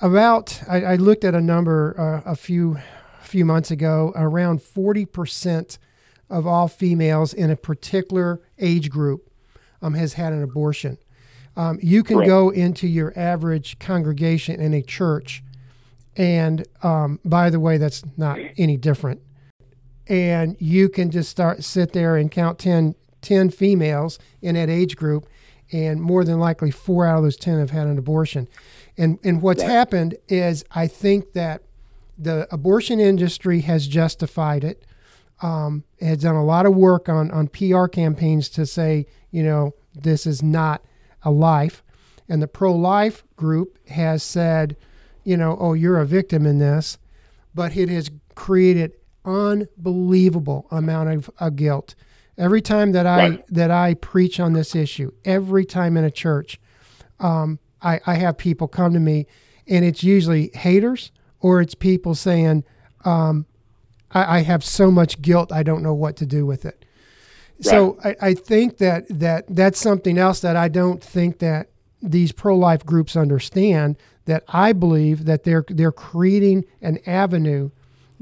About, 0.00 0.62
I, 0.68 0.82
I 0.82 0.96
looked 0.96 1.24
at 1.24 1.34
a 1.34 1.40
number 1.40 1.94
uh, 1.98 2.30
a 2.30 2.36
few 2.36 2.78
few 3.22 3.44
months 3.44 3.70
ago. 3.70 4.12
Around 4.14 4.62
forty 4.62 5.04
percent 5.04 5.78
of 6.30 6.46
all 6.46 6.68
females 6.68 7.34
in 7.34 7.50
a 7.50 7.56
particular 7.56 8.40
age 8.58 8.90
group 8.90 9.30
um, 9.82 9.94
has 9.94 10.14
had 10.14 10.32
an 10.32 10.42
abortion. 10.42 10.98
Um, 11.56 11.78
you 11.82 12.02
can 12.02 12.16
Correct. 12.16 12.28
go 12.28 12.50
into 12.50 12.86
your 12.88 13.12
average 13.18 13.78
congregation 13.78 14.60
in 14.60 14.72
a 14.72 14.82
church, 14.82 15.42
and 16.16 16.66
um, 16.82 17.18
by 17.24 17.50
the 17.50 17.60
way, 17.60 17.76
that's 17.76 18.02
not 18.16 18.38
any 18.56 18.76
different. 18.76 19.20
And 20.08 20.56
you 20.58 20.88
can 20.88 21.10
just 21.10 21.30
start 21.30 21.62
sit 21.64 21.92
there 21.92 22.16
and 22.16 22.30
count 22.30 22.58
10, 22.58 22.94
10 23.20 23.50
females 23.50 24.18
in 24.40 24.54
that 24.56 24.68
age 24.68 24.96
group, 24.96 25.26
and 25.70 26.02
more 26.02 26.24
than 26.24 26.38
likely 26.38 26.70
four 26.70 27.06
out 27.06 27.18
of 27.18 27.22
those 27.22 27.36
ten 27.36 27.58
have 27.58 27.70
had 27.70 27.86
an 27.86 27.98
abortion. 27.98 28.48
And 28.98 29.18
and 29.24 29.40
what's 29.40 29.62
Right. 29.62 29.70
happened 29.70 30.16
is 30.28 30.64
I 30.72 30.86
think 30.86 31.32
that 31.32 31.62
the 32.18 32.46
abortion 32.52 33.00
industry 33.00 33.60
has 33.60 33.86
justified 33.88 34.64
it 34.64 34.84
um, 35.40 35.82
has 36.00 36.18
done 36.18 36.34
a 36.36 36.44
lot 36.44 36.66
of 36.66 36.74
work 36.74 37.08
on 37.08 37.30
on 37.30 37.48
PR 37.48 37.86
campaigns 37.86 38.48
to 38.50 38.66
say, 38.66 39.06
you 39.30 39.42
know, 39.42 39.72
this 39.94 40.26
is 40.26 40.42
not 40.42 40.82
a 41.22 41.30
life, 41.30 41.82
and 42.28 42.42
the 42.42 42.48
pro 42.48 42.74
life 42.74 43.24
group 43.36 43.78
has 43.88 44.22
said, 44.22 44.76
you 45.24 45.36
know, 45.36 45.56
oh, 45.58 45.72
you're 45.72 46.00
a 46.00 46.06
victim 46.06 46.44
in 46.46 46.58
this, 46.58 46.98
but 47.54 47.76
it 47.76 47.88
has 47.88 48.10
created 48.34 48.92
unbelievable 49.24 50.66
amount 50.70 51.10
of, 51.10 51.30
of 51.38 51.56
guilt. 51.56 51.94
Every 52.38 52.62
time 52.62 52.92
that 52.92 53.06
I 53.06 53.18
Right. 53.18 53.44
that 53.48 53.70
I 53.70 53.94
preach 53.94 54.40
on 54.40 54.52
this 54.52 54.74
issue, 54.74 55.12
every 55.24 55.64
time 55.64 55.96
in 55.96 56.04
a 56.04 56.10
church, 56.10 56.60
um, 57.20 57.58
I, 57.82 58.00
I 58.06 58.14
have 58.14 58.38
people 58.38 58.68
come 58.68 58.92
to 58.94 59.00
me, 59.00 59.26
and 59.68 59.84
it's 59.84 60.02
usually 60.02 60.50
haters 60.54 61.12
or 61.40 61.60
it's 61.60 61.74
people 61.74 62.14
saying, 62.14 62.64
um, 63.04 63.46
I, 64.12 64.38
I 64.38 64.42
have 64.42 64.64
so 64.64 64.90
much 64.90 65.20
guilt, 65.20 65.52
I 65.52 65.62
don't 65.62 65.82
know 65.82 65.94
what 65.94 66.16
to 66.16 66.26
do 66.26 66.46
with 66.46 66.64
it. 66.64 66.84
So 67.60 67.98
I, 68.02 68.16
I 68.20 68.34
think 68.34 68.78
that, 68.78 69.04
that 69.08 69.44
that's 69.48 69.78
something 69.78 70.18
else 70.18 70.40
that 70.40 70.56
I 70.56 70.68
don't 70.68 71.02
think 71.02 71.38
that 71.38 71.68
these 72.00 72.32
pro 72.32 72.56
life 72.56 72.84
groups 72.84 73.14
understand. 73.16 73.96
That 74.24 74.42
I 74.48 74.72
believe 74.72 75.24
that 75.26 75.44
they're 75.44 75.64
they're 75.68 75.92
creating 75.92 76.64
an 76.80 76.98
avenue 77.06 77.70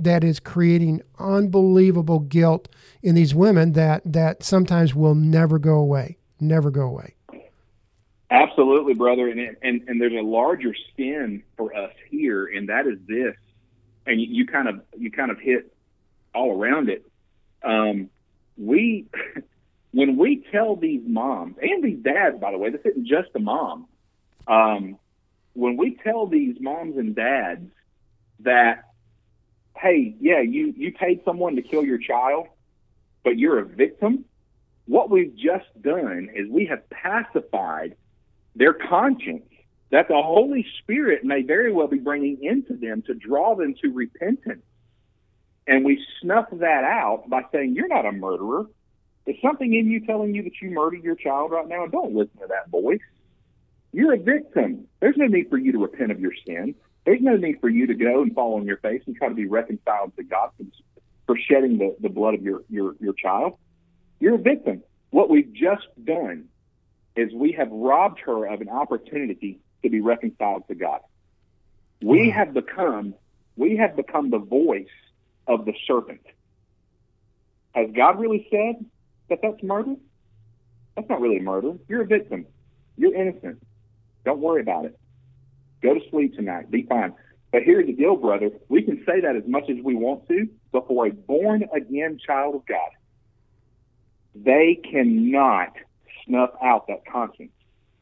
that 0.02 0.24
is 0.24 0.40
creating 0.40 1.02
unbelievable 1.18 2.20
guilt 2.20 2.68
in 3.02 3.14
these 3.14 3.34
women 3.34 3.72
that 3.72 4.02
that 4.04 4.42
sometimes 4.42 4.94
will 4.94 5.14
never 5.14 5.58
go 5.58 5.74
away, 5.74 6.18
never 6.40 6.70
go 6.70 6.82
away. 6.82 7.14
Absolutely, 8.30 8.94
brother. 8.94 9.28
And, 9.28 9.56
and 9.62 9.82
and 9.88 10.00
there's 10.00 10.12
a 10.12 10.24
larger 10.24 10.74
spin 10.90 11.42
for 11.56 11.74
us 11.74 11.92
here, 12.08 12.46
and 12.46 12.68
that 12.68 12.86
is 12.86 12.98
this. 13.06 13.34
And 14.06 14.20
you, 14.20 14.28
you 14.30 14.46
kind 14.46 14.68
of 14.68 14.80
you 14.96 15.10
kind 15.10 15.30
of 15.30 15.38
hit 15.40 15.72
all 16.34 16.58
around 16.60 16.88
it. 16.88 17.04
Um, 17.62 18.08
we 18.56 19.06
when 19.92 20.16
we 20.16 20.44
tell 20.52 20.76
these 20.76 21.02
moms 21.04 21.56
and 21.60 21.82
these 21.82 21.98
dads, 21.98 22.38
by 22.38 22.52
the 22.52 22.58
way, 22.58 22.70
this 22.70 22.82
isn't 22.84 23.06
just 23.06 23.32
the 23.32 23.40
mom. 23.40 23.86
Um, 24.46 24.98
when 25.54 25.76
we 25.76 25.96
tell 26.02 26.26
these 26.26 26.56
moms 26.60 26.96
and 26.96 27.14
dads 27.14 27.70
that, 28.40 28.84
hey, 29.76 30.14
yeah, 30.20 30.40
you 30.40 30.74
you 30.76 30.92
paid 30.92 31.22
someone 31.24 31.56
to 31.56 31.62
kill 31.62 31.84
your 31.84 31.98
child, 31.98 32.48
but 33.24 33.38
you're 33.38 33.58
a 33.58 33.64
victim. 33.64 34.24
What 34.86 35.10
we've 35.10 35.34
just 35.36 35.66
done 35.80 36.30
is 36.34 36.48
we 36.48 36.66
have 36.66 36.88
pacified 36.90 37.96
their 38.56 38.72
conscience 38.72 39.44
that 39.90 40.08
the 40.08 40.20
Holy 40.20 40.66
Spirit 40.80 41.24
may 41.24 41.42
very 41.42 41.72
well 41.72 41.86
be 41.88 41.98
bringing 41.98 42.42
into 42.42 42.74
them 42.74 43.02
to 43.02 43.14
draw 43.14 43.54
them 43.54 43.74
to 43.82 43.88
repentance. 43.90 44.62
And 45.66 45.84
we 45.84 46.04
snuff 46.20 46.46
that 46.52 46.84
out 46.84 47.28
by 47.28 47.42
saying, 47.52 47.74
You're 47.74 47.88
not 47.88 48.06
a 48.06 48.12
murderer. 48.12 48.66
Is 49.26 49.36
something 49.42 49.72
in 49.72 49.90
you 49.90 50.04
telling 50.06 50.34
you 50.34 50.42
that 50.44 50.60
you 50.60 50.70
murdered 50.70 51.04
your 51.04 51.14
child 51.14 51.52
right 51.52 51.68
now? 51.68 51.84
and 51.84 51.92
Don't 51.92 52.14
listen 52.14 52.38
to 52.40 52.46
that 52.48 52.70
voice. 52.70 53.00
You're 53.92 54.14
a 54.14 54.18
victim. 54.18 54.86
There's 55.00 55.16
no 55.16 55.26
need 55.26 55.50
for 55.50 55.58
you 55.58 55.72
to 55.72 55.78
repent 55.78 56.10
of 56.10 56.20
your 56.20 56.32
sin. 56.46 56.74
There's 57.04 57.20
no 57.20 57.36
need 57.36 57.60
for 57.60 57.68
you 57.68 57.86
to 57.86 57.94
go 57.94 58.22
and 58.22 58.34
fall 58.34 58.56
on 58.56 58.66
your 58.66 58.76
face 58.76 59.02
and 59.06 59.16
try 59.16 59.28
to 59.28 59.34
be 59.34 59.46
reconciled 59.46 60.14
to 60.16 60.22
God 60.22 60.50
for 61.26 61.36
shedding 61.36 61.78
the, 61.78 61.96
the 62.00 62.08
blood 62.08 62.34
of 62.34 62.42
your, 62.42 62.62
your, 62.68 62.94
your 63.00 63.14
child. 63.14 63.54
You're 64.18 64.34
a 64.34 64.38
victim. 64.38 64.82
What 65.10 65.30
we've 65.30 65.52
just 65.52 65.86
done 66.04 66.46
is 67.16 67.32
we 67.32 67.52
have 67.52 67.70
robbed 67.70 68.20
her 68.20 68.46
of 68.46 68.60
an 68.60 68.68
opportunity 68.68 69.58
to 69.82 69.90
be 69.90 70.00
reconciled 70.00 70.68
to 70.68 70.74
God. 70.74 71.00
We 72.02 72.30
have 72.30 72.54
become 72.54 73.14
we 73.56 73.76
have 73.76 73.96
become 73.96 74.30
the 74.30 74.38
voice 74.38 74.86
of 75.46 75.64
the 75.66 75.74
serpent. 75.86 76.22
Has 77.74 77.90
God 77.94 78.18
really 78.18 78.46
said 78.50 78.84
that 79.28 79.40
that's 79.42 79.62
murder? 79.62 79.96
That's 80.96 81.08
not 81.08 81.20
really 81.20 81.40
murder. 81.40 81.74
You're 81.88 82.02
a 82.02 82.06
victim. 82.06 82.46
You're 82.96 83.14
innocent. 83.14 83.62
Don't 84.24 84.40
worry 84.40 84.62
about 84.62 84.86
it. 84.86 84.98
Go 85.82 85.94
to 85.94 86.00
sleep 86.10 86.34
tonight. 86.34 86.70
Be 86.70 86.82
fine. 86.82 87.14
But 87.52 87.62
here's 87.64 87.86
the 87.86 87.92
deal, 87.92 88.16
brother. 88.16 88.50
We 88.68 88.82
can 88.82 89.02
say 89.06 89.20
that 89.20 89.36
as 89.36 89.42
much 89.46 89.64
as 89.68 89.76
we 89.82 89.94
want 89.94 90.28
to, 90.28 90.48
but 90.72 90.86
for 90.86 91.06
a 91.06 91.10
born 91.10 91.64
again 91.74 92.18
child 92.24 92.54
of 92.54 92.66
God, 92.66 92.90
they 94.34 94.80
cannot 94.90 95.72
snuff 96.24 96.50
out 96.62 96.86
that 96.86 97.04
conscience. 97.10 97.52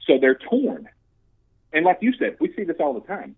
So 0.07 0.19
they're 0.21 0.39
torn. 0.51 0.89
And 1.73 1.85
like 1.85 1.99
you 2.01 2.13
said, 2.19 2.37
we 2.41 2.53
see 2.55 2.65
this 2.65 2.77
all 2.81 2.95
the 2.95 3.07
time. 3.07 3.37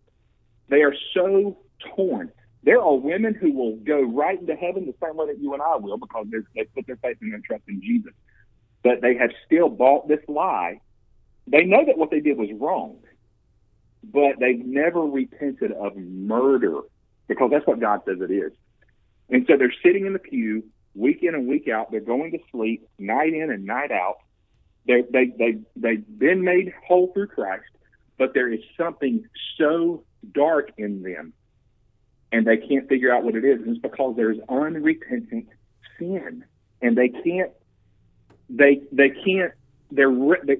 They 0.68 0.82
are 0.82 0.94
so 1.14 1.58
torn. 1.94 2.32
There 2.62 2.80
are 2.80 2.94
women 2.94 3.34
who 3.34 3.52
will 3.52 3.76
go 3.76 4.02
right 4.02 4.38
into 4.38 4.54
heaven 4.54 4.86
the 4.86 4.94
same 5.04 5.16
way 5.16 5.26
that 5.28 5.40
you 5.40 5.54
and 5.54 5.62
I 5.62 5.76
will 5.76 5.96
because 5.96 6.26
they 6.30 6.64
put 6.64 6.86
their 6.86 6.96
faith 6.96 7.16
and 7.20 7.32
their 7.32 7.40
trust 7.40 7.64
in 7.68 7.80
Jesus. 7.80 8.12
But 8.82 9.00
they 9.00 9.14
have 9.16 9.30
still 9.46 9.68
bought 9.68 10.08
this 10.08 10.20
lie. 10.28 10.80
They 11.46 11.64
know 11.64 11.84
that 11.86 11.98
what 11.98 12.10
they 12.10 12.20
did 12.20 12.36
was 12.36 12.48
wrong, 12.58 12.98
but 14.02 14.38
they've 14.38 14.64
never 14.64 15.00
repented 15.00 15.72
of 15.72 15.96
murder 15.96 16.80
because 17.28 17.50
that's 17.50 17.66
what 17.66 17.80
God 17.80 18.00
says 18.06 18.18
it 18.20 18.32
is. 18.32 18.52
And 19.28 19.46
so 19.46 19.56
they're 19.56 19.74
sitting 19.82 20.06
in 20.06 20.12
the 20.12 20.18
pew 20.18 20.64
week 20.94 21.22
in 21.22 21.34
and 21.34 21.46
week 21.46 21.68
out. 21.68 21.90
They're 21.90 22.00
going 22.00 22.32
to 22.32 22.38
sleep 22.50 22.88
night 22.98 23.32
in 23.32 23.50
and 23.50 23.64
night 23.64 23.92
out. 23.92 24.18
They 24.86 25.02
they 25.10 25.26
they 25.38 25.58
they've 25.76 26.18
been 26.18 26.42
made 26.42 26.72
whole 26.86 27.12
through 27.12 27.28
Christ, 27.28 27.64
but 28.18 28.34
there 28.34 28.52
is 28.52 28.60
something 28.76 29.24
so 29.56 30.04
dark 30.32 30.72
in 30.78 31.02
them, 31.02 31.32
and 32.32 32.46
they 32.46 32.56
can't 32.56 32.88
figure 32.88 33.14
out 33.14 33.22
what 33.22 33.34
it 33.34 33.44
is. 33.44 33.60
And 33.60 33.76
it's 33.76 33.80
because 33.80 34.16
there's 34.16 34.38
unrepentant 34.48 35.46
sin, 35.98 36.44
and 36.80 36.96
they 36.96 37.08
can't 37.08 37.52
they 38.48 38.80
they 38.90 39.10
can't 39.10 39.52
they're 39.92 40.12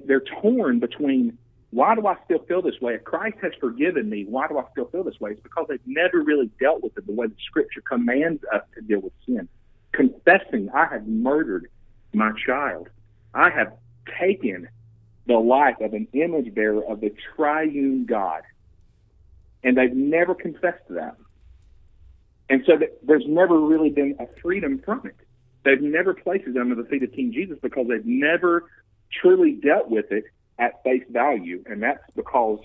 they're 0.05 0.23
torn 0.41 0.79
between 0.79 1.37
why 1.71 1.95
do 1.95 2.05
I 2.05 2.15
still 2.25 2.39
feel 2.39 2.61
this 2.61 2.79
way? 2.81 2.95
If 2.95 3.05
Christ 3.05 3.37
has 3.41 3.53
forgiven 3.59 4.09
me, 4.09 4.25
why 4.27 4.47
do 4.47 4.57
I 4.57 4.65
still 4.71 4.85
feel 4.85 5.03
this 5.03 5.19
way? 5.19 5.31
It's 5.31 5.41
because 5.41 5.67
they've 5.69 5.79
never 5.85 6.21
really 6.21 6.49
dealt 6.59 6.83
with 6.83 6.97
it 6.97 7.07
the 7.07 7.13
way 7.13 7.27
the 7.27 7.35
Scripture 7.47 7.81
commands 7.81 8.43
us 8.53 8.63
to 8.75 8.81
deal 8.81 8.99
with 8.99 9.13
sin. 9.25 9.47
Confessing, 9.93 10.69
I 10.73 10.85
have 10.87 11.07
murdered 11.07 11.69
my 12.13 12.31
child. 12.45 12.89
I 13.33 13.49
have 13.49 13.73
taken 14.19 14.67
the 15.27 15.37
life 15.37 15.79
of 15.79 15.93
an 15.93 16.07
image 16.11 16.53
bearer 16.53 16.83
of 16.83 16.99
the 16.99 17.13
triune 17.35 18.05
God. 18.05 18.41
And 19.63 19.77
they've 19.77 19.95
never 19.95 20.35
confessed 20.35 20.85
to 20.89 20.95
that. 20.95 21.15
And 22.49 22.63
so 22.65 22.73
there's 23.03 23.23
never 23.27 23.57
really 23.57 23.91
been 23.91 24.17
a 24.19 24.27
freedom 24.41 24.81
from 24.83 25.05
it. 25.05 25.15
They've 25.63 25.81
never 25.81 26.13
placed 26.13 26.47
it 26.47 26.57
under 26.57 26.75
the 26.75 26.83
feet 26.83 27.03
of 27.03 27.13
King 27.13 27.31
Jesus 27.31 27.57
because 27.61 27.87
they've 27.87 28.05
never 28.05 28.69
truly 29.21 29.53
dealt 29.53 29.89
with 29.89 30.11
it 30.11 30.25
at 30.61 30.81
face 30.83 31.03
value. 31.09 31.61
And 31.65 31.83
that's 31.83 32.03
because 32.15 32.59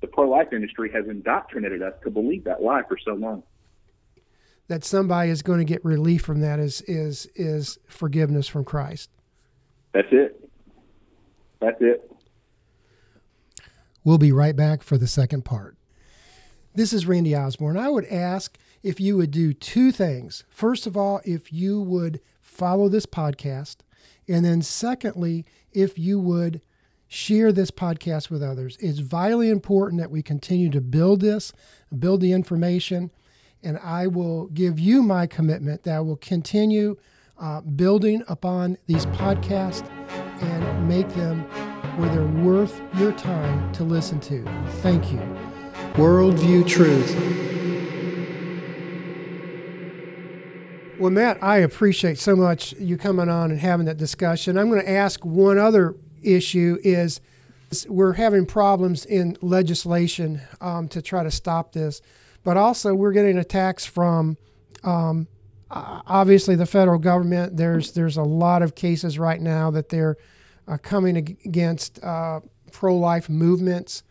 the 0.00 0.06
pro 0.06 0.30
life 0.30 0.52
industry 0.52 0.90
has 0.92 1.06
indoctrinated 1.06 1.82
us 1.82 1.92
to 2.04 2.10
believe 2.10 2.44
that 2.44 2.62
lie 2.62 2.82
for 2.88 2.96
so 3.04 3.12
long. 3.12 3.42
That 4.68 4.84
somebody 4.84 5.30
is 5.30 5.42
going 5.42 5.58
to 5.58 5.64
get 5.64 5.84
relief 5.84 6.22
from 6.22 6.40
that 6.40 6.58
is 6.58 6.80
is 6.82 7.28
is 7.34 7.78
forgiveness 7.88 8.48
from 8.48 8.64
Christ. 8.64 9.10
That's 9.92 10.08
it. 10.12 10.48
That's 11.60 11.80
it. 11.80 12.10
We'll 14.04 14.18
be 14.18 14.32
right 14.32 14.54
back 14.54 14.82
for 14.82 14.96
the 14.96 15.06
second 15.06 15.44
part. 15.44 15.76
This 16.74 16.92
is 16.92 17.06
Randy 17.06 17.34
Osborne. 17.34 17.76
I 17.76 17.88
would 17.88 18.04
ask 18.06 18.56
if 18.82 19.00
you 19.00 19.16
would 19.16 19.32
do 19.32 19.52
two 19.52 19.90
things. 19.90 20.44
First 20.48 20.86
of 20.86 20.96
all, 20.96 21.20
if 21.24 21.52
you 21.52 21.80
would 21.80 22.20
follow 22.38 22.88
this 22.88 23.06
podcast. 23.06 23.78
And 24.28 24.44
then, 24.44 24.62
secondly, 24.62 25.46
if 25.72 25.98
you 25.98 26.20
would 26.20 26.60
share 27.08 27.50
this 27.52 27.70
podcast 27.70 28.30
with 28.30 28.42
others. 28.42 28.76
It's 28.80 28.98
vitally 28.98 29.48
important 29.48 30.00
that 30.00 30.10
we 30.10 30.22
continue 30.22 30.70
to 30.70 30.80
build 30.80 31.20
this, 31.20 31.52
build 31.98 32.20
the 32.20 32.32
information. 32.32 33.10
And 33.62 33.78
I 33.78 34.06
will 34.06 34.46
give 34.48 34.78
you 34.78 35.02
my 35.02 35.26
commitment 35.26 35.82
that 35.84 35.96
I 35.96 36.00
will 36.00 36.16
continue 36.16 36.96
uh, 37.38 37.62
building 37.62 38.22
upon 38.28 38.76
these 38.86 39.06
podcasts 39.06 39.88
and 40.42 40.88
make 40.88 41.08
them 41.10 41.42
where 41.98 42.08
they're 42.10 42.44
worth 42.44 42.80
your 42.96 43.12
time 43.12 43.72
to 43.72 43.84
listen 43.84 44.20
to. 44.20 44.44
Thank 44.82 45.10
you. 45.12 45.20
Worldview 45.94 46.66
Truth. 46.68 47.16
Well, 51.00 51.10
Matt, 51.10 51.42
I 51.42 51.58
appreciate 51.58 52.18
so 52.18 52.34
much 52.34 52.72
you 52.74 52.96
coming 52.96 53.28
on 53.28 53.52
and 53.52 53.60
having 53.60 53.86
that 53.86 53.96
discussion. 53.96 54.58
I'm 54.58 54.68
going 54.68 54.82
to 54.82 54.90
ask 54.90 55.24
one 55.24 55.56
other 55.56 55.94
issue 56.22 56.78
is 56.82 57.20
we're 57.88 58.14
having 58.14 58.46
problems 58.46 59.04
in 59.04 59.36
legislation 59.42 60.40
um, 60.60 60.88
to 60.88 61.02
try 61.02 61.22
to 61.22 61.30
stop 61.30 61.72
this, 61.72 62.00
but 62.44 62.56
also 62.56 62.94
we're 62.94 63.12
getting 63.12 63.38
attacks 63.38 63.84
from 63.84 64.36
um, 64.84 65.28
obviously 65.70 66.54
the 66.56 66.66
federal 66.66 66.98
government. 66.98 67.56
There's 67.56 67.92
there's 67.92 68.16
a 68.16 68.22
lot 68.22 68.62
of 68.62 68.74
cases 68.74 69.18
right 69.18 69.40
now 69.40 69.70
that 69.70 69.88
they're 69.90 70.16
uh, 70.66 70.78
coming 70.78 71.16
against 71.16 72.02
uh, 72.02 72.40
pro-life 72.72 73.28
movements. 73.28 74.02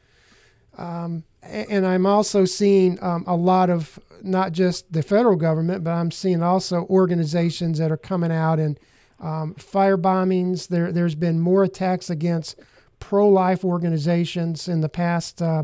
Um, 0.78 1.24
and 1.42 1.86
I'm 1.86 2.06
also 2.06 2.46
seeing 2.46 3.02
um, 3.02 3.24
a 3.26 3.36
lot 3.36 3.70
of 3.70 3.98
not 4.22 4.52
just 4.52 4.92
the 4.92 5.02
federal 5.02 5.36
government, 5.36 5.84
but 5.84 5.92
I'm 5.92 6.12
seeing 6.12 6.44
also 6.44 6.86
organizations 6.90 7.80
that 7.80 7.92
are 7.92 7.98
coming 7.98 8.32
out 8.32 8.60
and 8.60 8.80
um, 9.20 9.54
fire 9.56 9.98
bombings. 9.98 10.68
There, 10.68 10.92
there's 10.92 11.16
been 11.16 11.40
more 11.40 11.64
attacks 11.64 12.10
against 12.10 12.60
pro-life 13.00 13.64
organizations 13.64 14.68
in 14.68 14.82
the 14.82 14.90
past 14.90 15.42
uh, 15.42 15.64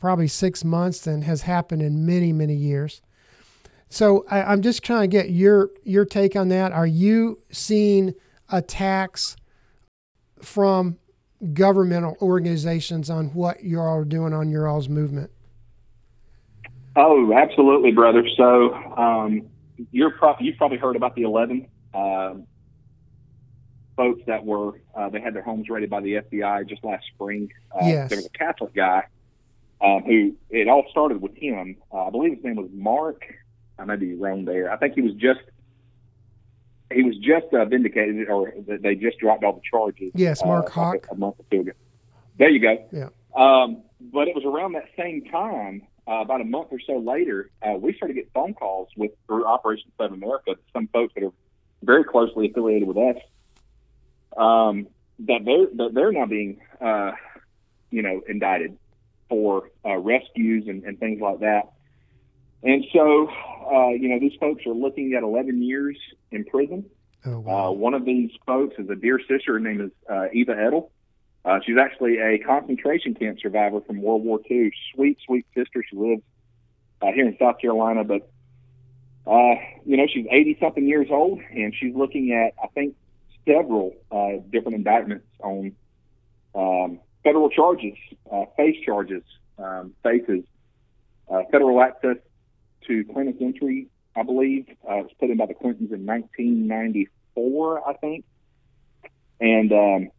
probably 0.00 0.28
six 0.28 0.64
months 0.64 1.00
than 1.00 1.22
has 1.22 1.42
happened 1.42 1.82
in 1.82 2.06
many, 2.06 2.32
many 2.32 2.54
years. 2.54 3.02
So 3.88 4.24
I, 4.28 4.42
I'm 4.42 4.62
just 4.62 4.82
trying 4.82 5.02
to 5.02 5.16
get 5.16 5.30
your 5.30 5.70
your 5.84 6.04
take 6.04 6.34
on 6.34 6.48
that. 6.48 6.72
Are 6.72 6.86
you 6.86 7.38
seeing 7.50 8.14
attacks 8.50 9.36
from 10.42 10.98
governmental 11.52 12.16
organizations 12.20 13.10
on 13.10 13.26
what 13.28 13.64
you're 13.64 13.88
all 13.88 14.04
doing 14.04 14.32
on 14.32 14.48
your 14.48 14.66
all's 14.66 14.88
movement? 14.88 15.30
Oh, 16.96 17.32
absolutely, 17.32 17.92
brother. 17.92 18.26
So 18.36 18.74
um, 18.74 19.42
you're 19.92 20.10
pro- 20.10 20.36
you've 20.40 20.56
probably 20.56 20.78
heard 20.78 20.96
about 20.96 21.14
the 21.14 21.22
11 21.22 21.68
uh, 21.94 22.34
folks 23.96 24.22
that 24.26 24.44
were 24.44 24.80
uh, 24.94 25.08
they 25.08 25.20
had 25.20 25.34
their 25.34 25.42
homes 25.42 25.68
raided 25.68 25.90
by 25.90 26.00
the 26.00 26.14
FBI 26.14 26.68
just 26.68 26.84
last 26.84 27.04
spring. 27.14 27.50
Uh, 27.72 27.86
yes. 27.86 28.08
There 28.08 28.18
was 28.18 28.26
a 28.26 28.30
Catholic 28.30 28.74
guy 28.74 29.04
um, 29.80 30.02
who 30.02 30.34
it 30.50 30.68
all 30.68 30.84
started 30.90 31.20
with 31.20 31.36
him. 31.36 31.76
Uh, 31.92 32.06
I 32.06 32.10
believe 32.10 32.34
his 32.34 32.44
name 32.44 32.56
was 32.56 32.68
Mark. 32.72 33.22
I 33.78 33.84
may 33.84 33.96
be 33.96 34.14
wrong 34.14 34.44
there. 34.44 34.70
I 34.70 34.76
think 34.76 34.94
he 34.94 35.02
was 35.02 35.14
just 35.14 35.40
he 36.92 37.02
was 37.02 37.16
just 37.16 37.52
uh, 37.52 37.64
vindicated, 37.64 38.28
or 38.28 38.52
they 38.66 38.94
just 38.94 39.18
dropped 39.18 39.44
all 39.44 39.54
the 39.54 39.60
charges. 39.68 40.12
Yes, 40.14 40.44
Mark 40.44 40.68
uh, 40.68 40.80
Houck. 40.80 41.06
A, 41.10 41.14
a 41.14 41.16
month 41.16 41.36
or 41.38 41.44
two 41.50 41.62
ago. 41.62 41.72
There 42.38 42.50
you 42.50 42.60
go. 42.60 42.86
Yeah. 42.92 43.08
Um, 43.34 43.82
but 44.00 44.28
it 44.28 44.34
was 44.34 44.44
around 44.44 44.72
that 44.72 44.88
same 44.96 45.24
time, 45.24 45.82
uh, 46.08 46.20
about 46.20 46.40
a 46.40 46.44
month 46.44 46.68
or 46.70 46.78
so 46.86 46.98
later, 46.98 47.50
uh, 47.62 47.72
we 47.72 47.94
started 47.94 48.14
to 48.14 48.20
get 48.20 48.30
phone 48.32 48.54
calls 48.54 48.88
with 48.96 49.10
through 49.26 49.44
Operation 49.46 49.90
Save 49.98 50.12
America. 50.12 50.54
Some 50.72 50.88
folks 50.88 51.14
that 51.14 51.24
are 51.24 51.32
very 51.82 52.04
closely 52.04 52.48
affiliated 52.50 52.86
with 52.86 52.96
us, 52.96 53.16
um, 54.36 54.86
that 55.20 55.44
they're 55.44 55.66
that 55.76 55.94
they're 55.94 56.12
now 56.12 56.26
being, 56.26 56.60
uh, 56.80 57.12
you 57.90 58.02
know, 58.02 58.22
indicted 58.28 58.76
for 59.28 59.70
uh, 59.84 59.96
rescues 59.96 60.68
and, 60.68 60.84
and 60.84 60.98
things 60.98 61.20
like 61.20 61.40
that. 61.40 61.72
And 62.62 62.84
so, 62.92 63.28
uh, 63.72 63.88
you 63.90 64.08
know, 64.08 64.18
these 64.18 64.34
folks 64.40 64.66
are 64.66 64.74
looking 64.74 65.14
at 65.14 65.22
11 65.22 65.62
years 65.62 65.96
in 66.30 66.44
prison. 66.44 66.86
Oh, 67.24 67.40
wow. 67.40 67.68
uh, 67.68 67.70
one 67.72 67.94
of 67.94 68.04
these 68.04 68.30
folks 68.46 68.76
is 68.78 68.88
a 68.88 68.94
dear 68.94 69.18
sister. 69.18 69.54
Her 69.54 69.60
name 69.60 69.80
is 69.80 69.90
uh, 70.08 70.26
Eva 70.32 70.54
Edl. 70.54 70.90
Uh, 71.44 71.60
she's 71.64 71.76
actually 71.78 72.18
a 72.18 72.38
concentration 72.38 73.14
camp 73.14 73.38
survivor 73.40 73.80
from 73.80 74.02
World 74.02 74.24
War 74.24 74.40
II. 74.50 74.72
Sweet, 74.94 75.18
sweet 75.24 75.46
sister. 75.54 75.84
She 75.88 75.96
lives 75.96 76.22
uh, 77.02 77.12
here 77.12 77.26
in 77.26 77.36
South 77.38 77.60
Carolina, 77.60 78.04
but 78.04 78.28
uh, 79.26 79.54
you 79.84 79.96
know 79.96 80.06
she's 80.12 80.26
80 80.30 80.58
something 80.60 80.86
years 80.86 81.08
old, 81.10 81.40
and 81.50 81.74
she's 81.78 81.94
looking 81.94 82.32
at 82.32 82.54
I 82.62 82.68
think 82.68 82.96
several 83.46 83.94
uh, 84.10 84.42
different 84.50 84.76
indictments 84.76 85.26
on 85.42 85.72
um, 86.54 87.00
federal 87.22 87.50
charges, 87.50 87.96
uh, 88.30 88.44
face 88.56 88.76
charges, 88.84 89.22
um, 89.58 89.94
faces, 90.02 90.44
uh, 91.30 91.42
federal 91.50 91.80
access 91.80 92.16
to 92.86 93.04
clinic 93.12 93.36
entry. 93.40 93.88
I 94.14 94.22
believe 94.22 94.66
uh, 94.88 94.94
it 94.94 95.02
was 95.02 95.10
put 95.20 95.30
in 95.30 95.36
by 95.36 95.46
the 95.46 95.54
Clintons 95.54 95.92
in 95.92 96.06
1994, 96.06 97.88
I 97.88 97.92
think, 97.94 98.24
and 99.40 99.72
um, 99.72 100.10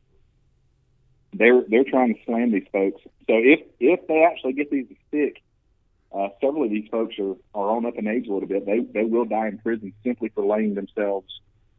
they're 1.34 1.63
they're 1.68 1.84
trying 1.84 2.13
to 2.13 2.20
slam 2.26 2.52
these 2.52 2.68
folks. 2.72 3.02
So 3.04 3.34
if 3.34 3.62
if 3.80 4.08
they 4.08 4.24
actually 4.24 4.54
get 4.54 4.70
these 4.70 4.88
to 4.90 4.96
stick, 5.08 5.42
uh, 6.12 6.30
several 6.42 6.63
of 6.63 6.70
these 6.70 6.88
folks 6.90 7.16
are, 7.20 7.36
are 7.54 7.76
on 7.76 7.86
up 7.86 7.96
in 7.98 8.08
age 8.08 8.28
a 8.28 8.34
little 8.34 8.48
bit. 8.48 8.66
They 8.66 8.80
they 8.80 9.04
will 9.04 9.26
die 9.26 9.48
in 9.48 9.58
prison 9.58 9.94
simply 10.04 10.30
for 10.30 10.46
laying 10.46 10.76
themselves, 10.76 11.28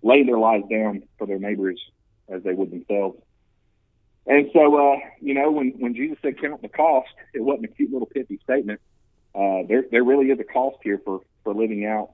laying 0.03 0.27
their 0.27 0.39
lives 0.39 0.65
down 0.71 1.03
for 1.19 1.27
their 1.27 1.39
neighbors 1.39 1.81
as 2.29 2.43
they 2.43 2.53
would 2.53 2.71
themselves. 2.71 3.19
And 4.27 4.51
so, 4.53 4.93
uh, 4.93 4.99
you 5.21 5.35
know, 5.35 5.51
when 5.51 5.71
when 5.79 5.95
Jesus 5.95 6.19
said 6.23 6.41
count 6.41 6.61
the 6.63 6.69
cost, 6.69 7.09
it 7.33 7.43
wasn't 7.43 7.67
a 7.67 7.69
cute 7.69 7.93
little 7.93 8.07
pithy 8.07 8.39
statement. 8.45 8.81
Uh, 9.35 9.63
there 9.69 9.85
there 9.91 10.05
really 10.05 10.27
is 10.27 10.39
a 10.39 10.45
cost 10.45 10.77
here 10.83 11.01
for 11.05 11.21
for 11.45 11.55
living 11.55 11.87
out 11.87 12.11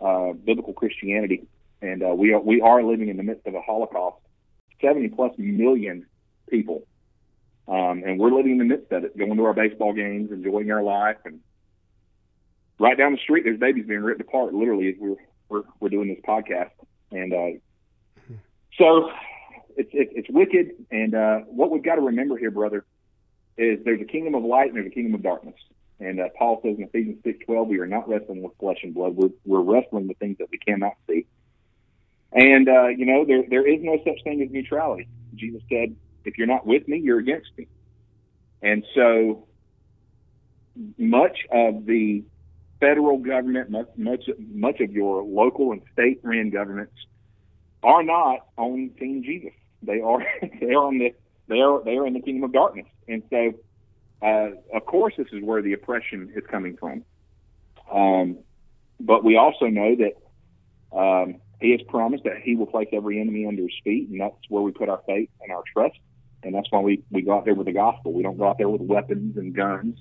uh, 0.00 0.32
biblical 0.32 0.72
Christianity, 0.72 1.46
and 1.80 2.02
uh, 2.02 2.14
we 2.14 2.32
are 2.32 2.40
we 2.40 2.60
are 2.60 2.82
living 2.82 3.08
in 3.08 3.16
the 3.16 3.22
midst 3.22 3.46
of 3.46 3.54
a 3.54 3.60
Holocaust. 3.60 4.16
Seventy 4.80 5.08
plus 5.08 5.32
million 5.38 6.06
people 6.48 6.84
um, 7.68 8.02
and 8.04 8.18
we're 8.18 8.32
living 8.32 8.52
in 8.52 8.58
the 8.58 8.64
midst 8.64 8.90
of 8.92 9.04
it, 9.04 9.16
going 9.16 9.36
to 9.36 9.44
our 9.44 9.52
baseball 9.52 9.92
games, 9.92 10.32
enjoying 10.32 10.70
our 10.70 10.82
life, 10.82 11.18
and 11.26 11.40
right 12.78 12.96
down 12.96 13.12
the 13.12 13.18
street, 13.18 13.44
there's 13.44 13.60
babies 13.60 13.84
being 13.86 14.00
ripped 14.00 14.22
apart, 14.22 14.54
literally, 14.54 14.88
as 14.88 14.94
we're 14.98 15.16
we're, 15.50 15.62
we're 15.80 15.88
doing 15.88 16.08
this 16.08 16.18
podcast. 16.26 16.70
And 17.10 17.32
uh, 17.32 17.58
so 18.76 19.10
it's 19.76 19.90
it, 19.92 20.08
it's 20.12 20.30
wicked. 20.30 20.72
And 20.90 21.14
uh, 21.14 21.38
what 21.46 21.70
we've 21.70 21.82
got 21.82 21.96
to 21.96 22.02
remember 22.02 22.36
here, 22.36 22.50
brother, 22.50 22.84
is 23.56 23.78
there's 23.84 24.00
a 24.00 24.04
kingdom 24.04 24.34
of 24.34 24.44
light 24.44 24.68
and 24.68 24.76
there's 24.76 24.86
a 24.86 24.90
kingdom 24.90 25.14
of 25.14 25.22
darkness. 25.22 25.56
And 26.00 26.20
uh, 26.20 26.28
Paul 26.38 26.60
says 26.62 26.76
in 26.78 26.84
Ephesians 26.84 27.18
six 27.24 27.44
twelve, 27.44 27.66
we 27.68 27.78
are 27.78 27.86
not 27.86 28.08
wrestling 28.08 28.42
with 28.42 28.52
flesh 28.60 28.78
and 28.82 28.94
blood. 28.94 29.16
We're 29.16 29.30
we're 29.44 29.60
wrestling 29.60 30.06
with 30.06 30.18
things 30.18 30.38
that 30.38 30.48
we 30.50 30.58
cannot 30.58 30.92
see. 31.08 31.26
And 32.32 32.68
uh, 32.68 32.88
you 32.88 33.06
know, 33.06 33.24
there 33.24 33.42
there 33.48 33.66
is 33.66 33.80
no 33.82 33.98
such 34.04 34.22
thing 34.22 34.42
as 34.42 34.50
neutrality. 34.50 35.08
Jesus 35.34 35.62
said, 35.68 35.96
if 36.24 36.38
you're 36.38 36.46
not 36.46 36.66
with 36.66 36.86
me, 36.86 36.98
you're 36.98 37.18
against 37.18 37.50
me. 37.56 37.66
And 38.62 38.84
so 38.94 39.46
much 40.96 41.38
of 41.50 41.86
the 41.86 42.22
federal 42.80 43.18
government, 43.18 43.70
much 43.70 43.88
much, 43.96 44.24
much 44.52 44.80
of 44.80 44.92
your 44.92 45.22
local 45.22 45.72
and 45.72 45.82
state 45.92 46.20
ran 46.22 46.50
governments 46.50 46.94
are 47.82 48.02
not 48.02 48.46
on 48.56 48.90
Team 48.98 49.22
Jesus. 49.22 49.52
They 49.82 50.00
are 50.00 50.18
they 50.60 50.72
are 50.72 50.86
on 50.86 50.98
the 50.98 51.14
they 51.48 51.60
are 51.60 51.82
they 51.84 51.96
are 51.96 52.06
in 52.06 52.14
the 52.14 52.20
kingdom 52.20 52.44
of 52.44 52.52
darkness. 52.52 52.86
And 53.06 53.22
so, 53.30 53.54
uh, 54.22 54.76
of 54.76 54.84
course, 54.86 55.14
this 55.16 55.28
is 55.32 55.42
where 55.42 55.62
the 55.62 55.72
oppression 55.72 56.32
is 56.34 56.44
coming 56.50 56.76
from. 56.76 57.04
Um, 57.92 58.38
but 59.00 59.24
we 59.24 59.36
also 59.36 59.66
know 59.66 59.96
that 59.96 60.96
um, 60.96 61.40
He 61.60 61.72
has 61.72 61.80
promised 61.88 62.24
that 62.24 62.38
He 62.42 62.56
will 62.56 62.66
place 62.66 62.88
every 62.92 63.20
enemy 63.20 63.46
under 63.46 63.62
His 63.62 63.74
feet, 63.84 64.08
and 64.10 64.20
that's 64.20 64.36
where 64.48 64.62
we 64.62 64.72
put 64.72 64.88
our 64.88 65.02
faith 65.06 65.30
and 65.40 65.52
our 65.52 65.62
trust 65.72 65.98
and 66.42 66.54
that's 66.54 66.70
why 66.70 66.80
we 66.80 67.02
we 67.10 67.22
go 67.22 67.36
out 67.36 67.44
there 67.44 67.54
with 67.54 67.66
the 67.66 67.72
gospel. 67.72 68.12
We 68.12 68.22
don't 68.22 68.38
go 68.38 68.48
out 68.48 68.58
there 68.58 68.68
with 68.68 68.80
weapons 68.80 69.36
and 69.36 69.54
guns. 69.54 69.98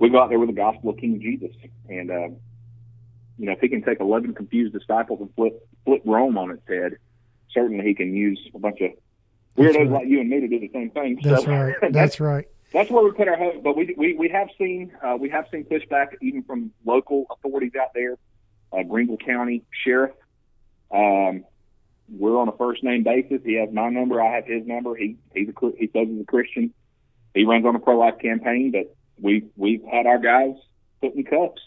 We 0.00 0.08
go 0.08 0.22
out 0.22 0.30
there 0.30 0.38
with 0.38 0.48
the 0.48 0.54
gospel 0.54 0.90
of 0.90 0.96
King 0.96 1.20
Jesus, 1.20 1.54
and 1.88 2.10
uh, 2.10 2.28
you 3.38 3.46
know 3.46 3.52
if 3.52 3.60
he 3.60 3.68
can 3.68 3.82
take 3.82 4.00
eleven 4.00 4.34
confused 4.34 4.72
disciples 4.72 5.20
and 5.20 5.32
flip 5.34 5.68
flip 5.84 6.02
Rome 6.04 6.38
on 6.38 6.50
its 6.50 6.66
head, 6.66 6.96
certainly 7.52 7.84
he 7.84 7.94
can 7.94 8.14
use 8.14 8.40
a 8.54 8.58
bunch 8.58 8.80
of 8.80 8.92
weirdos 9.56 9.76
right. 9.76 9.90
like 9.90 10.08
you 10.08 10.20
and 10.20 10.30
me 10.30 10.40
to 10.40 10.48
do 10.48 10.58
the 10.58 10.70
same 10.72 10.90
thing. 10.90 11.20
That's 11.22 11.44
so, 11.44 11.50
right. 11.50 11.74
That's, 11.80 11.92
that's, 11.92 12.20
right. 12.20 12.48
That's 12.72 12.90
where 12.90 13.04
we 13.04 13.12
put 13.12 13.28
our 13.28 13.36
hope. 13.36 13.62
But 13.62 13.76
we 13.76 13.94
we, 13.96 14.14
we 14.14 14.28
have 14.30 14.48
seen 14.56 14.92
uh, 15.04 15.16
we 15.20 15.28
have 15.28 15.46
seen 15.52 15.64
pushback 15.64 16.16
even 16.22 16.44
from 16.44 16.72
local 16.84 17.26
authorities 17.30 17.72
out 17.80 17.92
there, 17.94 18.16
uh, 18.72 18.82
Greenville 18.82 19.18
County 19.18 19.64
Sheriff. 19.84 20.12
Um, 20.90 21.44
we're 22.08 22.38
on 22.38 22.48
a 22.48 22.56
first 22.56 22.82
name 22.82 23.04
basis. 23.04 23.40
He 23.44 23.54
has 23.54 23.68
my 23.72 23.88
number. 23.90 24.20
I 24.20 24.34
have 24.34 24.46
his 24.46 24.66
number. 24.66 24.96
He 24.96 25.16
he's 25.34 25.48
a 25.48 25.70
he 25.76 25.90
says 25.92 26.08
he's 26.08 26.22
a 26.22 26.24
Christian. 26.24 26.72
He 27.34 27.44
runs 27.44 27.64
on 27.66 27.76
a 27.76 27.78
pro 27.78 27.98
life 27.98 28.18
campaign, 28.18 28.72
but 28.72 28.96
we 29.20 29.46
we've 29.56 29.84
had 29.84 30.06
our 30.06 30.18
guys 30.18 30.54
put 31.00 31.14
in 31.14 31.24
cuffs 31.24 31.62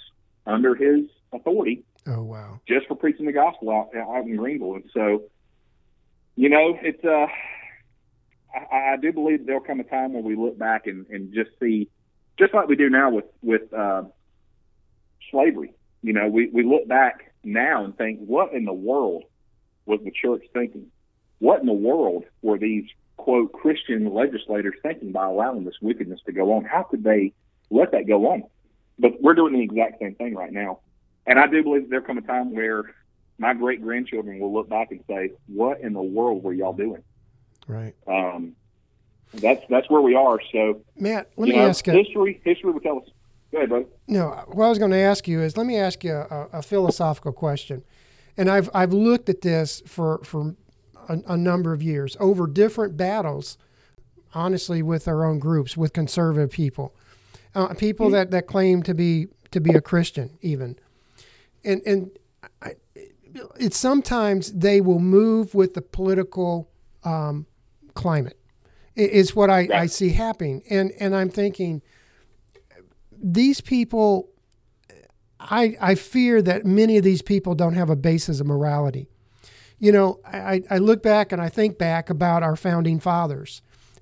under 0.45 0.75
his 0.75 1.05
authority. 1.31 1.83
Oh 2.07 2.23
wow! 2.23 2.59
Just 2.67 2.87
for 2.87 2.95
preaching 2.95 3.25
the 3.25 3.31
gospel 3.31 3.71
out 3.71 3.95
out 3.95 4.25
in 4.25 4.35
Greenville, 4.35 4.75
and 4.75 4.89
so 4.93 5.23
you 6.35 6.49
know 6.49 6.77
it's 6.81 7.03
uh 7.03 7.27
I, 8.53 8.93
I 8.93 8.97
do 8.97 9.11
believe 9.11 9.39
that 9.39 9.45
there'll 9.45 9.61
come 9.61 9.79
a 9.79 9.83
time 9.83 10.13
when 10.13 10.23
we 10.23 10.35
look 10.35 10.57
back 10.57 10.87
and 10.87 11.05
and 11.07 11.33
just 11.33 11.51
see 11.59 11.89
just 12.37 12.53
like 12.53 12.67
we 12.67 12.75
do 12.75 12.89
now 12.89 13.09
with 13.11 13.25
with 13.41 13.73
uh, 13.73 14.03
slavery. 15.31 15.73
You 16.01 16.13
know, 16.13 16.27
we 16.27 16.49
we 16.49 16.63
look 16.63 16.87
back 16.87 17.33
now 17.43 17.83
and 17.83 17.97
think, 17.97 18.19
what 18.19 18.53
in 18.53 18.65
the 18.65 18.73
world 18.73 19.23
was 19.85 19.99
the 20.03 20.11
church 20.11 20.43
thinking? 20.53 20.87
What 21.39 21.59
in 21.59 21.65
the 21.65 21.73
world 21.73 22.25
were 22.41 22.57
these 22.57 22.85
quote 23.17 23.51
Christian 23.53 24.13
legislators 24.13 24.75
thinking 24.81 25.11
by 25.11 25.25
allowing 25.25 25.63
this 25.63 25.75
wickedness 25.81 26.19
to 26.25 26.31
go 26.31 26.53
on? 26.53 26.63
How 26.63 26.83
could 26.83 27.03
they 27.03 27.33
let 27.69 27.91
that 27.91 28.07
go 28.07 28.31
on? 28.31 28.43
But 28.99 29.21
we're 29.21 29.33
doing 29.33 29.53
the 29.53 29.61
exact 29.61 29.99
same 29.99 30.15
thing 30.15 30.35
right 30.35 30.51
now. 30.51 30.79
And 31.25 31.39
I 31.39 31.47
do 31.47 31.63
believe 31.63 31.89
there'll 31.89 32.05
come 32.05 32.17
a 32.17 32.21
time 32.21 32.53
where 32.53 32.93
my 33.37 33.53
great 33.53 33.81
grandchildren 33.81 34.39
will 34.39 34.53
look 34.53 34.69
back 34.69 34.91
and 34.91 35.03
say, 35.07 35.31
"What 35.47 35.81
in 35.81 35.93
the 35.93 36.01
world 36.01 36.43
were 36.43 36.53
y'all 36.53 36.73
doing?" 36.73 37.03
Right. 37.67 37.95
Um, 38.07 38.55
that's 39.33 39.63
that's 39.69 39.89
where 39.89 40.01
we 40.01 40.15
are. 40.15 40.39
So, 40.51 40.81
Matt, 40.97 41.31
let 41.37 41.49
me 41.49 41.55
know, 41.55 41.67
ask 41.67 41.87
you. 41.87 41.93
History, 41.93 42.41
history 42.43 42.71
will 42.71 42.81
tell 42.81 42.97
us. 42.99 43.09
Go 43.51 43.59
ahead, 43.59 43.69
brother. 43.69 43.85
No, 44.07 44.29
what 44.47 44.65
I 44.65 44.69
was 44.69 44.79
going 44.79 44.91
to 44.91 44.97
ask 44.97 45.27
you 45.27 45.41
is, 45.41 45.57
let 45.57 45.65
me 45.65 45.77
ask 45.77 46.03
you 46.03 46.13
a, 46.13 46.47
a 46.53 46.61
philosophical 46.61 47.31
question 47.31 47.83
and 48.37 48.49
I've 48.49 48.69
I've 48.73 48.93
looked 48.93 49.29
at 49.29 49.41
this 49.41 49.81
for 49.85 50.19
for 50.23 50.55
a, 51.09 51.19
a, 51.27 51.37
number 51.37 51.73
of 51.73 51.83
years 51.83 52.15
over 52.19 52.47
different 52.47 52.97
battles, 52.97 53.57
honestly, 54.33 54.81
with 54.81 55.07
our 55.07 55.25
own 55.25 55.39
groups, 55.39 55.75
with 55.77 55.93
conservative 55.93 56.51
people, 56.51 56.95
uh, 57.55 57.73
people 57.73 58.07
mm-hmm. 58.07 58.15
that, 58.15 58.31
that 58.31 58.47
claim 58.47 58.83
to 58.83 58.93
be 58.93 59.27
to 59.51 59.61
be 59.61 59.73
a 59.73 59.81
Christian, 59.81 60.37
even, 60.41 60.77
and 61.63 61.81
and 61.85 62.11
I, 62.61 62.75
it's 63.59 63.77
sometimes 63.77 64.51
they 64.53 64.81
will 64.81 64.99
move 64.99 65.53
with 65.53 65.73
the 65.73 65.81
political 65.81 66.69
um, 67.03 67.45
climate. 67.93 68.37
Is 68.95 69.35
what 69.35 69.49
I, 69.49 69.61
right. 69.61 69.71
I 69.71 69.85
see 69.87 70.09
happening, 70.09 70.63
and 70.69 70.91
and 70.99 71.15
I'm 71.15 71.29
thinking 71.29 71.81
these 73.11 73.61
people 73.61 74.29
I, 75.39 75.75
I 75.81 75.95
fear 75.95 76.41
that 76.41 76.65
many 76.65 76.97
of 76.97 77.03
these 77.03 77.21
people 77.21 77.55
don't 77.55 77.73
have 77.73 77.89
a 77.89 77.95
basis 77.95 78.39
of 78.39 78.47
morality. 78.47 79.09
You 79.77 79.91
know, 79.91 80.19
I, 80.25 80.61
I 80.69 80.77
look 80.77 81.03
back 81.03 81.31
and 81.31 81.41
I 81.41 81.49
think 81.49 81.77
back 81.77 82.09
about 82.09 82.43
our 82.43 82.55
founding 82.55 82.99
fathers, 82.99 83.61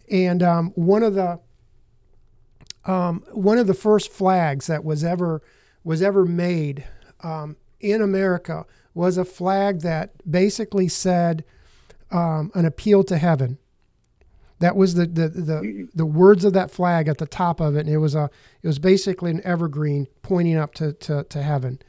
and 0.09 0.43
um, 0.43 0.71
one 0.75 1.01
of 1.01 1.15
the 1.15 1.39
um, 2.85 3.23
one 3.31 3.57
of 3.57 3.67
the 3.67 3.73
first 3.73 4.11
flags 4.11 4.67
that 4.67 4.83
was 4.83 5.03
ever 5.03 5.41
was 5.83 6.01
ever 6.01 6.25
made 6.25 6.85
um, 7.23 7.55
in 7.79 8.01
America 8.01 8.65
was 8.93 9.17
a 9.17 9.25
flag 9.25 9.81
that 9.81 10.11
basically 10.29 10.87
said 10.87 11.43
um, 12.11 12.51
an 12.53 12.65
appeal 12.65 13.03
to 13.05 13.17
heaven. 13.17 13.57
That 14.59 14.75
was 14.75 14.93
the, 14.93 15.07
the 15.07 15.29
the 15.29 15.87
the 15.93 16.05
words 16.05 16.45
of 16.45 16.53
that 16.53 16.71
flag 16.71 17.07
at 17.07 17.17
the 17.17 17.25
top 17.25 17.59
of 17.59 17.75
it. 17.75 17.81
And 17.81 17.89
it 17.89 17.97
was 17.97 18.15
a 18.15 18.29
it 18.61 18.67
was 18.67 18.79
basically 18.79 19.31
an 19.31 19.41
evergreen 19.43 20.07
pointing 20.21 20.57
up 20.57 20.73
to, 20.75 20.93
to, 20.93 21.23
to 21.23 21.41
heaven. 21.41 21.79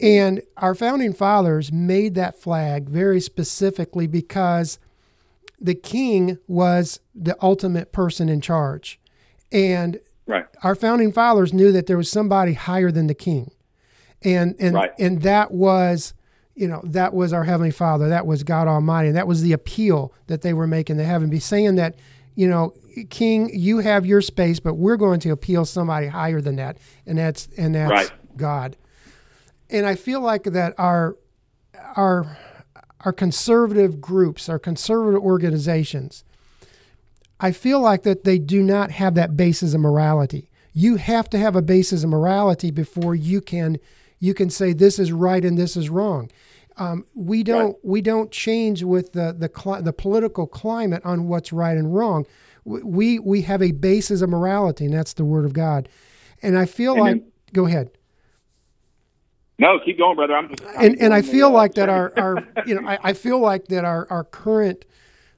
And 0.00 0.42
our 0.56 0.74
founding 0.74 1.12
fathers 1.12 1.72
made 1.72 2.14
that 2.14 2.38
flag 2.38 2.88
very 2.88 3.20
specifically 3.20 4.06
because 4.06 4.78
the 5.60 5.74
king 5.74 6.38
was 6.46 7.00
the 7.14 7.36
ultimate 7.42 7.92
person 7.92 8.28
in 8.28 8.40
charge. 8.40 9.00
And 9.50 10.00
right. 10.26 10.46
our 10.62 10.74
founding 10.74 11.12
fathers 11.12 11.52
knew 11.52 11.72
that 11.72 11.86
there 11.86 11.96
was 11.96 12.10
somebody 12.10 12.54
higher 12.54 12.90
than 12.90 13.06
the 13.06 13.14
king. 13.14 13.50
And 14.22 14.56
and 14.58 14.74
right. 14.74 14.92
and 14.98 15.22
that 15.22 15.52
was 15.52 16.14
you 16.58 16.66
know, 16.66 16.80
that 16.82 17.14
was 17.14 17.32
our 17.32 17.44
Heavenly 17.44 17.70
Father. 17.70 18.08
That 18.08 18.26
was 18.26 18.42
God 18.42 18.66
Almighty. 18.66 19.08
And 19.08 19.16
that 19.16 19.28
was 19.28 19.42
the 19.42 19.52
appeal 19.52 20.12
that 20.26 20.42
they 20.42 20.52
were 20.52 20.66
making 20.66 20.96
to 20.96 21.04
heaven, 21.04 21.30
be 21.30 21.38
saying 21.38 21.76
that, 21.76 21.94
you 22.34 22.48
know, 22.48 22.74
King, 23.10 23.48
you 23.52 23.78
have 23.78 24.04
your 24.04 24.20
space, 24.20 24.58
but 24.58 24.74
we're 24.74 24.96
going 24.96 25.20
to 25.20 25.30
appeal 25.30 25.64
somebody 25.64 26.08
higher 26.08 26.40
than 26.40 26.56
that. 26.56 26.78
And 27.06 27.16
that's 27.16 27.48
and 27.56 27.76
that's 27.76 27.90
right. 27.90 28.10
God. 28.36 28.76
And 29.70 29.86
I 29.86 29.94
feel 29.94 30.20
like 30.20 30.44
that 30.44 30.74
our 30.78 31.16
our 31.94 32.36
our 33.00 33.12
conservative 33.12 34.00
groups, 34.00 34.48
our 34.48 34.58
conservative 34.58 35.22
organizations, 35.22 36.24
I 37.40 37.52
feel 37.52 37.80
like 37.80 38.02
that 38.02 38.24
they 38.24 38.38
do 38.38 38.62
not 38.62 38.90
have 38.90 39.14
that 39.14 39.36
basis 39.36 39.74
of 39.74 39.80
morality. 39.80 40.50
You 40.72 40.96
have 40.96 41.30
to 41.30 41.38
have 41.38 41.56
a 41.56 41.62
basis 41.62 42.04
of 42.04 42.10
morality 42.10 42.70
before 42.70 43.14
you 43.14 43.40
can 43.40 43.78
you 44.20 44.34
can 44.34 44.50
say 44.50 44.72
this 44.72 44.98
is 44.98 45.12
right 45.12 45.44
and 45.44 45.56
this 45.56 45.76
is 45.76 45.88
wrong. 45.88 46.30
Um, 46.76 47.06
we 47.14 47.42
don't 47.42 47.72
right. 47.72 47.76
we 47.82 48.00
don't 48.00 48.30
change 48.30 48.82
with 48.82 49.12
the 49.12 49.34
the 49.36 49.48
cli- 49.48 49.82
the 49.82 49.92
political 49.92 50.46
climate 50.46 51.02
on 51.04 51.28
what's 51.28 51.52
right 51.52 51.76
and 51.76 51.94
wrong. 51.94 52.26
We 52.64 53.18
we 53.18 53.42
have 53.42 53.62
a 53.62 53.72
basis 53.72 54.20
of 54.20 54.30
morality, 54.30 54.84
and 54.84 54.94
that's 54.94 55.14
the 55.14 55.24
Word 55.24 55.44
of 55.44 55.52
God. 55.52 55.88
And 56.42 56.56
I 56.56 56.66
feel 56.66 56.92
and 56.92 57.00
like 57.00 57.14
then, 57.14 57.32
go 57.52 57.66
ahead. 57.66 57.90
No, 59.58 59.80
keep 59.84 59.98
going, 59.98 60.14
brother. 60.14 60.36
I'm 60.36 60.48
just, 60.48 60.62
I'm 60.62 60.84
and 60.84 61.02
and 61.02 61.14
I 61.14 61.22
feel 61.22 61.50
like 61.50 61.74
that 61.74 61.88
our, 61.88 62.12
our 62.16 62.46
you 62.66 62.80
know 62.80 62.88
I, 62.88 62.98
I 63.02 63.12
feel 63.12 63.40
like 63.40 63.66
that 63.68 63.84
our 63.84 64.06
our 64.10 64.22
current 64.22 64.84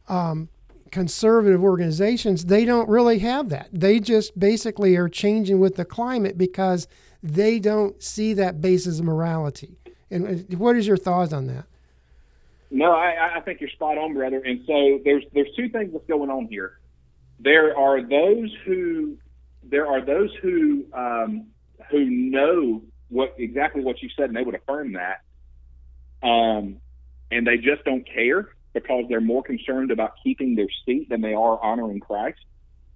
um, 0.09 0.51
conservative 0.91 1.63
organizations 1.63 2.47
they 2.47 2.65
don't 2.65 2.89
really 2.89 3.21
have 3.21 3.49
that. 3.49 3.69
They 3.73 4.01
just 4.01 4.39
basically 4.39 4.97
are 4.97 5.09
changing 5.09 5.61
with 5.61 5.77
the 5.77 5.85
climate 5.85 6.37
because 6.39 6.87
they 7.23 7.59
don't 7.59 8.03
see 8.03 8.33
that 8.35 8.61
basis 8.61 8.99
of 8.99 9.05
morality. 9.05 9.79
And 10.11 10.47
what 10.59 10.77
is 10.77 10.87
your 10.87 10.97
thoughts 10.97 11.33
on 11.33 11.47
that? 11.47 11.65
No, 12.71 12.93
I, 12.93 13.37
I 13.37 13.41
think 13.41 13.61
you're 13.61 13.71
spot 13.71 13.99
on, 13.99 14.15
brother. 14.15 14.41
And 14.45 14.61
so 14.67 15.01
there's 15.05 15.25
there's 15.33 15.55
two 15.57 15.69
things 15.69 15.93
that's 15.93 16.07
going 16.07 16.31
on 16.31 16.47
here. 16.47 16.79
There 17.39 17.77
are 17.77 18.01
those 18.01 18.55
who 18.65 19.17
there 19.63 19.87
are 19.87 20.05
those 20.05 20.31
who 20.41 20.85
um, 20.93 21.47
who 21.91 22.05
know 22.05 22.83
what 23.09 23.35
exactly 23.39 23.83
what 23.83 24.01
you 24.03 24.09
said, 24.17 24.27
and 24.27 24.37
they 24.37 24.43
would 24.43 24.55
affirm 24.55 24.93
that, 24.93 25.23
um, 26.23 26.77
and 27.31 27.47
they 27.47 27.57
just 27.57 27.85
don't 27.85 28.07
care 28.07 28.51
because 28.73 29.05
they're 29.09 29.21
more 29.21 29.43
concerned 29.43 29.91
about 29.91 30.15
keeping 30.23 30.55
their 30.55 30.69
seat 30.85 31.09
than 31.09 31.21
they 31.21 31.35
are 31.35 31.63
honoring 31.63 32.01
Christ. 32.01 32.39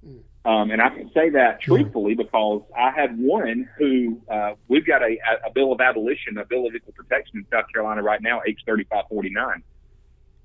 Mm. 0.07 0.21
Um, 0.47 0.71
and 0.71 0.83
I 0.83 0.91
can 0.91 1.11
say 1.15 1.31
that 1.31 1.63
truthfully 1.63 2.15
because 2.15 2.63
I 2.77 2.91
had 2.91 3.19
one 3.19 3.67
who 3.79 4.21
uh, 4.31 4.53
we've 4.69 4.87
got 4.87 5.03
a, 5.03 5.17
a 5.47 5.51
bill 5.55 5.73
of 5.73 5.81
abolition, 5.81 6.37
a 6.37 6.45
bill 6.45 6.67
of 6.67 6.75
equal 6.75 6.93
protection 6.93 7.39
in 7.39 7.47
South 7.51 7.65
Carolina 7.73 8.03
right 8.03 8.21
now, 8.21 8.43
H 8.47 8.61
thirty 8.67 8.85
five 8.85 9.05
forty 9.09 9.31
nine. 9.31 9.63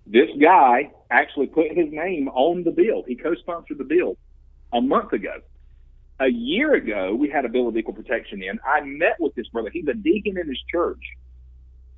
This 0.08 0.30
guy 0.42 0.92
actually 1.12 1.48
put 1.48 1.72
his 1.72 1.92
name 1.92 2.30
on 2.30 2.64
the 2.64 2.72
bill. 2.72 3.04
He 3.06 3.16
co-sponsored 3.16 3.78
the 3.78 3.84
bill 3.84 4.18
a 4.72 4.80
month 4.80 5.12
ago. 5.12 5.42
A 6.22 6.28
year 6.28 6.74
ago, 6.74 7.14
we 7.14 7.30
had 7.30 7.46
a 7.46 7.50
bill 7.50 7.68
of 7.68 7.78
equal 7.78 7.94
protection 7.94 8.42
in. 8.42 8.60
I 8.66 8.82
met 8.82 9.18
with 9.20 9.36
this 9.36 9.48
brother. 9.50 9.70
He's 9.72 9.88
a 9.88 9.94
deacon 9.94 10.38
in 10.38 10.48
his 10.48 10.60
church, 10.72 11.04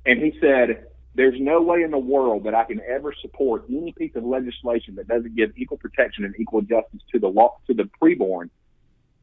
and 0.04 0.20
he 0.20 0.36
said, 0.40 0.88
there's 1.14 1.38
no 1.38 1.60
way 1.60 1.82
in 1.82 1.90
the 1.90 1.98
world 1.98 2.44
that 2.44 2.54
I 2.54 2.64
can 2.64 2.80
ever 2.80 3.14
support 3.20 3.64
any 3.68 3.92
piece 3.92 4.14
of 4.14 4.24
legislation 4.24 4.94
that 4.96 5.08
doesn't 5.08 5.36
give 5.36 5.52
equal 5.56 5.76
protection 5.76 6.24
and 6.24 6.34
equal 6.38 6.62
justice 6.62 7.00
to 7.12 7.18
the 7.18 7.28
law, 7.28 7.58
to 7.66 7.74
the 7.74 7.88
preborn 8.00 8.48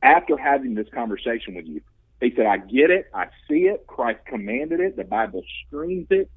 after 0.02 0.38
having 0.38 0.76
this 0.76 0.88
conversation 0.94 1.56
with 1.56 1.66
you. 1.66 1.82
He 2.22 2.34
said, 2.36 2.46
I 2.46 2.58
get 2.58 2.92
it. 2.92 3.08
I 3.14 3.28
see 3.48 3.68
it. 3.68 3.88
Christ 3.88 4.20
commanded 4.26 4.80
it. 4.82 4.98
The 4.98 5.04
Bible 5.04 5.44
screams 5.66 6.08
it. 6.10 6.30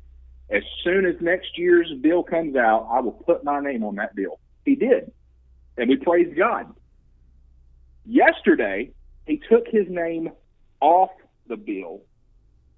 As 0.49 0.63
soon 0.85 1.07
as 1.07 1.15
next 1.21 1.59
year's 1.59 1.93
bill 2.01 2.23
comes 2.23 2.57
out, 2.57 2.89
I 2.91 3.01
will 3.01 3.13
put 3.13 3.45
my 3.45 3.61
name 3.61 3.85
on 3.85 3.97
that 3.97 4.15
bill. 4.15 4.39
He 4.65 4.75
did. 4.75 5.11
And 5.77 5.89
we 5.89 5.97
praise 5.97 6.33
God. 6.37 6.73
Yesterday, 8.05 8.93
he 9.27 9.41
took 9.51 9.67
his 9.67 9.87
name 9.89 10.31
off 10.81 11.11
the 11.47 11.57
bill 11.57 12.03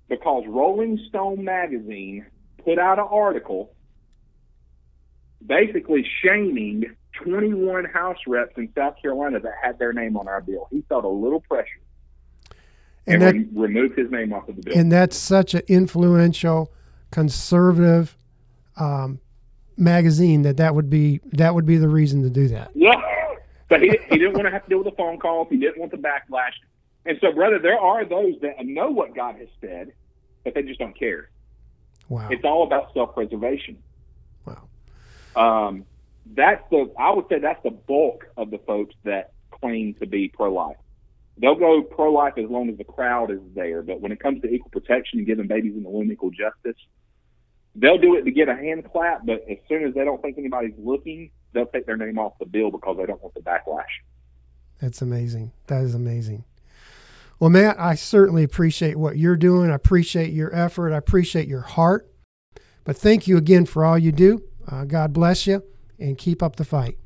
because 0.08 0.44
Rolling 0.46 0.98
Stone 1.08 1.44
magazine 1.44 2.26
put 2.64 2.78
out 2.78 2.98
an 2.98 3.06
article 3.10 3.72
basically 5.44 6.06
shaming 6.22 6.96
21 7.22 7.84
House 7.84 8.18
reps 8.26 8.54
in 8.56 8.70
South 8.76 8.94
Carolina 9.00 9.40
that 9.40 9.52
had 9.62 9.78
their 9.78 9.92
name 9.92 10.16
on 10.16 10.26
our 10.26 10.40
bill. 10.40 10.68
He 10.70 10.82
felt 10.88 11.04
a 11.04 11.08
little 11.08 11.40
pressure 11.40 11.80
and, 13.06 13.22
and 13.22 13.22
that, 13.22 13.34
re- 13.34 13.68
removed 13.68 13.98
his 13.98 14.10
name 14.10 14.32
off 14.32 14.48
of 14.48 14.56
the 14.56 14.62
bill. 14.62 14.76
And 14.76 14.90
that's 14.90 15.16
such 15.16 15.54
an 15.54 15.62
influential 15.68 16.72
conservative 17.10 18.16
um, 18.76 19.20
magazine 19.76 20.42
that 20.42 20.56
that 20.56 20.74
would 20.74 20.90
be 20.90 21.20
that 21.32 21.54
would 21.54 21.66
be 21.66 21.76
the 21.76 21.88
reason 21.88 22.22
to 22.22 22.30
do 22.30 22.48
that. 22.48 22.70
Yeah, 22.74 22.92
but 23.68 23.80
he 23.80 23.90
he 24.08 24.18
didn't 24.18 24.34
want 24.34 24.46
to 24.46 24.50
have 24.50 24.64
to 24.64 24.68
deal 24.68 24.78
with 24.78 24.86
the 24.86 24.96
phone 24.96 25.18
calls. 25.18 25.48
He 25.50 25.58
didn't 25.58 25.78
want 25.78 25.92
the 25.92 25.98
backlash. 25.98 26.52
And 27.06 27.18
so, 27.20 27.32
brother, 27.32 27.58
there 27.58 27.78
are 27.78 28.04
those 28.04 28.34
that 28.40 28.64
know 28.64 28.90
what 28.90 29.14
God 29.14 29.36
has 29.36 29.48
said, 29.60 29.92
but 30.42 30.54
they 30.54 30.62
just 30.62 30.80
don't 30.80 30.98
care. 30.98 31.28
Wow. 32.08 32.28
It's 32.30 32.44
all 32.44 32.64
about 32.64 32.92
self 32.94 33.14
preservation. 33.14 33.78
Wow. 34.44 34.68
Um, 35.36 35.86
that's 36.26 36.62
the 36.70 36.92
I 36.98 37.12
would 37.12 37.26
say 37.28 37.38
that's 37.38 37.62
the 37.62 37.70
bulk 37.70 38.26
of 38.36 38.50
the 38.50 38.58
folks 38.58 38.94
that 39.04 39.32
claim 39.50 39.94
to 40.00 40.06
be 40.06 40.28
pro 40.28 40.52
life. 40.52 40.76
They'll 41.36 41.56
go 41.56 41.82
pro 41.82 42.12
life 42.12 42.34
as 42.36 42.48
long 42.48 42.68
as 42.70 42.78
the 42.78 42.84
crowd 42.84 43.30
is 43.30 43.40
there, 43.54 43.82
but 43.82 44.00
when 44.00 44.12
it 44.12 44.20
comes 44.20 44.40
to 44.42 44.48
equal 44.48 44.70
protection 44.70 45.18
and 45.18 45.26
giving 45.26 45.48
babies 45.48 45.74
in 45.74 45.82
the 45.82 45.88
womb 45.88 46.10
equal 46.12 46.30
justice, 46.30 46.80
they'll 47.74 47.98
do 47.98 48.14
it 48.16 48.22
to 48.22 48.30
get 48.30 48.48
a 48.48 48.54
hand 48.54 48.84
clap, 48.90 49.26
but 49.26 49.44
as 49.50 49.58
soon 49.68 49.84
as 49.84 49.94
they 49.94 50.04
don't 50.04 50.22
think 50.22 50.38
anybody's 50.38 50.74
looking, 50.78 51.30
they'll 51.52 51.66
take 51.66 51.86
their 51.86 51.96
name 51.96 52.18
off 52.18 52.34
the 52.38 52.46
bill 52.46 52.70
because 52.70 52.96
they 52.96 53.06
don't 53.06 53.20
want 53.20 53.34
the 53.34 53.40
backlash. 53.40 53.82
That's 54.80 55.02
amazing. 55.02 55.52
That 55.66 55.82
is 55.82 55.94
amazing. 55.94 56.44
Well, 57.40 57.50
Matt, 57.50 57.78
I 57.78 57.94
certainly 57.94 58.44
appreciate 58.44 58.96
what 58.96 59.18
you're 59.18 59.36
doing. 59.36 59.70
I 59.70 59.74
appreciate 59.74 60.32
your 60.32 60.54
effort. 60.54 60.92
I 60.92 60.96
appreciate 60.96 61.48
your 61.48 61.62
heart. 61.62 62.10
But 62.84 62.96
thank 62.96 63.26
you 63.26 63.36
again 63.36 63.66
for 63.66 63.84
all 63.84 63.98
you 63.98 64.12
do. 64.12 64.42
Uh, 64.68 64.84
God 64.84 65.12
bless 65.12 65.46
you 65.46 65.62
and 65.98 66.16
keep 66.16 66.42
up 66.42 66.56
the 66.56 66.64
fight. 66.64 66.98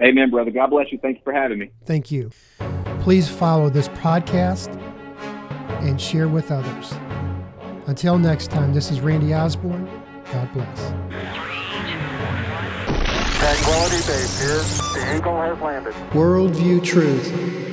Amen, 0.00 0.30
brother. 0.30 0.50
God 0.50 0.70
bless 0.70 0.90
you. 0.90 0.98
Thank 0.98 1.18
you 1.18 1.24
for 1.24 1.32
having 1.32 1.58
me. 1.58 1.70
Thank 1.84 2.10
you. 2.10 2.30
Please 3.00 3.28
follow 3.28 3.68
this 3.68 3.88
podcast 3.88 4.74
and 5.82 6.00
share 6.00 6.28
with 6.28 6.50
others. 6.50 6.94
Until 7.86 8.18
next 8.18 8.50
time, 8.50 8.72
this 8.72 8.90
is 8.90 9.00
Randy 9.00 9.34
Osborne. 9.34 9.88
God 10.32 10.52
bless. 10.52 10.90
Tranquility 13.38 13.96
Base 14.06 14.40
here. 14.40 15.02
The 15.02 15.16
Eagle 15.16 15.40
has 15.40 15.58
landed. 15.60 15.94
Worldview 16.12 16.84
Truth 16.84 17.69